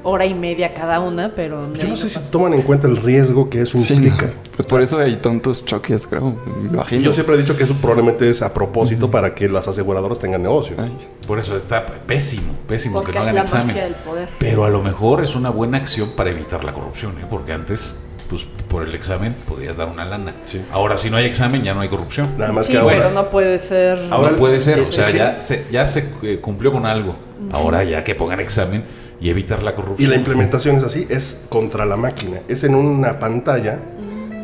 hora 0.07 0.27
y 0.27 0.35
media 0.35 0.75
cada 0.75 1.01
una, 1.01 1.35
pero 1.35 1.73
Yo 1.73 1.89
no 1.89 1.97
sé 1.97 2.11
si 2.11 2.19
toman 2.31 2.53
en 2.53 2.61
cuenta 2.61 2.87
el 2.87 2.97
riesgo 2.97 3.49
que 3.49 3.63
eso 3.63 3.79
Sí, 3.79 3.95
implica. 3.95 4.27
no. 4.27 4.33
Pues 4.55 4.67
por 4.67 4.83
eso 4.83 4.99
hay 4.99 5.17
tantos 5.17 5.65
choques, 5.65 6.07
creo. 6.07 6.37
Imagino. 6.71 7.01
yo 7.01 7.13
siempre 7.15 7.35
he 7.35 7.39
dicho 7.39 7.57
que 7.57 7.65
eso 7.65 7.75
probablemente 7.81 8.29
es 8.29 8.43
a 8.43 8.53
propósito 8.53 9.11
para 9.11 9.35
que 9.35 9.49
las 9.49 9.67
aseguradoras 9.67 10.19
tengan 10.19 10.43
negocio. 10.43 10.77
Ay, 10.79 10.95
Por 11.27 11.39
eso 11.39 11.57
está 11.57 11.87
pésimo, 11.87 12.53
pésimo 12.69 12.97
Porque 12.97 13.13
que 13.13 13.19
no 13.19 13.23
hagan 13.23 13.35
la 13.37 13.41
examen. 13.43 13.69
magia 13.69 13.85
del 13.85 13.95
poder. 13.95 14.29
Pero 14.39 14.67
a 14.67 14.69
lo 14.69 14.83
mejor 14.83 15.25
es 15.25 15.35
una 15.35 15.49
buena 15.49 15.79
acción 15.79 16.11
para 16.15 16.29
evitar 16.31 16.65
la 16.65 16.75
corrupción, 16.75 17.13
¿eh? 17.19 17.25
porque 17.31 17.55
antes, 17.55 17.95
pues 18.29 18.47
por 18.69 18.87
el 18.87 18.95
examen 18.95 19.35
podías 19.47 19.77
dar 19.77 19.89
una 19.89 20.05
lana. 20.05 20.33
Sí. 20.45 20.61
Ahora, 20.73 20.97
si 20.97 21.11
no 21.11 21.17
hay 21.17 21.27
examen, 21.27 21.63
ya 21.63 21.75
no 21.75 21.81
hay 21.81 21.89
corrupción. 21.89 22.29
Nada 22.39 22.53
más 22.53 22.67
Sí, 22.67 22.73
que 22.73 22.79
ahora. 22.79 22.97
pero 22.97 23.11
no 23.11 23.31
puede 23.31 23.59
ser. 23.59 23.99
Ahora- 24.11 24.31
no 24.33 24.37
puede 24.39 24.61
ser, 24.61 24.81
o 24.81 24.93
sea, 24.93 25.11
ya 25.11 25.41
se, 25.41 25.67
ya 25.71 25.87
se 25.87 26.09
eh, 26.23 26.39
cumplió 26.41 26.73
con 26.73 26.87
algo. 26.87 27.17
Ahora 27.53 27.85
ya 27.85 28.03
que 28.05 28.15
pongan 28.15 28.41
examen 28.41 28.83
y 29.21 29.31
evitar 29.31 29.63
la 29.63 29.71
Y 29.71 29.75
corrupción. 29.75 30.11
la 30.11 30.17
implementación 30.17 30.77
es 30.77 30.85
así, 30.85 31.07
es 31.11 31.43
contra 31.49 31.85
la 31.85 31.97
máquina. 31.97 32.39
Es 32.49 32.65
en 32.65 32.75
una 32.75 33.19
pantalla 33.19 33.79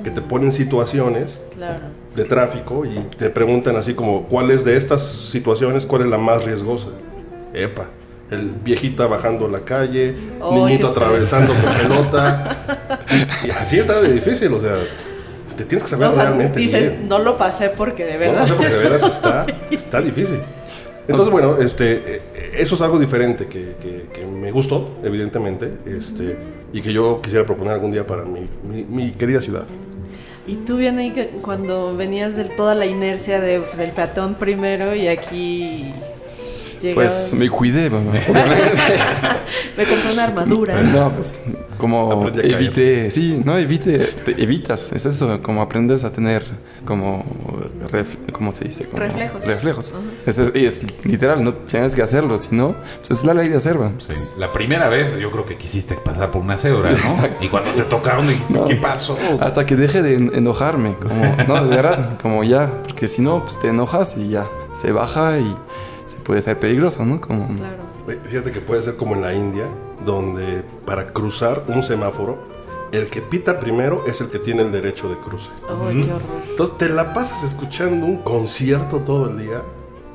que 0.04 0.10
te 0.10 0.20
ponen 0.22 0.52
situaciones 0.52 1.40
Claro. 1.54 1.82
de 2.14 2.24
tráfico 2.24 2.84
y 2.86 2.98
te 3.16 3.28
preguntan 3.30 3.76
así 3.76 3.94
como, 3.94 4.24
¿cuál 4.28 4.50
es 4.50 4.64
de 4.64 4.76
estas 4.76 5.02
situaciones, 5.02 5.84
cuál 5.86 6.02
es 6.02 6.08
la 6.08 6.18
más 6.18 6.44
riesgosa? 6.44 6.88
Epa, 7.52 7.86
el 8.30 8.50
viejita 8.64 9.06
bajando 9.06 9.48
la 9.48 9.60
calle, 9.60 10.14
Oh, 10.40 10.54
niñito 10.54 10.86
atravesando 10.88 11.52
con 11.52 11.72
pelota. 11.74 12.56
Y, 13.44 13.50
así 13.50 13.78
está 13.78 14.00
de 14.00 14.12
difícil, 14.12 14.52
o 14.52 14.60
sea, 14.60 14.76
te 15.56 15.64
tienes 15.64 15.82
que 15.82 15.88
saber 15.90 16.08
O 16.08 16.12
sea, 16.12 16.24
realmente 16.24 16.58
dices, 16.60 16.90
bien. 16.92 17.08
no 17.08 17.18
lo 17.18 17.36
pasé 17.36 17.70
porque 17.70 18.04
de 18.04 18.16
verdad. 18.16 18.40
no 18.42 18.46
sé, 18.46 18.54
porque 18.54 18.70
de 18.70 18.78
veras 18.78 19.02
está, 19.14 19.46
está 19.70 20.00
difícil. 20.00 20.40
Entonces, 21.08 21.32
bueno, 21.32 21.56
este, 21.58 21.92
eh, 22.16 22.22
eso 22.58 22.76
es 22.76 22.80
algo 22.82 22.98
diferente 22.98 23.46
que, 23.46 23.74
que- 23.82 24.06
que 24.12 24.26
me 24.26 24.52
gustó, 24.52 24.96
evidentemente, 25.02 25.72
este, 25.86 26.36
y 26.72 26.80
que 26.80 26.92
yo 26.92 27.20
quisiera 27.20 27.44
proponer 27.44 27.72
algún 27.74 27.90
día 27.90 28.06
para 28.06 28.24
mi, 28.24 28.48
mi- 28.62 28.84
mi 28.84 29.10
querida 29.12 29.40
ciudad. 29.40 29.64
Y 30.46 30.56
tú 30.56 30.78
que 30.78 31.30
cuando 31.42 31.96
venías 31.96 32.36
de 32.36 32.44
toda 32.44 32.74
la 32.74 32.86
inercia 32.86 33.40
de, 33.40 33.60
pues, 33.60 33.76
del 33.76 33.90
peatón 33.90 34.34
primero 34.34 34.94
y 34.94 35.08
aquí 35.08 35.92
llegabas. 36.80 37.28
Pues 37.30 37.34
me 37.34 37.48
cuidé, 37.50 37.90
mamá. 37.90 38.12
Me 39.76 39.84
compré 39.84 40.12
una 40.12 40.24
armadura. 40.24 40.80
No, 40.82 41.10
pues 41.12 41.44
como 41.78 42.26
evite, 42.42 43.10
sí, 43.10 43.40
no 43.44 43.56
evite, 43.58 43.98
te 43.98 44.42
evitas, 44.42 44.92
es 44.92 45.06
eso, 45.06 45.40
como 45.42 45.62
aprendes 45.62 46.04
a 46.04 46.12
tener 46.12 46.44
como, 46.84 47.24
ref- 47.90 48.30
¿cómo 48.32 48.52
se 48.52 48.64
dice? 48.64 48.84
Como 48.84 48.98
Reflejos. 49.02 49.44
Reflejos. 49.46 49.94
Es, 50.26 50.38
es- 50.38 50.54
es 50.54 50.82
literal, 51.04 51.42
no 51.42 51.54
tienes 51.54 51.94
que 51.94 52.02
hacerlo, 52.02 52.36
si 52.38 52.54
no, 52.54 52.74
pues 52.98 53.10
es 53.18 53.24
la 53.24 53.32
ley 53.34 53.48
de 53.48 53.56
hacerlo. 53.56 53.92
Sí. 54.10 54.34
La 54.38 54.52
primera 54.52 54.88
vez 54.88 55.18
yo 55.18 55.30
creo 55.30 55.46
que 55.46 55.56
quisiste 55.56 55.94
pasar 55.94 56.30
por 56.30 56.42
una 56.42 56.58
cebra, 56.58 56.92
¿no? 56.92 56.98
Y 57.40 57.48
cuando 57.48 57.70
te 57.72 57.82
tocaron 57.82 58.26
dijiste, 58.28 58.52
No. 58.54 58.64
¿qué 58.66 58.76
pasó? 58.76 59.16
Hasta 59.40 59.64
que 59.66 59.76
deje 59.76 60.02
de 60.02 60.14
en- 60.14 60.32
enojarme, 60.34 60.96
como, 60.96 61.36
no, 61.48 61.64
de 61.64 61.76
verdad, 61.76 62.18
como 62.20 62.44
ya, 62.44 62.70
porque 62.86 63.08
si 63.08 63.22
no, 63.22 63.42
pues 63.44 63.58
te 63.60 63.68
enojas 63.68 64.14
y 64.16 64.28
ya, 64.28 64.46
se 64.80 64.92
baja 64.92 65.38
y 65.38 65.56
se 66.10 66.16
puede 66.16 66.40
ser 66.40 66.58
peligroso, 66.58 67.04
¿no? 67.04 67.20
Como, 67.20 67.46
Claro. 67.56 67.82
Fíjate 68.24 68.50
que 68.50 68.60
puede 68.60 68.82
ser 68.82 68.96
como 68.96 69.14
en 69.14 69.22
la 69.22 69.34
India, 69.34 69.66
donde 70.04 70.64
para 70.84 71.06
cruzar 71.06 71.62
un 71.68 71.82
semáforo, 71.82 72.38
el 72.92 73.06
que 73.06 73.20
pita 73.20 73.60
primero 73.60 74.04
es 74.06 74.20
el 74.20 74.28
que 74.30 74.40
tiene 74.40 74.62
el 74.62 74.72
derecho 74.72 75.08
de 75.08 75.16
cruce. 75.16 75.48
Ay, 75.68 76.02
qué 76.04 76.12
horror. 76.12 76.22
Entonces 76.48 76.78
te 76.78 76.88
la 76.88 77.14
pasas 77.14 77.44
escuchando 77.44 78.04
un 78.06 78.16
concierto 78.18 79.00
todo 79.00 79.30
el 79.30 79.38
día 79.38 79.62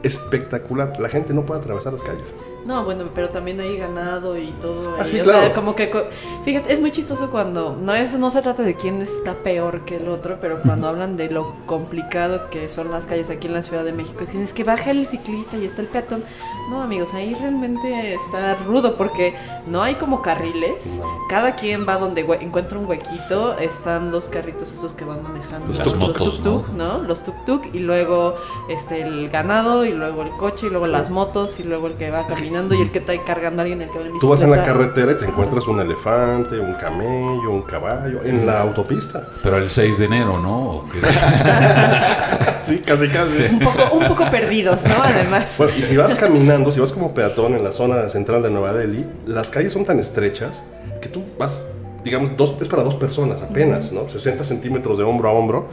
espectacular. 0.03 0.99
La 0.99 1.07
gente 1.07 1.33
no 1.33 1.45
puede 1.45 1.61
atravesar 1.61 1.93
las 1.93 2.01
calles. 2.01 2.33
No, 2.65 2.83
bueno, 2.83 3.05
pero 3.13 3.29
también 3.29 3.59
hay 3.59 3.77
ganado 3.77 4.37
y 4.39 4.47
todo. 4.53 4.95
Ah, 4.99 5.03
y, 5.05 5.09
sí, 5.09 5.19
o 5.19 5.23
claro. 5.23 5.39
sea, 5.39 5.53
como 5.53 5.75
que, 5.75 5.91
co- 5.91 6.05
fíjate, 6.43 6.73
es 6.73 6.79
muy 6.81 6.91
chistoso 6.91 7.29
cuando, 7.29 7.77
no 7.79 7.93
es, 7.93 8.17
no 8.17 8.31
se 8.31 8.41
trata 8.41 8.63
de 8.63 8.73
quién 8.73 9.03
está 9.03 9.35
peor 9.35 9.85
que 9.85 9.97
el 9.97 10.07
otro, 10.07 10.39
pero 10.41 10.59
cuando 10.63 10.87
hablan 10.89 11.15
de 11.15 11.29
lo 11.29 11.53
complicado 11.67 12.49
que 12.49 12.67
son 12.67 12.89
las 12.89 13.05
calles 13.05 13.29
aquí 13.29 13.45
en 13.47 13.53
la 13.53 13.61
Ciudad 13.61 13.83
de 13.83 13.93
México, 13.93 14.23
es 14.23 14.31
que, 14.31 14.41
es 14.43 14.51
que 14.51 14.63
baja 14.63 14.89
el 14.89 15.05
ciclista 15.05 15.57
y 15.57 15.65
está 15.65 15.81
el 15.83 15.87
peatón. 15.87 16.23
No, 16.71 16.81
amigos, 16.81 17.13
ahí 17.13 17.35
realmente 17.39 18.15
está 18.15 18.55
rudo 18.55 18.95
porque 18.95 19.35
no 19.67 19.83
hay 19.83 19.95
como 19.95 20.23
carriles. 20.23 20.97
Cada 21.29 21.55
quien 21.55 21.87
va 21.87 21.97
donde 21.97 22.25
hue- 22.27 22.41
encuentra 22.41 22.79
un 22.79 22.87
huequito. 22.87 23.55
Están 23.59 24.09
los 24.09 24.25
carritos 24.27 24.71
esos 24.71 24.93
que 24.93 25.05
van 25.05 25.21
manejando. 25.21 25.71
Motos, 25.99 26.41
tuk-tuk, 26.41 26.69
¿no? 26.69 26.97
Los 27.03 27.23
tuk-tuk 27.23 27.69
y 27.75 27.79
luego 27.79 28.33
este 28.67 29.03
el 29.03 29.29
ganado 29.29 29.85
y 29.85 29.91
luego 29.91 30.23
el 30.23 30.31
coche 30.31 30.65
y 30.65 30.69
luego 30.71 30.87
las 30.87 31.11
motos 31.11 31.59
y 31.59 31.63
luego 31.63 31.85
el 31.85 31.97
que 31.97 32.09
va 32.09 32.25
caminando 32.25 32.54
y 32.73 32.81
el 32.81 32.91
que 32.91 32.99
está 32.99 33.11
ahí 33.11 33.19
cargando 33.19 33.61
a 33.61 33.63
alguien, 33.63 33.81
el 33.81 33.89
que 33.89 33.99
va 33.99 34.05
en 34.05 34.19
Tú 34.19 34.29
vas 34.29 34.41
en 34.41 34.51
la 34.51 34.63
carretera 34.63 35.11
y 35.11 35.15
te 35.15 35.25
encuentras 35.25 35.67
un 35.67 35.79
elefante, 35.79 36.59
un 36.59 36.73
camello, 36.75 37.49
un 37.51 37.61
caballo, 37.61 38.23
en 38.23 38.45
la 38.45 38.61
autopista. 38.61 39.27
Pero 39.43 39.57
el 39.57 39.69
6 39.69 39.97
de 39.99 40.05
enero, 40.05 40.39
¿no? 40.39 40.69
¿O 40.69 40.85
qué? 40.89 40.99
Sí, 42.61 42.79
casi, 42.79 43.07
casi. 43.09 43.37
Un 43.53 43.59
poco, 43.59 43.95
un 43.95 44.07
poco 44.07 44.29
perdidos, 44.31 44.83
¿no? 44.85 44.95
Además. 45.03 45.53
Bueno, 45.59 45.73
y 45.77 45.83
si 45.83 45.95
vas 45.97 46.15
caminando, 46.15 46.71
si 46.71 46.79
vas 46.79 46.91
como 46.91 47.13
peatón 47.13 47.53
en 47.53 47.63
la 47.63 47.71
zona 47.71 48.09
central 48.09 48.41
de 48.41 48.49
Nueva 48.49 48.73
Delhi, 48.73 49.05
las 49.27 49.51
calles 49.51 49.71
son 49.71 49.85
tan 49.85 49.99
estrechas 49.99 50.63
que 50.99 51.07
tú 51.07 51.23
vas, 51.37 51.65
digamos, 52.03 52.35
dos, 52.35 52.55
es 52.59 52.67
para 52.67 52.81
dos 52.81 52.95
personas 52.95 53.43
apenas, 53.43 53.91
¿no? 53.91 54.09
60 54.09 54.43
centímetros 54.43 54.97
de 54.97 55.03
hombro 55.03 55.29
a 55.29 55.33
hombro, 55.33 55.67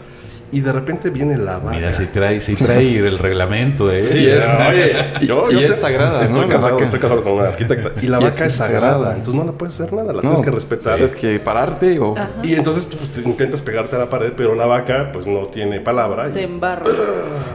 y 0.53 0.61
de 0.61 0.70
repente 0.70 1.11
viene 1.11 1.36
la 1.38 1.59
vaca. 1.59 1.76
Mira, 1.76 1.92
si 1.92 2.07
trae, 2.07 2.40
si 2.42 2.55
trae 2.55 2.98
el 3.09 3.18
reglamento, 3.18 3.90
¿eh? 3.90 4.07
Sí, 4.09 4.26
es, 4.28 4.38
oye, 4.68 5.26
yo, 5.26 5.50
y 5.50 5.55
yo 5.55 5.61
es 5.61 5.80
sagrada, 5.80 6.22
Estoy 6.24 6.42
¿no? 6.44 6.48
Casado, 6.50 6.78
estoy 6.78 7.00
casado 7.00 7.24
con 7.24 7.32
una 7.32 7.48
arquitecta. 7.48 7.92
Y 8.03 8.07
la 8.09 8.20
Y 8.20 8.24
vaca 8.24 8.44
es 8.44 8.53
es 8.53 8.59
sagrada, 8.59 8.92
sagrada. 8.92 9.16
entonces 9.16 9.34
no 9.44 9.50
la 9.50 9.57
puedes 9.59 9.74
hacer 9.80 9.92
nada, 9.94 10.12
la 10.12 10.20
No, 10.20 10.20
tienes 10.20 10.40
que 10.42 10.50
respetar. 10.50 10.94
Tienes 10.94 11.14
que 11.14 11.40
pararte 11.40 11.98
o... 11.98 12.12
Ajá. 12.16 12.28
Y 12.42 12.55
entonces 12.55 12.86
pues, 12.86 13.11
te 13.11 13.20
intentas 13.28 13.61
pegarte 13.62 13.96
a 13.96 13.98
la 13.98 14.11
pared, 14.11 14.32
pero 14.36 14.55
la 14.55 14.66
vaca 14.66 15.11
pues 15.12 15.26
no 15.26 15.46
tiene 15.46 15.80
palabra. 15.80 16.28
y- 16.28 16.32
Te 16.32 16.42
embarro. 16.42 16.84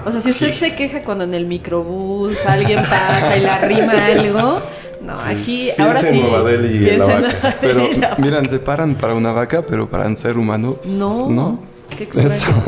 O 0.05 0.11
sea, 0.11 0.19
si 0.19 0.31
usted 0.31 0.53
se 0.53 0.75
queja 0.75 1.03
cuando 1.03 1.23
en 1.23 1.33
el 1.35 1.45
microbús 1.45 2.45
alguien 2.47 2.79
pasa 2.81 3.37
y 3.37 3.41
le 3.41 3.49
arrima 3.49 3.93
algo, 4.07 4.59
no, 5.01 5.13
aquí 5.13 5.69
Piensa 5.75 5.83
ahora 5.85 5.99
en 6.09 6.15
sí. 6.15 6.21
Nueva 6.21 6.43
Delhi 6.49 6.67
y 6.73 6.77
en 6.77 6.83
piensa 6.83 7.07
la 7.07 7.15
en 7.15 7.21
vaca. 7.21 7.37
Nueva 7.41 7.57
Pero 7.61 7.79
Delhi 7.81 7.91
y 7.95 7.99
la 7.99 8.09
vaca. 8.09 8.21
miran, 8.21 8.49
se 8.49 8.59
paran 8.59 8.95
para 8.95 9.13
una 9.13 9.31
vaca, 9.33 9.61
pero 9.61 9.87
para 9.87 10.07
un 10.07 10.17
ser 10.17 10.37
humano, 10.37 10.77
pues, 10.81 10.95
No, 10.95 11.29
¿no? 11.29 11.59
Qué 11.89 12.03
extraño. 12.03 12.29
Eso. 12.29 12.51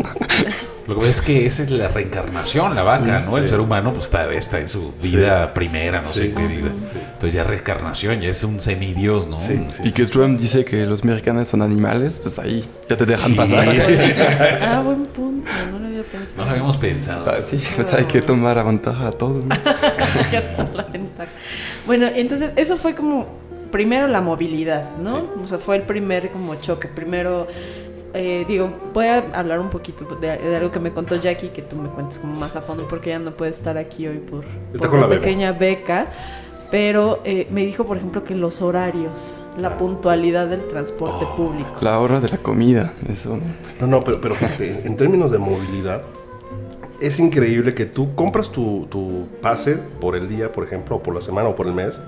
Lo 0.88 0.95
que 0.95 1.01
pasa 1.01 1.11
es 1.11 1.22
que 1.22 1.45
esa 1.45 1.61
es 1.61 1.70
la 1.70 1.88
reencarnación, 1.88 2.74
la 2.76 2.82
vaca, 2.82 3.20
¿no? 3.20 3.38
El 3.38 3.47
ser 3.47 3.59
humano 3.59 3.91
pues 3.91 4.05
está, 4.05 4.34
está 4.34 4.59
en 4.59 4.67
su 4.67 4.91
vida 4.99 5.53
primera, 5.53 6.01
no 6.01 6.07
sé 6.09 6.34
qué 6.34 6.47
vida. 6.47 6.72
Entonces 7.13 7.34
ya 7.34 7.43
reencarnación, 7.43 8.22
ya 8.22 8.30
es 8.30 8.43
un 8.43 8.59
semidios, 8.59 9.28
¿no? 9.28 9.39
Sí, 9.39 9.63
sí, 9.72 9.84
Y 9.86 9.91
que 9.91 10.07
Trump 10.07 10.39
dice 10.39 10.65
que 10.65 10.88
los 10.88 11.03
mexicanos 11.05 11.47
son 11.47 11.61
animales, 11.61 12.20
pues 12.24 12.39
ahí 12.39 12.67
ya 12.89 12.97
te 12.97 13.05
dejan 13.05 13.30
Sí. 13.32 13.36
pasar. 13.38 13.67
Ah, 14.63 14.82
buen 14.84 15.05
punto, 15.05 15.51
no 15.72 15.78
lo 15.78 15.86
había 15.86 15.99
No 15.99 16.03
pensado. 16.05 16.45
lo 16.45 16.49
habíamos 16.49 16.78
pensado. 16.78 17.30
Ah, 17.30 17.41
sí, 17.47 17.61
pues 17.76 17.93
hay 17.93 18.05
que 18.05 18.24
tomar 18.24 18.63
ventaja 18.65 19.09
a 19.09 19.11
todo. 19.11 19.43
¿no? 19.43 19.55
La 20.74 20.84
ventaja. 20.91 21.30
Bueno, 21.86 22.07
entonces 22.15 22.53
eso 22.55 22.78
fue 22.78 22.95
como 22.95 23.28
primero 23.72 24.07
la 24.07 24.22
movilidad, 24.22 24.97
¿no? 24.97 25.28
O 25.43 25.47
sea, 25.47 25.59
fue 25.59 25.76
el 25.76 25.84
primer 25.84 26.32
como 26.32 26.55
choque. 26.55 26.88
Primero, 26.88 27.47
eh, 28.14 28.45
digo, 28.47 28.70
voy 28.93 29.05
a 29.05 29.18
hablar 29.34 29.60
un 29.60 29.70
poquito 29.70 30.05
de, 30.16 30.38
de 30.38 30.55
algo 30.55 30.72
que 30.72 30.80
me 30.80 30.91
contó 30.91 31.16
Jackie, 31.16 31.49
que 31.49 31.62
tú 31.62 31.76
me 31.76 31.89
cuentes 31.89 32.20
como 32.20 32.34
más 32.39 32.55
a 32.55 32.62
fondo, 32.62 32.88
porque 32.88 33.10
ella 33.12 33.20
no 33.20 33.32
puede 33.32 33.51
estar 33.51 33.78
aquí 33.78 34.07
hoy 34.07 34.18
por, 34.18 34.43
por 34.78 34.89
una 34.93 35.07
pequeña 35.10 35.51
beca. 35.51 36.07
Pero 36.72 37.22
eh, 37.26 37.47
me 37.49 37.66
dijo, 37.66 37.86
por 37.86 37.97
ejemplo, 37.97 38.24
que 38.24 38.36
los 38.36 38.62
horarios, 38.62 39.39
la 39.60 39.76
puntualidad 39.80 40.45
del 40.47 40.68
transporte 40.68 41.26
público. 41.36 41.72
La 41.82 41.97
hora 41.99 42.20
de 42.20 42.30
la 42.30 42.38
comida, 42.38 42.93
eso. 43.10 43.38
¿no? 43.38 43.41
No, 43.82 43.88
no, 43.88 43.99
pero, 44.01 44.22
pero 44.22 44.36
fíjate, 44.36 44.70
en- 44.70 44.86
en 44.86 44.95
términos 44.95 45.32
de 45.32 45.39
movilidad, 45.39 46.03
es 47.01 47.20
increíble 47.20 47.74
que 47.74 47.86
tú 47.88 48.14
compras 48.14 48.51
tu, 48.51 48.86
tu 48.91 49.28
pase 49.41 49.78
por 49.99 50.16
el 50.16 50.28
día, 50.30 50.51
por 50.51 50.64
ejemplo, 50.64 50.97
o 50.97 51.01
por 51.01 51.16
la 51.16 51.22
semana 51.22 51.49
o 51.49 51.55
por 51.55 51.66
el 51.66 51.74
mes, 51.74 51.99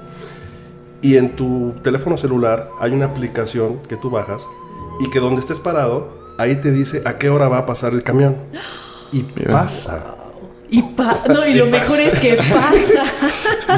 y 1.02 1.18
en 1.18 1.36
tu 1.36 1.74
teléfono 1.82 2.16
celular 2.18 2.70
hay 2.80 2.91
una 2.91 3.06
aplicación 3.06 3.80
que 3.89 3.95
tú 3.97 4.12
bajas 4.12 4.45
y 5.04 5.10
que 5.10 5.20
donde 5.20 5.41
estés 5.41 5.60
parado, 5.60 6.10
ahí 6.38 6.56
te 6.56 6.72
dice 6.72 7.02
a 7.06 7.18
qué 7.18 7.30
hora 7.30 7.47
va 7.49 7.60
a 7.60 7.66
pasar 7.66 7.93
el 7.93 8.04
camión. 8.04 8.36
Y 9.12 9.24
Mira. 9.36 9.52
pasa. 9.52 10.16
Y 10.74 10.82
pa- 10.84 11.18
no, 11.28 11.45
y 11.45 11.54
lo 11.56 11.66
mejor 11.66 11.99
es 11.99 12.18
que 12.18 12.36
pasa. 12.38 13.04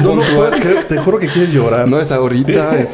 No, 0.02 0.14
no 0.14 0.22
puedes 0.36 0.56
creer, 0.60 0.84
te 0.86 0.96
juro 0.98 1.18
que 1.18 1.26
quieres 1.26 1.52
llorar. 1.52 1.88
No 1.88 1.98
es 2.00 2.12
ahorita, 2.12 2.78
es... 2.78 2.92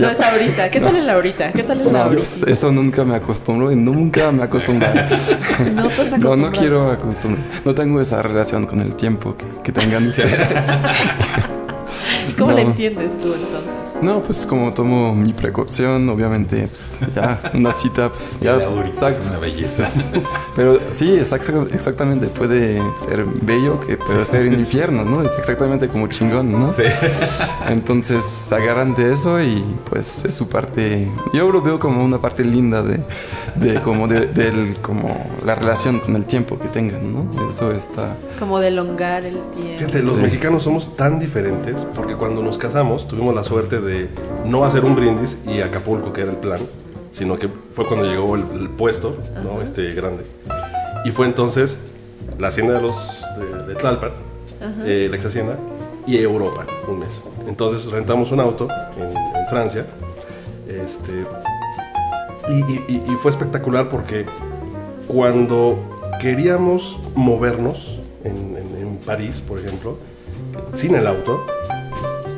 No 0.00 0.08
es 0.10 0.18
ahorita. 0.20 0.68
¿Qué 0.70 0.80
tal 0.80 0.96
en 0.96 1.06
la 1.06 1.12
ahorita? 1.14 1.52
¿Qué 1.52 1.62
tal 1.62 1.80
en 1.82 1.86
la 1.86 1.92
No, 1.92 1.98
ahorita? 2.06 2.50
eso 2.50 2.72
nunca 2.72 3.04
me 3.04 3.14
acostumbro 3.14 3.70
y 3.70 3.76
nunca 3.76 4.32
me 4.32 4.42
acostumbraré. 4.42 5.04
No 5.74 5.88
te 5.88 6.02
has 6.02 6.18
No, 6.18 6.34
no 6.34 6.50
quiero 6.50 6.90
acostumbrar. 6.90 7.44
No 7.64 7.72
tengo 7.76 8.00
esa 8.00 8.20
relación 8.22 8.66
con 8.66 8.80
el 8.80 8.96
tiempo 8.96 9.36
que, 9.36 9.44
que 9.62 9.70
tengan 9.70 10.04
ustedes. 10.08 10.34
¿Y 12.28 12.32
cómo 12.32 12.50
No. 12.50 12.56
le 12.56 12.62
entiendes 12.62 13.16
tú 13.18 13.32
entonces? 13.34 13.72
No, 14.02 14.20
pues 14.20 14.44
como 14.44 14.72
tomo 14.74 15.14
mi 15.14 15.32
precaución, 15.32 16.08
obviamente, 16.08 16.66
pues 16.68 16.98
ya 17.14 17.40
una 17.54 17.72
cita, 17.72 18.08
pues 18.10 18.38
ya. 18.42 18.56
La 18.56 18.64
ahorita 18.66 19.08
es 19.08 19.16
exacto. 19.16 19.28
una 19.30 19.38
belleza. 19.38 19.88
Pero 20.56 20.78
sí, 20.92 21.16
exacta- 21.16 21.66
exactamente, 21.72 22.26
puede 22.26 22.82
ser 22.98 23.24
bello, 23.42 23.80
que 23.80 23.96
puede 23.96 24.24
ser 24.24 24.46
un 24.48 24.54
infierno, 24.54 25.04
¿no? 25.04 25.22
Es 25.22 25.36
exactamente 25.38 25.88
como 25.88 26.08
chingón, 26.08 26.50
¿no? 26.52 26.72
Sí. 26.72 26.82
Entonces 27.68 28.24
se 28.24 28.54
agarran 28.54 28.94
de 28.94 29.12
eso 29.12 29.40
y 29.40 29.64
pues 29.88 30.24
es 30.24 30.34
su 30.34 30.48
parte. 30.48 31.10
Yo 31.32 31.50
lo 31.50 31.62
veo 31.62 31.78
como 31.78 32.04
una 32.04 32.18
parte 32.18 32.44
linda 32.44 32.82
de, 32.82 33.00
de 33.56 33.80
como 33.80 34.08
de, 34.08 34.26
del 34.26 34.76
como 34.82 35.14
la 35.44 35.54
relación 35.54 36.00
con 36.00 36.16
el 36.16 36.24
tiempo 36.24 36.58
que 36.58 36.68
tengan, 36.68 37.12
¿no? 37.12 37.48
Eso 37.48 37.72
está. 37.72 38.16
Como 38.38 38.58
de 38.60 38.68
elongar 38.68 39.24
el 39.24 39.38
tiempo. 39.54 39.78
Fíjate, 39.78 40.02
los 40.02 40.16
Sí. 40.16 40.22
mexicanos 40.22 40.62
somos 40.64 40.96
tan 40.96 41.18
diferentes 41.18 41.86
porque 41.94 42.14
cuando 42.16 42.42
nos 42.42 42.58
casamos 42.58 43.08
tuvimos 43.08 43.34
la 43.34 43.44
suerte 43.44 43.80
de 43.80 43.91
no 44.44 44.64
hacer 44.64 44.84
un 44.84 44.94
brindis 44.96 45.38
y 45.46 45.60
Acapulco, 45.60 46.12
que 46.12 46.22
era 46.22 46.30
el 46.30 46.36
plan, 46.36 46.60
sino 47.12 47.36
que 47.38 47.48
fue 47.72 47.86
cuando 47.86 48.06
llegó 48.06 48.34
el, 48.36 48.44
el 48.54 48.68
puesto, 48.70 49.16
¿no? 49.44 49.62
Este 49.62 49.92
grande. 49.94 50.24
Y 51.04 51.10
fue 51.10 51.26
entonces 51.26 51.78
la 52.38 52.48
hacienda 52.48 52.74
de 52.74 52.82
los 52.82 53.24
de, 53.38 53.66
de 53.68 53.74
Tlalpan, 53.74 54.10
eh, 54.84 55.08
la 55.10 55.16
ex 55.16 55.26
hacienda, 55.26 55.58
y 56.06 56.16
Europa, 56.18 56.66
un 56.88 57.00
mes. 57.00 57.20
Entonces 57.46 57.90
rentamos 57.90 58.32
un 58.32 58.40
auto 58.40 58.68
en, 58.96 59.16
en 59.40 59.46
Francia. 59.48 59.86
Este, 60.68 61.12
y, 62.48 62.54
y- 62.72 62.84
y- 62.88 63.12
y 63.12 63.16
fue 63.16 63.30
espectacular 63.30 63.88
porque 63.88 64.24
cuando 65.06 65.78
queríamos 66.20 66.98
movernos 67.14 68.00
en, 68.24 68.56
en- 68.56 68.76
en 68.80 68.96
París, 68.98 69.42
por 69.46 69.58
ejemplo, 69.58 69.96
sin 70.74 70.94
el 70.94 71.06
auto, 71.06 71.44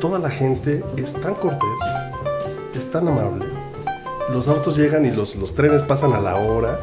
toda 0.07 0.19
la 0.19 0.29
gente 0.29 0.83
es 0.97 1.13
tan 1.13 1.33
cortés, 1.33 1.79
es 2.75 2.91
tan 2.91 3.07
amable. 3.07 3.47
Los 4.31 4.47
autos 4.47 4.77
llegan 4.77 5.03
y 5.03 5.09
los, 5.09 5.35
los 5.35 5.55
trenes 5.55 5.81
pasan 5.81 6.13
a 6.13 6.19
la 6.19 6.35
hora. 6.35 6.79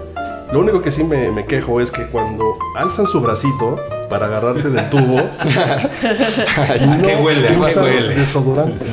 Lo 0.53 0.59
único 0.59 0.83
que 0.83 0.91
sí 0.91 1.05
me, 1.05 1.31
me 1.31 1.47
quejo 1.47 1.81
es 1.81 1.93
que 1.93 2.09
cuando 2.09 2.57
alzan 2.75 3.07
su 3.07 3.21
bracito 3.21 3.79
para 4.11 4.27
agarrarse 4.27 4.71
del 4.71 4.91
tubo, 4.91 5.19
¿A 5.21 6.99
qué 7.01 7.17
huele? 7.23 7.49
¿A 7.49 7.65
qué 7.65 7.79
huele? 7.81 8.15
desodorante. 8.17 8.87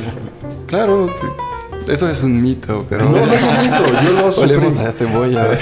Claro, 0.68 1.10
eso 1.88 2.08
es 2.08 2.22
un 2.22 2.40
mito, 2.40 2.86
pero. 2.88 3.06
No, 3.06 3.26
no 3.26 3.32
es 3.32 3.42
un 3.42 3.62
mito, 3.62 3.84
yo 3.84 4.12
no 4.22 4.30
sufrí. 4.32 4.52
Olemos 4.52 4.78
a 4.78 4.92
cebolla. 4.92 5.48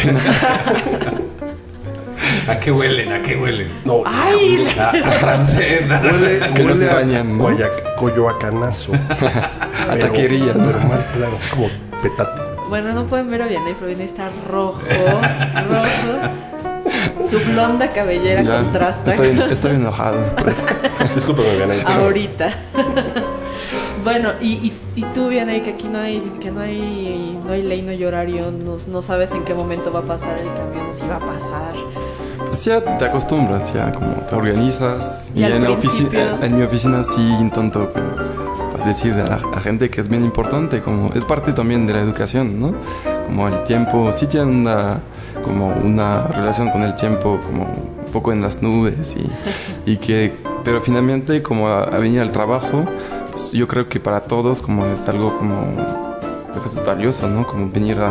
¿A 2.48 2.58
qué 2.60 2.72
huelen? 2.72 3.12
¿A 3.12 3.22
qué 3.22 3.36
huelen? 3.36 3.70
No, 3.84 4.02
¡Ay! 4.06 4.66
A, 4.78 4.90
a 4.90 5.10
francés, 5.20 5.86
nada. 5.86 6.10
Huele, 6.12 6.40
Que 6.54 6.64
no 6.64 6.74
se 6.74 6.90
a 6.90 6.94
bañan, 6.94 7.38
coyoacanazo. 7.96 8.92
A 9.88 9.92
Pero- 9.92 10.06
taquería, 10.06 10.52
¿no? 10.54 10.66
Pero 10.66 10.80
mal 10.88 11.04
plan, 11.14 11.30
así 11.36 11.48
como 11.48 11.68
petate. 12.02 12.42
Bueno, 12.68 12.92
no 12.92 13.06
pueden 13.06 13.30
ver 13.30 13.40
a 13.42 13.46
Vianney, 13.46 13.72
pero 13.74 13.86
Vianney 13.86 14.06
está 14.06 14.28
rojo, 14.50 14.80
rojo. 15.68 15.88
Su 17.30 17.38
blonda 17.40 17.88
cabellera 17.90 18.42
Ya, 18.42 18.62
contrasta 18.62 19.10
Estoy, 19.12 19.40
estoy 19.50 19.70
enojado. 19.76 20.18
por 20.36 20.48
eso. 20.48 20.66
Discúlpame, 21.14 21.56
Vianney. 21.56 21.78
pero- 21.86 22.02
ahorita. 22.04 22.52
bueno, 24.04 24.32
y, 24.40 24.48
y, 24.52 24.72
y 24.96 25.02
tú, 25.14 25.28
Vianney, 25.28 25.60
que 25.62 25.70
aquí 25.70 25.88
no 25.88 25.98
hay, 26.00 26.20
que 26.40 26.50
no 26.50 26.60
hay, 26.60 27.38
no 27.44 27.52
hay 27.52 27.62
ley, 27.62 27.82
no 27.82 27.90
hay 27.90 28.04
horario, 28.04 28.50
no, 28.50 28.76
no 28.88 29.02
sabes 29.02 29.32
en 29.32 29.44
qué 29.44 29.54
momento 29.54 29.92
va 29.92 30.00
a 30.00 30.04
pasar 30.04 30.36
el 30.38 30.46
camión, 30.52 30.92
si 30.92 31.06
va 31.06 31.16
a 31.16 31.20
pasar. 31.20 31.72
Pues 32.48 32.64
ya 32.64 32.80
te 32.80 33.04
acostumbras, 33.04 33.72
ya 33.74 33.92
como 33.92 34.10
te 34.12 34.34
organizas. 34.34 35.30
Y 35.34 35.40
Y, 35.40 35.44
en, 35.44 35.64
en 36.42 36.56
mi 36.56 36.62
oficina 36.62 37.04
sí 37.04 37.20
intento 37.20 37.92
como, 37.92 38.06
pues, 38.72 38.84
decirle 38.86 39.22
a 39.22 39.26
la 39.26 39.40
a 39.54 39.60
gente 39.60 39.90
que 39.90 40.00
es 40.00 40.08
bien 40.08 40.24
importante, 40.24 40.80
como 40.80 41.12
es 41.14 41.24
parte 41.24 41.52
también 41.52 41.86
de 41.86 41.92
la 41.92 42.00
educación, 42.00 42.58
¿no? 42.58 42.74
Como 43.26 43.48
el 43.48 43.62
tiempo, 43.64 44.10
sí 44.12 44.26
tiene 44.26 44.46
una, 44.46 45.00
como 45.44 45.68
una 45.68 46.26
relación 46.28 46.70
con 46.70 46.82
el 46.82 46.94
tiempo 46.94 47.38
como 47.44 47.64
un 47.64 48.12
poco 48.12 48.32
en 48.32 48.40
las 48.40 48.62
nubes 48.62 49.14
y, 49.16 49.90
y 49.90 49.98
que, 49.98 50.34
pero 50.64 50.80
finalmente 50.80 51.42
como 51.42 51.68
a, 51.68 51.84
a 51.84 51.98
venir 51.98 52.20
al 52.22 52.32
trabajo, 52.32 52.84
pues, 53.30 53.52
yo 53.52 53.68
creo 53.68 53.88
que 53.88 54.00
para 54.00 54.20
todos 54.22 54.62
como 54.62 54.86
es 54.86 55.06
algo 55.08 55.36
como 55.38 56.08
pues 56.52 56.64
es 56.64 56.84
valioso, 56.84 57.28
¿no? 57.28 57.46
Como 57.46 57.70
venir 57.70 57.98
a, 58.00 58.10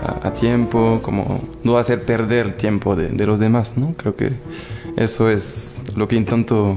a- 0.00 0.28
a 0.28 0.32
tiempo, 0.32 1.00
como 1.02 1.40
no 1.64 1.78
hacer 1.78 2.04
perder 2.04 2.56
tiempo 2.56 2.96
de, 2.96 3.08
de 3.08 3.26
los 3.26 3.38
demás, 3.38 3.74
¿no? 3.76 3.94
Creo 3.96 4.16
que 4.16 4.32
eso 4.96 5.28
es 5.30 5.82
lo 5.96 6.08
que 6.08 6.16
intento 6.16 6.76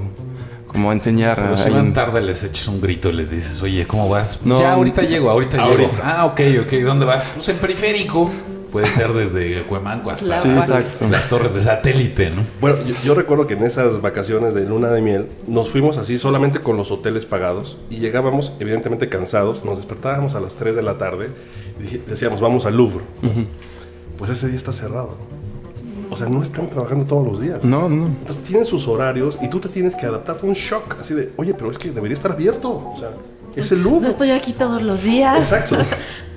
como 0.68 0.92
enseñar 0.92 1.56
se 1.56 1.66
ahí 1.68 1.74
van 1.74 1.94
tarde 1.94 2.20
les 2.20 2.44
echas 2.44 2.68
un 2.68 2.82
grito 2.82 3.10
y 3.10 3.14
les 3.14 3.30
dices, 3.30 3.62
oye, 3.62 3.86
¿cómo 3.86 4.10
vas? 4.10 4.40
No. 4.44 4.60
ya, 4.60 4.74
ahorita 4.74 5.04
llego, 5.04 5.30
ahorita, 5.30 5.58
llego. 5.58 5.70
Ahorita. 5.70 6.02
Ah, 6.04 6.26
ok, 6.26 6.40
ok, 6.66 6.74
¿dónde 6.84 7.06
vas? 7.06 7.24
Pues 7.36 7.48
en 7.50 7.58
periférico. 7.58 8.28
Puede 8.74 8.92
ser 8.92 9.14
desde 9.14 9.64
Cuemanco 9.64 10.10
hasta 10.10 10.42
Sí, 10.42 10.50
las 11.10 11.30
torres 11.30 11.54
de 11.54 11.62
satélite, 11.62 12.32
¿no? 12.32 12.42
Bueno, 12.60 12.78
yo, 12.86 12.96
yo 13.04 13.14
recuerdo 13.14 13.46
que 13.46 13.54
en 13.54 13.64
esas 13.64 14.02
vacaciones 14.02 14.56
de 14.56 14.68
luna 14.68 14.90
de 14.90 15.00
miel 15.00 15.28
nos 15.48 15.70
fuimos 15.70 16.00
así 16.00 16.18
solamente 16.18 16.60
con 16.60 16.76
los 16.76 16.90
hoteles 16.90 17.26
pagados 17.28 17.78
y 17.92 17.98
llegábamos 17.98 18.54
evidentemente 18.60 19.10
cansados, 19.10 19.64
nos 19.64 19.78
despertábamos 19.78 20.34
a 20.34 20.40
las 20.40 20.56
3 20.56 20.76
de 20.76 20.82
la 20.82 20.98
tarde 20.98 21.30
y 21.80 21.98
decíamos 22.10 22.42
vamos 22.42 22.66
al 22.66 22.76
Louvre. 22.76 23.04
Pues 24.18 24.32
ese 24.32 24.48
día 24.48 24.58
está 24.58 24.74
cerrado. 24.74 25.18
O 26.10 26.18
sea, 26.18 26.28
no 26.28 26.42
están 26.42 26.68
trabajando 26.68 27.06
todos 27.06 27.26
los 27.26 27.42
días. 27.42 27.64
No, 27.64 27.88
no. 27.90 28.08
Entonces 28.08 28.44
tienen 28.44 28.66
sus 28.66 28.88
horarios 28.88 29.38
y 29.42 29.50
tú 29.50 29.60
te 29.60 29.70
tienes 29.70 29.96
que 29.96 30.08
adaptar. 30.08 30.36
Fue 30.36 30.50
un 30.50 30.56
shock 30.56 30.98
así 31.00 31.14
de, 31.14 31.32
oye, 31.38 31.54
pero 31.54 31.70
es 31.70 31.78
que 31.78 31.92
debería 31.92 32.16
estar 32.16 32.32
abierto. 32.32 32.70
O 32.72 32.98
sea, 32.98 33.12
es 33.56 33.72
el 33.72 33.84
Louvre. 33.84 34.02
No 34.02 34.08
estoy 34.08 34.32
aquí 34.32 34.54
todos 34.54 34.82
los 34.82 35.04
días. 35.04 35.38
Exacto. 35.38 35.78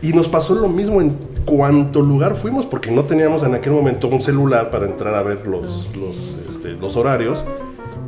Y 0.03 0.13
nos 0.13 0.29
pasó 0.29 0.55
lo 0.55 0.69
mismo 0.69 1.01
en 1.01 1.17
cuanto 1.47 2.03
lugar 2.03 2.37
fuimos, 2.37 2.67
porque 2.67 2.91
no 2.91 3.05
teníamos 3.05 3.43
en 3.43 3.55
aquel 3.55 3.73
momento 3.73 4.09
un 4.09 4.21
celular 4.21 4.71
para 4.71 4.87
entrar 4.87 5.15
a 5.15 5.23
ver 5.23 5.47
los, 5.47 5.89
los, 5.97 6.37
este, 6.51 6.75
los 6.75 6.97
horarios. 6.97 7.45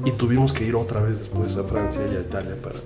Y 0.05 0.13
tuvimos 0.13 0.53
que 0.53 0.65
ir 0.65 0.77
otra 0.77 1.01
vez 1.01 1.19
después 1.19 1.57
a 1.57 1.65
Francia 1.65 2.01
y 2.11 2.17
a 2.17 2.21
Italia 2.21 2.55
para 2.63 2.77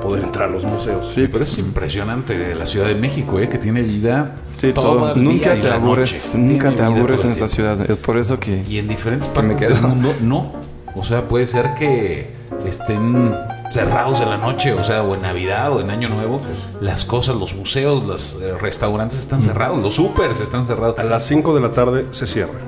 poder 0.00 0.24
entrar 0.24 0.48
a 0.48 0.52
los 0.52 0.64
museos. 0.64 1.12
Sí, 1.12 1.28
Pero 1.30 1.44
es 1.44 1.58
impresionante 1.58 2.54
la 2.54 2.66
Ciudad 2.66 2.86
de 2.86 2.94
México, 2.94 3.38
¿eh? 3.38 3.48
Que 3.48 3.58
tiene 3.58 3.82
vida 3.82 4.36
Sí, 4.56 4.72
todo 4.72 5.14
Nunca 5.14 5.52
día 5.52 5.56
y 5.56 5.60
te 5.62 5.68
la 5.68 5.74
aburres, 5.76 6.30
noche. 6.34 6.38
nunca 6.38 6.74
te 6.74 6.82
aburres 6.82 7.24
en 7.24 7.32
esta 7.32 7.46
ciudad. 7.46 7.90
Es 7.90 7.96
por 7.98 8.16
eso 8.16 8.40
que 8.40 8.64
Y 8.68 8.78
en 8.78 8.88
diferentes 8.88 9.28
me 9.28 9.34
partes 9.34 9.56
quedo. 9.58 9.74
del 9.74 9.82
mundo, 9.82 10.14
no. 10.22 10.52
O 10.96 11.04
sea, 11.04 11.28
puede 11.28 11.46
ser 11.46 11.74
que 11.74 12.30
estén 12.66 13.34
cerrados 13.72 14.20
en 14.20 14.28
la 14.30 14.38
noche, 14.38 14.72
o 14.72 14.84
sea, 14.84 15.02
o 15.02 15.14
en 15.14 15.22
Navidad 15.22 15.72
o 15.72 15.80
en 15.80 15.90
Año 15.90 16.08
Nuevo. 16.08 16.40
Las 16.80 17.04
cosas, 17.04 17.36
los 17.36 17.54
museos, 17.54 18.04
los 18.04 18.40
eh, 18.42 18.56
restaurantes 18.58 19.18
están 19.18 19.42
cerrados, 19.42 19.80
los 19.80 19.94
supers 19.94 20.40
están 20.40 20.66
cerrados. 20.66 20.98
A 20.98 21.04
las 21.04 21.24
5 21.26 21.54
de 21.54 21.60
la 21.60 21.70
tarde 21.70 22.06
se 22.10 22.26
cierra. 22.26 22.58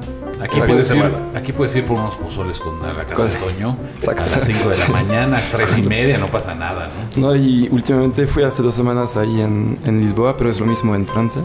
Aquí 0.41 0.61
puedes, 0.61 0.89
de 0.89 0.99
ir, 0.99 1.11
aquí 1.35 1.53
puedes 1.53 1.75
ir 1.77 1.87
por 1.87 1.99
unos 1.99 2.17
pozoles 2.17 2.59
con 2.59 2.75
la 2.83 3.05
casa 3.05 3.25
de 3.25 3.35
Toño 3.37 3.79
a 4.07 4.15
las 4.15 4.45
5 4.45 4.69
de 4.69 4.77
la 4.77 4.89
mañana, 4.89 5.43
3 5.53 5.79
y 5.79 5.83
media, 5.83 6.19
no 6.19 6.27
pasa 6.27 6.55
nada, 6.55 6.91
¿no? 7.17 7.29
No, 7.29 7.37
y 7.37 7.69
últimamente 7.71 8.27
fui 8.27 8.43
hace 8.43 8.63
dos 8.63 8.75
semanas 8.75 9.17
ahí 9.17 9.41
en, 9.41 9.79
en 9.85 10.01
Lisboa, 10.01 10.37
pero 10.37 10.51
es 10.51 10.61
lo 10.61 10.67
mismo 10.67 10.95
en 10.95 11.07
Francia. 11.07 11.43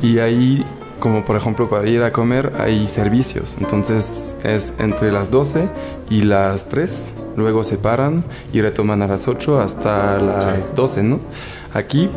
Y 0.00 0.20
ahí, 0.20 0.64
como 1.00 1.24
por 1.24 1.36
ejemplo 1.36 1.68
para 1.68 1.88
ir 1.88 2.02
a 2.02 2.12
comer, 2.12 2.52
hay 2.58 2.86
servicios. 2.86 3.56
Entonces 3.58 4.36
es 4.44 4.74
entre 4.78 5.10
las 5.10 5.30
12 5.30 5.68
y 6.10 6.22
las 6.22 6.68
3. 6.68 7.14
Luego 7.36 7.64
se 7.64 7.78
paran 7.78 8.24
y 8.52 8.60
retoman 8.60 9.02
a 9.02 9.06
las 9.06 9.26
8 9.26 9.60
hasta 9.60 10.18
las 10.18 10.76
12, 10.76 11.02
¿no? 11.02 11.20
Aquí 11.72 12.08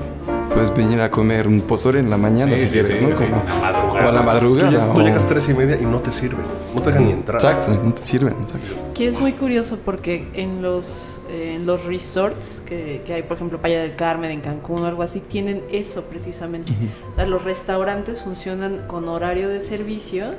puedes 0.53 0.73
venir 0.75 1.01
a 1.01 1.09
comer 1.09 1.47
un 1.47 1.61
pozole 1.61 1.99
en 1.99 2.09
la 2.09 2.17
mañana 2.17 2.57
si 2.57 2.67
quieres, 2.67 3.01
¿no? 3.01 3.15
sí, 3.15 3.23
Como- 3.25 3.41
una 3.41 3.55
madrugada. 3.55 4.05
o 4.05 4.09
a 4.09 4.11
la 4.11 4.21
madrugada. 4.21 4.93
tú 4.93 4.99
o- 4.99 5.03
llegas 5.03 5.23
a 5.23 5.27
3 5.27 5.49
y 5.49 5.53
media 5.53 5.77
y 5.81 5.85
no 5.85 5.99
te 5.99 6.11
sirven. 6.11 6.45
No 6.73 6.81
te 6.81 6.89
dejan 6.89 7.05
ni 7.05 7.11
entrar. 7.11 7.35
Exacto, 7.41 7.79
no 7.83 7.93
te 7.93 8.05
sirven. 8.05 8.33
Exacto. 8.33 8.75
Que 8.93 9.07
es 9.07 9.19
muy 9.19 9.33
curioso 9.33 9.77
porque 9.83 10.27
en 10.33 10.61
los, 10.61 11.21
eh, 11.29 11.53
en 11.55 11.65
los 11.65 11.83
resorts 11.85 12.61
que, 12.65 13.01
que 13.05 13.13
hay, 13.15 13.23
por 13.23 13.37
ejemplo, 13.37 13.57
Playa 13.59 13.81
del 13.81 13.95
Carmen, 13.95 14.31
en 14.31 14.41
Cancún 14.41 14.83
o 14.83 14.85
algo 14.85 15.03
así, 15.03 15.19
tienen 15.19 15.61
eso 15.71 16.03
precisamente. 16.03 16.71
O 17.11 17.15
sea, 17.15 17.25
los 17.25 17.43
restaurantes 17.43 18.21
funcionan 18.21 18.83
con 18.87 19.07
horario 19.09 19.49
de 19.49 19.61
servicio 19.61 20.35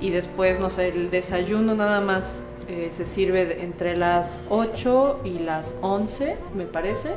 y 0.00 0.10
después, 0.10 0.58
no 0.60 0.70
sé, 0.70 0.88
el 0.88 1.10
desayuno 1.10 1.74
nada 1.74 2.00
más 2.00 2.44
eh, 2.68 2.88
se 2.90 3.04
sirve 3.04 3.62
entre 3.64 3.96
las 3.96 4.40
8 4.48 5.20
y 5.24 5.40
las 5.40 5.76
11, 5.82 6.36
me 6.56 6.64
parece. 6.64 7.10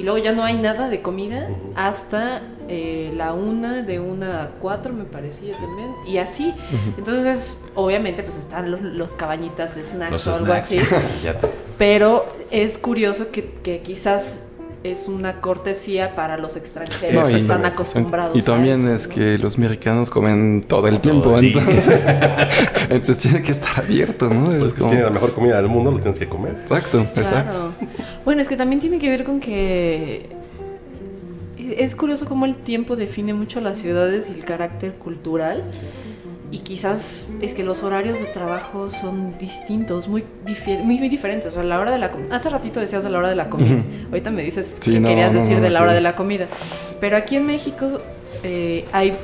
Y 0.00 0.02
luego 0.02 0.16
ya 0.16 0.32
no 0.32 0.42
hay 0.42 0.56
nada 0.56 0.88
de 0.88 1.02
comida 1.02 1.46
hasta 1.74 2.40
eh, 2.68 3.12
la 3.14 3.34
1, 3.34 3.82
de 3.82 4.00
1 4.00 4.26
a 4.32 4.50
4, 4.58 4.94
me 4.94 5.04
parecía 5.04 5.52
también. 5.52 5.90
Y 6.06 6.16
así. 6.16 6.54
Entonces, 6.96 7.58
obviamente, 7.74 8.22
pues 8.22 8.38
están 8.38 8.70
los, 8.70 8.80
los 8.80 9.12
cabañitas 9.12 9.76
de 9.76 9.84
snacks 9.84 10.12
Los 10.12 10.26
o 10.26 10.34
algo 10.36 10.54
así. 10.54 10.80
Pero 11.78 12.24
es 12.50 12.78
curioso 12.78 13.30
que, 13.30 13.44
que 13.44 13.80
quizás 13.80 14.36
es 14.82 15.08
una 15.08 15.42
cortesía 15.42 16.14
para 16.14 16.38
los 16.38 16.56
extranjeros 16.56 17.14
No, 17.14 17.28
que 17.30 17.38
y- 17.38 17.40
están 17.42 17.64
acostumbrados. 17.66 18.34
Y 18.36 18.40
también 18.42 18.86
a 18.88 18.94
eso, 18.94 18.94
es 18.94 19.08
¿no? 19.08 19.14
que 19.14 19.38
los 19.38 19.58
mexicanos 19.58 20.08
comen 20.08 20.62
todo 20.66 20.88
el 20.88 21.00
tiempo, 21.00 21.24
Todo 21.30 21.38
entonces, 21.40 21.86
entonces 22.88 23.18
tiene 23.18 23.42
que 23.42 23.52
estar 23.52 23.78
abierto, 23.84 24.28
¿no? 24.30 24.46
Pues 24.46 24.62
Es 24.62 24.72
que 24.72 24.78
como- 24.78 24.90
tiene 24.92 25.04
la 25.04 25.10
mejor 25.10 25.34
comida 25.34 25.56
del 25.56 25.68
mundo, 25.68 25.90
lo 25.90 25.98
tienes 26.00 26.18
que 26.18 26.28
comer. 26.28 26.56
Exacto, 26.62 27.06
Claro. 27.12 27.28
exacto. 27.28 27.72
Bueno, 28.24 28.40
es 28.40 28.48
que 28.48 28.56
también 28.56 28.80
tiene 28.80 28.98
que 28.98 29.10
ver 29.10 29.24
con 29.24 29.38
que 29.40 30.28
es 31.58 31.94
curioso 31.94 32.24
cómo 32.26 32.46
el 32.46 32.56
tiempo 32.56 32.96
define 32.96 33.34
mucho 33.34 33.60
las 33.60 33.78
ciudades 33.78 34.28
y 34.28 34.38
el 34.38 34.44
carácter 34.44 34.94
cultural. 34.94 35.64
Y 36.52 36.58
quizás 36.58 37.28
es 37.40 37.54
que 37.54 37.62
los 37.62 37.82
horarios 37.84 38.18
de 38.18 38.26
trabajo 38.26 38.90
son 38.90 39.38
distintos, 39.38 40.08
muy, 40.08 40.24
muy, 40.84 40.98
muy 40.98 41.08
diferentes. 41.08 41.46
O 41.48 41.50
sea, 41.52 41.62
la 41.62 41.78
hora 41.78 41.92
de 41.92 41.98
la 41.98 42.10
Hace 42.30 42.50
ratito 42.50 42.80
decías 42.80 43.04
de 43.04 43.10
la 43.10 43.18
hora 43.18 43.28
de 43.28 43.36
la 43.36 43.48
comida. 43.48 43.82
Ahorita 44.10 44.30
me 44.30 44.42
dices 44.42 44.76
Sí, 44.80 44.92
que 44.92 45.00
no, 45.00 45.08
querías 45.08 45.32
no, 45.32 45.40
decir 45.40 45.56
no, 45.58 45.62
de 45.62 45.70
la 45.70 45.82
hora 45.82 45.92
de 45.92 46.00
la 46.00 46.16
comida. 46.16 46.46
Pero 46.98 47.16
aquí 47.16 47.36
en 47.36 47.46
México 47.46 48.00
eh, 48.42 48.84
hay... 48.92 49.16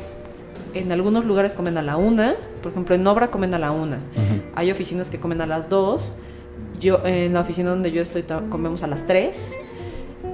En 0.74 0.93
algunos 0.93 1.24
lugares 1.24 1.55
comen 1.55 1.79
a 1.79 1.83
la 1.83 1.97
una. 1.97 2.35
Por 2.62 2.70
ejemplo, 2.70 2.95
en 2.95 3.07
Obra 3.07 3.29
comen 3.31 3.55
a 3.55 3.59
la 3.59 3.72
una. 3.72 3.99
Hay 4.55 4.70
oficinas 4.70 5.09
que 5.09 5.18
comen 5.18 5.41
a 5.41 5.47
las 5.47 5.68
dos. 5.68 6.14
Yo, 6.79 7.01
en 7.05 7.33
la 7.33 7.41
oficina 7.41 7.70
donde 7.70 7.91
yo 7.91 8.03
estoy, 8.03 8.24
comemos 8.51 8.83
a 8.83 8.87
las 8.87 9.07
3. 9.07 9.55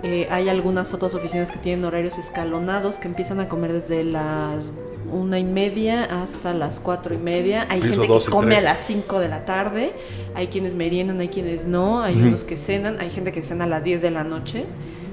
Eh, 0.02 0.26
hay 0.30 0.48
algunas 0.48 0.92
otras 0.94 1.14
oficinas 1.14 1.52
que 1.52 1.58
tienen 1.58 1.84
horarios 1.84 2.18
escalonados 2.18 2.96
que 2.96 3.06
empiezan 3.06 3.38
a 3.38 3.48
comer 3.48 3.72
desde 3.72 4.02
las 4.02 4.74
una 5.12 5.38
y 5.38 5.44
media 5.44 6.04
hasta 6.22 6.52
las 6.54 6.80
cuatro 6.80 7.14
y 7.14 7.18
media. 7.18 7.66
Hay 7.68 7.80
Piso 7.80 8.00
gente 8.02 8.08
que 8.18 8.24
y 8.24 8.30
come 8.30 8.56
a 8.56 8.60
las 8.60 8.78
5 8.80 9.20
de 9.20 9.28
la 9.28 9.44
tarde. 9.44 9.92
Hay 10.34 10.48
quienes 10.48 10.74
meriendan, 10.74 11.20
hay 11.20 11.28
quienes 11.28 11.66
no. 11.66 12.02
Hay 12.02 12.16
unos 12.16 12.44
que 12.44 12.56
cenan. 12.56 12.96
Hay 13.00 13.10
gente 13.10 13.30
que 13.32 13.42
cena 13.42 13.64
a 13.64 13.66
las 13.68 13.84
10 13.84 14.02
de 14.02 14.10
la 14.10 14.24
noche. 14.24 14.64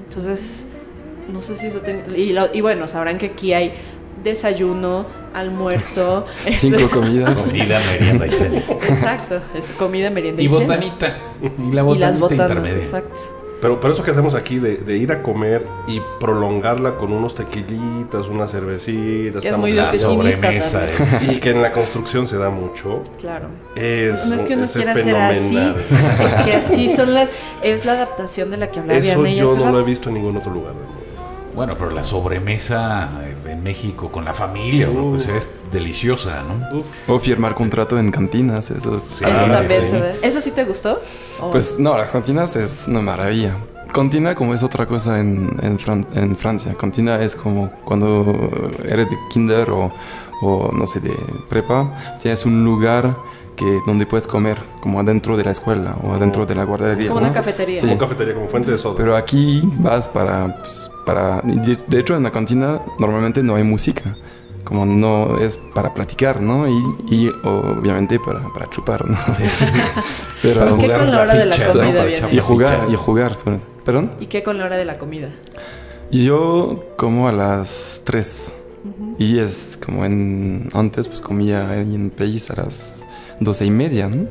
Entonces, 0.08 0.66
no 1.32 1.42
sé 1.42 1.54
si 1.56 1.66
eso... 1.66 1.80
ten- 1.80 2.04
y, 2.16 2.32
lo- 2.32 2.52
y 2.52 2.60
bueno, 2.60 2.88
sabrán 2.88 3.18
que 3.18 3.26
aquí 3.26 3.52
hay 3.52 3.72
desayuno, 4.24 5.06
almuerzo... 5.34 6.26
Cinco 6.52 6.78
este- 6.78 6.90
comidas. 6.90 7.38
Comida, 7.40 7.80
merienda 7.90 8.26
y 8.26 8.30
cena. 8.30 8.58
Exacto, 8.88 9.40
es 9.54 9.66
comida, 9.78 10.10
merienda 10.10 10.42
y, 10.42 10.46
Y 10.46 10.48
cena. 10.48 10.60
botanita. 10.60 11.14
Y 11.42 11.72
la 11.74 11.80
Y 11.82 11.84
botanita 11.84 12.10
las 12.10 12.18
botanas, 12.18 12.48
intermedia. 12.50 12.76
exacto. 12.78 13.20
Pero, 13.60 13.78
pero 13.80 13.92
eso 13.92 14.02
que 14.02 14.10
hacemos 14.10 14.34
aquí 14.34 14.58
de, 14.58 14.76
de 14.78 14.96
ir 14.96 15.12
a 15.12 15.22
comer 15.22 15.66
y 15.86 16.00
prolongarla 16.18 16.96
con 16.96 17.12
unos 17.12 17.34
tequilitas, 17.34 18.26
unas 18.28 18.50
cervecitas, 18.50 19.44
es 19.44 19.58
muy 19.58 19.72
La 19.72 19.94
sobremesa. 19.94 20.86
es- 20.86 21.22
y 21.30 21.38
que 21.40 21.50
en 21.50 21.60
la 21.62 21.70
construcción 21.72 22.26
se 22.26 22.38
da 22.38 22.48
mucho, 22.50 23.02
Claro. 23.20 23.48
es, 23.76 24.26
No 24.26 24.34
es 24.36 24.42
que 24.42 24.54
uno 24.54 24.64
es 24.64 24.72
quiera 24.72 24.94
ser 24.94 25.14
así, 25.14 25.56
es 25.58 26.44
que 26.44 26.54
así 26.54 26.88
son 26.88 27.12
las, 27.14 27.28
es 27.62 27.84
la 27.84 27.92
adaptación 27.92 28.50
de 28.50 28.56
la 28.56 28.70
que 28.70 28.80
hablaba 28.80 28.98
Eso 28.98 29.20
Vianney 29.22 29.36
yo 29.38 29.54
no 29.56 29.70
lo 29.70 29.80
he 29.80 29.84
visto 29.84 30.08
en 30.08 30.14
ningún 30.16 30.36
otro 30.38 30.52
lugar 30.52 30.72
del 30.74 30.84
mundo. 30.86 30.99
Bueno, 31.54 31.74
pero 31.76 31.90
la 31.90 32.04
sobremesa 32.04 33.08
en 33.46 33.62
México 33.62 34.10
con 34.10 34.24
la 34.24 34.34
familia 34.34 34.88
o 34.88 34.92
lo 34.92 35.12
que 35.14 35.20
sea 35.20 35.36
es 35.36 35.46
deliciosa, 35.72 36.42
¿no? 36.42 36.82
O 37.14 37.18
firmar 37.18 37.54
contrato 37.54 37.98
en 37.98 38.10
cantinas, 38.10 38.70
eso. 38.70 38.98
Sí, 39.00 39.24
Eso 39.24 39.26
Ah, 39.26 39.44
sí, 39.46 39.50
también 39.50 39.80
sí. 39.82 39.86
se 39.90 40.00
ve. 40.00 40.12
¿Eso 40.22 40.40
sí 40.40 40.50
te 40.52 40.64
gustó? 40.64 41.00
¿O- 41.40 41.50
Pues 41.50 41.78
no, 41.78 41.96
las 41.98 42.12
cantinas 42.12 42.54
es 42.56 42.86
una 42.88 43.00
maravilla. 43.00 43.56
Cantina 43.92 44.34
como 44.36 44.54
es 44.54 44.62
otra 44.62 44.86
cosa 44.86 45.18
en, 45.18 45.56
en, 45.62 45.76
Fran- 45.78 46.06
en 46.14 46.36
Francia. 46.36 46.74
Cantina 46.74 47.20
es 47.20 47.34
como 47.34 47.70
cuando 47.84 48.24
eres 48.84 49.10
de 49.10 49.16
kinder 49.32 49.70
o, 49.70 49.90
o, 50.42 50.70
no 50.72 50.86
sé, 50.86 51.00
de 51.00 51.12
prepa, 51.48 52.16
tienes 52.22 52.46
un 52.46 52.64
lugar 52.64 53.16
que, 53.56 53.80
donde 53.86 54.06
puedes 54.06 54.26
comer, 54.26 54.58
como 54.80 55.00
adentro 55.00 55.36
de 55.36 55.44
la 55.44 55.50
escuela 55.50 55.96
o 56.04 56.12
adentro 56.14 56.46
de 56.46 56.54
la 56.54 56.64
guardería. 56.64 57.08
como 57.08 57.20
una 57.20 57.32
cafetería. 57.32 57.78
Sí. 57.78 57.86
Como 57.88 57.98
cafetería, 57.98 58.34
como 58.34 58.46
fuente 58.46 58.70
de 58.70 58.78
soda. 58.78 58.94
Pero 58.96 59.16
aquí 59.16 59.60
vas 59.80 60.08
para... 60.08 60.56
pues, 60.58 60.89
para 61.04 61.40
de, 61.42 61.76
de 61.86 62.00
hecho, 62.00 62.16
en 62.16 62.22
la 62.22 62.30
cantina 62.30 62.80
normalmente 62.98 63.42
no 63.42 63.56
hay 63.56 63.62
música. 63.62 64.16
Como 64.64 64.84
no 64.84 65.38
es 65.38 65.56
para 65.56 65.94
platicar, 65.94 66.40
¿no? 66.42 66.68
Y, 66.68 66.80
y 67.10 67.32
obviamente 67.44 68.20
para, 68.20 68.40
para 68.52 68.68
chupar, 68.68 69.08
¿no? 69.08 69.16
Pero, 70.42 70.68
¿Por 70.68 70.78
qué 70.78 70.84
jugar 70.84 71.00
con 71.00 71.10
la 71.10 71.20
hora 71.22 71.34
de 71.34 71.46
la 71.46 71.54
ficha, 71.54 71.68
comida 71.68 71.84
¿no? 71.84 72.06
viene? 72.06 72.20
Para 72.20 72.34
y 72.34 72.38
jugar, 72.38 72.86
y 72.90 72.94
jugar. 72.94 73.36
¿Perdón? 73.84 74.12
¿Y 74.20 74.26
qué 74.26 74.42
con 74.42 74.58
la 74.58 74.66
hora 74.66 74.76
de 74.76 74.84
la 74.84 74.98
comida? 74.98 75.28
Yo 76.10 76.84
como 76.96 77.28
a 77.28 77.32
las 77.32 78.02
3. 78.04 78.54
Y 79.18 79.38
es 79.38 79.78
como 79.84 80.04
en... 80.04 80.68
Antes 80.72 81.08
pues 81.08 81.20
comía 81.20 81.76
en 81.78 82.10
país 82.10 82.50
a 82.50 82.62
las 82.62 83.02
doce 83.40 83.64
y 83.64 83.70
media, 83.70 84.08
¿no? 84.08 84.26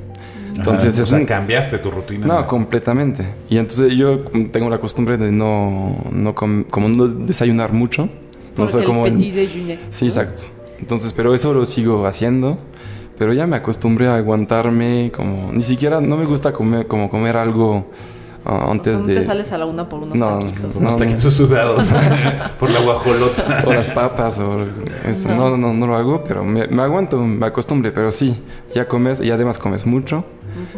Entonces 0.60 0.94
Ajá, 0.94 1.00
o 1.00 1.04
es 1.04 1.10
sea, 1.10 1.18
un- 1.20 1.26
cambiaste 1.26 1.78
tu 1.80 1.90
rutina. 1.92 2.28
No, 2.28 2.48
completamente. 2.48 3.26
Y 3.50 3.58
entonces 3.58 3.94
yo 3.94 4.22
tengo 4.52 4.70
la 4.70 4.78
costumbre 4.80 5.18
de 5.18 5.32
no, 5.32 5.96
no 6.12 6.36
com- 6.36 6.64
como 6.70 6.90
no 6.90 7.08
desayunar 7.08 7.74
mucho. 7.74 8.10
No 8.58 8.68
sé 8.68 8.80
el 8.80 8.86
cómo... 8.86 9.04
petit 9.04 9.34
déjeuner. 9.34 9.80
Sí, 9.90 10.06
exacto. 10.06 10.44
Entonces, 10.80 11.14
pero 11.14 11.34
eso 11.34 11.54
lo 11.54 11.66
sigo 11.66 12.06
haciendo. 12.06 12.58
Pero 13.18 13.34
ya 13.34 13.48
me 13.48 13.58
acostumbré 13.58 14.08
a 14.08 14.16
aguantarme 14.16 15.12
como... 15.16 15.52
Ni 15.52 15.62
siquiera, 15.62 16.00
no 16.00 16.16
me 16.16 16.26
gusta 16.26 16.54
comer, 16.54 16.88
como 16.88 17.10
comer 17.10 17.36
algo 17.36 17.86
ah, 18.46 18.68
O 18.68 18.72
antes 18.72 18.94
sea, 18.94 19.02
no 19.02 19.08
de... 19.08 19.16
te 19.16 19.24
sales 19.24 19.52
a 19.52 19.58
la 19.58 19.66
una 19.66 19.90
por 19.90 20.02
unos 20.04 20.18
No, 20.18 20.40
taquitos. 20.40 20.76
no, 20.76 20.80
Unos 20.88 20.98
taquitos 20.98 21.34
sudados 21.34 21.90
por 22.60 22.70
la 22.70 22.80
guajolota. 22.80 23.64
o 23.68 23.74
las 23.74 23.90
papas 23.90 24.40
o 24.40 24.66
eso. 25.06 25.28
No. 25.28 25.50
No, 25.50 25.58
no, 25.58 25.74
no, 25.74 25.88
lo 25.88 25.96
hago, 25.98 26.24
pero 26.24 26.46
me, 26.46 26.68
me 26.68 26.82
aguanto, 26.82 27.18
me 27.20 27.46
acostumbre, 27.46 27.92
pero 27.92 28.10
sí, 28.10 28.38
ya 28.74 28.88
comes 28.88 29.20
y 29.20 29.32
además 29.32 29.58
comes 29.58 29.86
mucho 29.86 30.24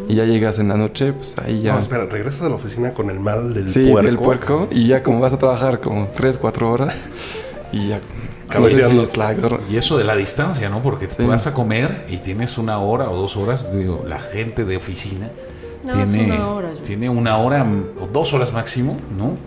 y 0.08 0.16
ya 0.16 0.26
llegas 0.26 0.60
en 0.60 0.68
la 0.70 0.76
noche, 0.78 1.14
pues 1.14 1.36
ahí 1.44 1.62
ya... 1.62 1.74
No, 1.74 1.80
espera, 1.80 2.06
regresas 2.06 2.42
a 2.44 2.50
la 2.50 2.56
oficina 2.56 2.92
con 2.94 3.10
el 3.10 3.20
mal 3.20 3.54
del 3.54 3.70
sí, 3.70 3.88
puerco. 3.90 4.06
del 4.08 4.18
puerco 4.18 4.68
y 4.72 4.88
ya 4.88 5.04
como 5.04 5.20
vas 5.20 5.34
a 5.34 5.38
trabajar 5.40 5.80
como 5.80 6.08
3, 6.16 6.38
4 6.38 6.72
horas 6.72 7.08
y 7.72 7.90
ya... 7.90 7.98
No 8.00 8.66
sé 8.68 8.76
si 8.76 8.82
Cabeceando. 8.82 9.04
es 9.04 9.16
la... 9.16 9.34
Y 9.72 9.78
eso 9.78 9.98
de 9.98 10.04
la 10.04 10.16
distancia, 10.18 10.70
¿no? 10.70 10.82
Porque 10.84 11.10
Sí. 11.10 11.16
te 11.18 11.24
vas 11.26 11.48
a 11.48 11.54
comer 11.54 12.06
y 12.10 12.18
tienes 12.18 12.58
una 12.58 12.80
hora 12.80 13.10
o 13.10 13.16
dos 13.16 13.38
horas. 13.38 13.74
Digo, 13.74 14.04
la 14.06 14.20
gente 14.20 14.66
de 14.66 14.76
oficina 14.76 15.30
No, 15.86 15.94
tiene, 16.04 16.26
una 16.34 16.48
hora, 16.50 16.70
tiene 16.84 17.10
una 17.10 17.38
hora 17.38 17.64
mm, 17.64 17.84
o 18.02 18.08
dos 18.08 18.34
horas 18.34 18.52
máximo, 18.52 18.98
¿no? 19.18 19.38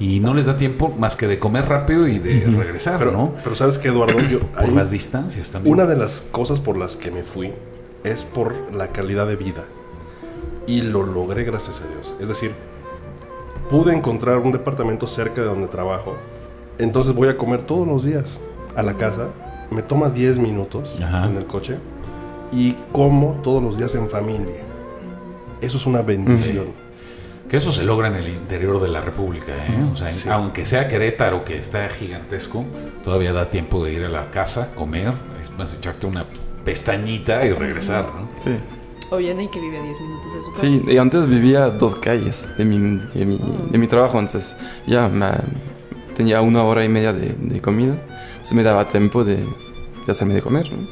Y 0.00 0.20
no 0.20 0.32
les 0.32 0.46
da 0.46 0.56
tiempo 0.56 0.88
más 0.98 1.14
que 1.14 1.26
de 1.28 1.38
comer 1.38 1.68
rápido 1.68 2.08
y 2.08 2.18
de 2.18 2.46
regresar, 2.58 2.98
Pero, 2.98 3.12
¿no? 3.12 3.34
pero 3.44 3.54
sabes 3.54 3.78
que 3.78 3.88
Eduardo, 3.88 4.18
yo, 4.20 4.40
Por 4.40 4.72
las 4.72 4.90
distancias 4.90 5.50
también. 5.50 5.74
una 5.74 5.84
de 5.84 5.96
las 5.98 6.22
cosas 6.22 6.58
por 6.58 6.78
las 6.78 6.96
que 6.96 7.10
me 7.10 7.22
fui 7.24 7.52
es 8.04 8.24
por 8.24 8.54
la 8.74 8.88
calidad 8.88 9.26
de 9.26 9.36
vida. 9.36 9.64
Y 10.66 10.82
lo 10.82 11.02
logré 11.04 11.44
gracias 11.44 11.80
a 11.82 11.86
Dios. 11.88 12.14
Es 12.20 12.28
decir, 12.28 12.52
pude 13.70 13.94
encontrar 13.94 14.38
un 14.38 14.52
departamento 14.52 15.06
cerca 15.06 15.40
de 15.40 15.46
donde 15.48 15.66
trabajo. 15.68 16.16
Entonces 16.78 17.14
voy 17.14 17.28
a 17.28 17.36
comer 17.36 17.62
todos 17.62 17.86
los 17.86 18.04
días 18.04 18.38
a 18.76 18.82
la 18.82 18.94
casa. 18.94 19.28
Me 19.70 19.82
toma 19.82 20.08
10 20.10 20.38
minutos 20.38 20.94
Ajá. 21.02 21.26
en 21.26 21.36
el 21.36 21.46
coche. 21.46 21.76
Y 22.52 22.74
como 22.92 23.40
todos 23.42 23.62
los 23.62 23.76
días 23.78 23.94
en 23.94 24.08
familia. 24.08 24.54
Eso 25.60 25.78
es 25.78 25.86
una 25.86 26.02
bendición. 26.02 26.66
Que 27.48 27.56
eso 27.58 27.70
se 27.72 27.82
logra 27.84 28.08
en 28.08 28.14
el 28.14 28.28
interior 28.28 28.80
de 28.80 28.88
la 28.88 29.00
República, 29.00 29.52
¿eh? 29.52 29.90
O 29.92 29.96
sea, 29.96 30.10
Sí. 30.10 30.28
aunque 30.30 30.64
sea 30.64 30.88
Querétaro, 30.88 31.44
que 31.44 31.56
está 31.58 31.86
gigantesco, 31.88 32.64
todavía 33.04 33.32
da 33.32 33.50
tiempo 33.50 33.84
de 33.84 33.92
ir 33.92 34.04
a 34.04 34.08
la 34.08 34.30
casa, 34.30 34.74
comer, 34.74 35.12
es 35.42 35.50
más, 35.58 35.74
echarte 35.74 36.06
una 36.06 36.24
pestañita 36.64 37.44
y 37.46 37.52
regresar, 37.52 38.04
¿no? 38.06 38.28
Sí. 38.42 38.56
O 39.10 39.18
Jenny 39.18 39.48
que 39.48 39.60
vive 39.60 39.78
a 39.78 39.82
10 39.82 40.00
minutos 40.00 40.32
de 40.34 40.40
su 40.42 40.50
casa. 40.52 40.62
Sí, 40.66 40.82
y 40.86 40.96
antes 40.96 41.28
vivía 41.28 41.64
a 41.64 41.70
dos 41.70 41.94
calles 41.94 42.48
de 42.56 42.64
mi, 42.64 42.78
de 43.14 43.26
mi, 43.26 43.38
de 43.70 43.78
mi 43.78 43.86
trabajo, 43.86 44.18
entonces 44.18 44.54
ya 44.86 45.08
me- 45.08 45.28
tenía 46.16 46.40
una 46.40 46.62
hora 46.62 46.84
y 46.84 46.88
media 46.88 47.12
de, 47.12 47.34
de 47.38 47.60
comida, 47.60 47.94
entonces 48.32 48.54
me 48.54 48.62
daba 48.62 48.88
tiempo 48.88 49.22
de, 49.24 49.36
de 49.36 50.12
hacerme 50.12 50.34
de 50.34 50.42
comer. 50.42 50.70
¿no? 50.72 50.88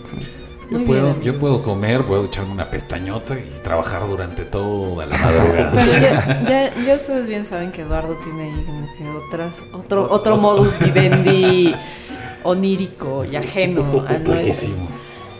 Yo 0.70 0.84
puedo, 0.84 1.06
bien, 1.14 1.22
yo 1.22 1.38
puedo 1.38 1.62
comer, 1.64 2.04
puedo 2.04 2.26
echarme 2.26 2.52
una 2.52 2.70
pestañota 2.70 3.36
y 3.38 3.50
trabajar 3.64 4.06
durante 4.06 4.44
toda 4.44 5.06
la 5.06 5.16
Pero 5.26 5.38
madrugada. 5.40 5.84
ya, 5.84 6.42
ya, 6.76 6.84
ya 6.84 6.94
ustedes 6.94 7.26
bien 7.28 7.44
saben 7.44 7.72
que 7.72 7.82
Eduardo 7.82 8.14
tiene 8.22 8.44
ahí 8.44 8.64
como 8.64 8.86
que 8.96 9.08
otras, 9.26 9.54
otro, 9.72 10.08
otro 10.10 10.36
modus 10.36 10.78
vivendi 10.78 11.74
onírico 12.44 13.24
y 13.24 13.36
ajeno 13.36 14.04
al 14.06 14.22
nuestro. 14.24 14.70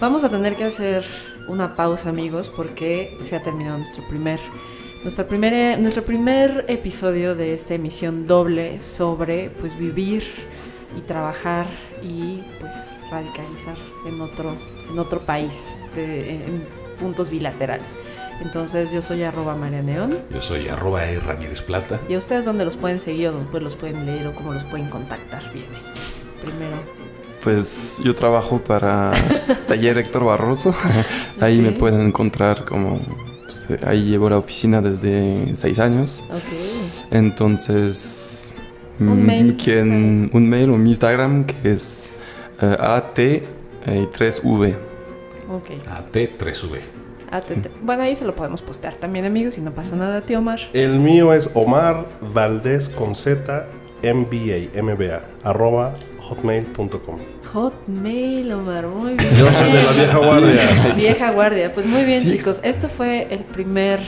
Vamos 0.01 0.24
a 0.24 0.28
tener 0.30 0.57
que 0.57 0.64
hacer 0.64 1.05
una 1.46 1.76
pausa, 1.76 2.09
amigos, 2.09 2.48
porque 2.55 3.16
se 3.22 3.36
ha 3.36 3.42
terminado 3.42 3.76
nuestro 3.78 4.03
primer, 4.09 4.40
nuestro 5.03 5.26
primer, 5.26 5.78
nuestro 5.78 6.03
primer 6.05 6.64
episodio 6.68 7.34
de 7.34 7.53
esta 7.55 7.74
emisión 7.74 8.26
doble 8.26 8.80
sobre 8.80 9.51
pues 9.51 9.78
vivir 9.78 10.22
y 10.96 11.03
trabajar 11.03 11.66
y 12.03 12.42
pues 12.61 12.72
radicalizar 13.11 13.76
en 14.07 14.20
otro, 14.20 14.57
en 14.90 14.98
otro 14.98 15.20
país, 15.20 15.78
de- 15.94 16.30
en 16.46 16.64
puntos 16.98 17.28
bilaterales. 17.28 17.98
Entonces 18.40 18.90
yo 18.92 19.03
soy 19.03 19.22
arroba 19.22 19.55
María 19.55 19.82
Neón. 19.82 20.18
Yo 20.30 20.40
soy 20.40 20.68
arroba 20.68 21.05
E. 21.05 21.20
Ramírez 21.20 21.61
Plata. 21.61 22.01
¿Y 22.09 22.14
a 22.14 22.18
ustedes 22.18 22.46
dónde 22.46 22.64
los 22.64 22.78
pueden 22.78 22.98
seguir 23.01 23.28
o 23.28 23.32
dónde 23.32 23.61
los 23.61 23.76
pueden 23.76 24.07
leer 24.07 24.26
o 24.28 24.34
cómo 24.34 24.55
los 24.55 24.64
pueden 24.64 24.88
contactar? 24.88 25.42
Viene. 25.53 25.76
Primero. 26.40 26.78
Pues 27.43 28.01
yo 28.05 28.14
trabajo 28.14 28.59
para 28.59 29.12
Taller 29.66 29.99
Héctor 29.99 30.24
Barroso, 30.24 30.74
ahí 31.41 31.59
me 31.61 31.72
pueden 31.72 32.03
encontrar 32.07 32.64
como... 32.66 33.01
pues, 33.45 33.66
ahí 33.86 34.05
llevo 34.05 34.28
la 34.28 34.36
oficina 34.38 34.82
desde 34.82 35.55
seis 35.57 35.78
años, 35.78 36.22
Ok. 36.30 37.11
entonces... 37.11 38.53
Un 38.99 39.22
mm, 39.22 39.26
mail. 39.26 39.57
quien- 39.57 40.30
un 40.34 40.49
mail 40.49 40.70
o 40.70 40.76
mi 40.76 40.91
Instagram 40.91 41.45
que 41.47 41.72
es 41.72 42.11
eh, 42.61 42.76
AT3V. 42.78 44.76
Ok. 45.51 45.70
AT3V. 45.88 46.78
ATT. 47.30 47.68
Bueno, 47.82 48.03
ahí 48.03 48.14
se 48.16 48.24
lo 48.24 48.34
podemos 48.36 48.61
postear 48.61 48.95
también, 48.97 49.24
amigos, 49.24 49.57
y 49.57 49.61
no 49.62 49.70
pasa 49.70 49.97
nada, 49.97 50.20
tío 50.20 50.41
Omar. 50.41 50.61
El 50.74 50.99
mío 51.01 51.32
es 51.32 51.49
Omar 51.55 52.07
Valdés 52.34 52.88
con 52.91 53.14
Z 53.14 53.66
MBA, 54.03 54.82
MBA, 54.82 55.22
arroba 55.45 55.95
hotmail.com. 56.31 57.18
Hotmail, 57.53 58.53
Omar, 58.53 58.87
muy 58.87 59.14
bien. 59.14 59.31
Yo 59.37 59.51
soy 59.53 59.72
de 59.72 59.83
la 59.83 59.93
vieja 59.93 60.18
guardia. 60.18 60.95
Vieja 60.97 61.31
guardia. 61.33 61.74
Pues 61.74 61.87
muy 61.87 62.05
bien, 62.05 62.22
Sí. 62.22 62.37
chicos. 62.39 62.61
Esto 62.62 62.89
fue 62.89 63.26
el 63.31 63.41
primer 63.41 64.01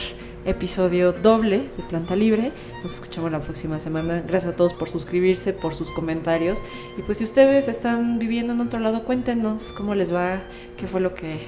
episodio 0.45 1.11
doble 1.13 1.57
de 1.77 1.83
Planta 1.89 2.15
Libre. 2.15 2.51
Nos 2.81 2.93
escuchamos 2.95 3.31
la 3.31 3.39
próxima 3.39 3.79
semana. 3.79 4.23
Gracias 4.27 4.53
a 4.53 4.55
todos 4.55 4.73
por 4.73 4.89
suscribirse, 4.89 5.53
por 5.53 5.75
sus 5.75 5.91
comentarios. 5.91 6.59
Y 6.97 7.01
pues 7.01 7.17
si 7.17 7.23
ustedes 7.25 7.67
están 7.67 8.19
viviendo 8.19 8.53
en 8.53 8.61
otro 8.61 8.79
lado, 8.79 9.03
cuéntenos 9.03 9.71
cómo 9.73 9.93
les 9.95 10.13
va, 10.13 10.43
qué 10.77 10.87
fue 10.87 11.01
lo 11.01 11.13
que 11.13 11.39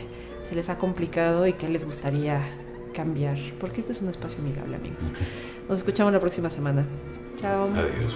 se 0.48 0.56
les 0.56 0.70
ha 0.70 0.78
complicado 0.78 1.48
y 1.48 1.54
qué 1.54 1.68
les 1.70 1.86
gustaría 1.86 2.42
cambiar. 2.94 3.38
Porque 3.60 3.80
este 3.82 3.94
es 3.94 4.02
un 4.02 4.10
espacio 4.10 4.40
amigable, 4.42 4.76
amigos. 4.76 5.12
Nos 5.70 5.80
escuchamos 5.80 6.14
la 6.14 6.20
próxima 6.20 6.50
semana. 6.50 6.86
Chao. 7.38 7.70
Adiós. 7.74 8.16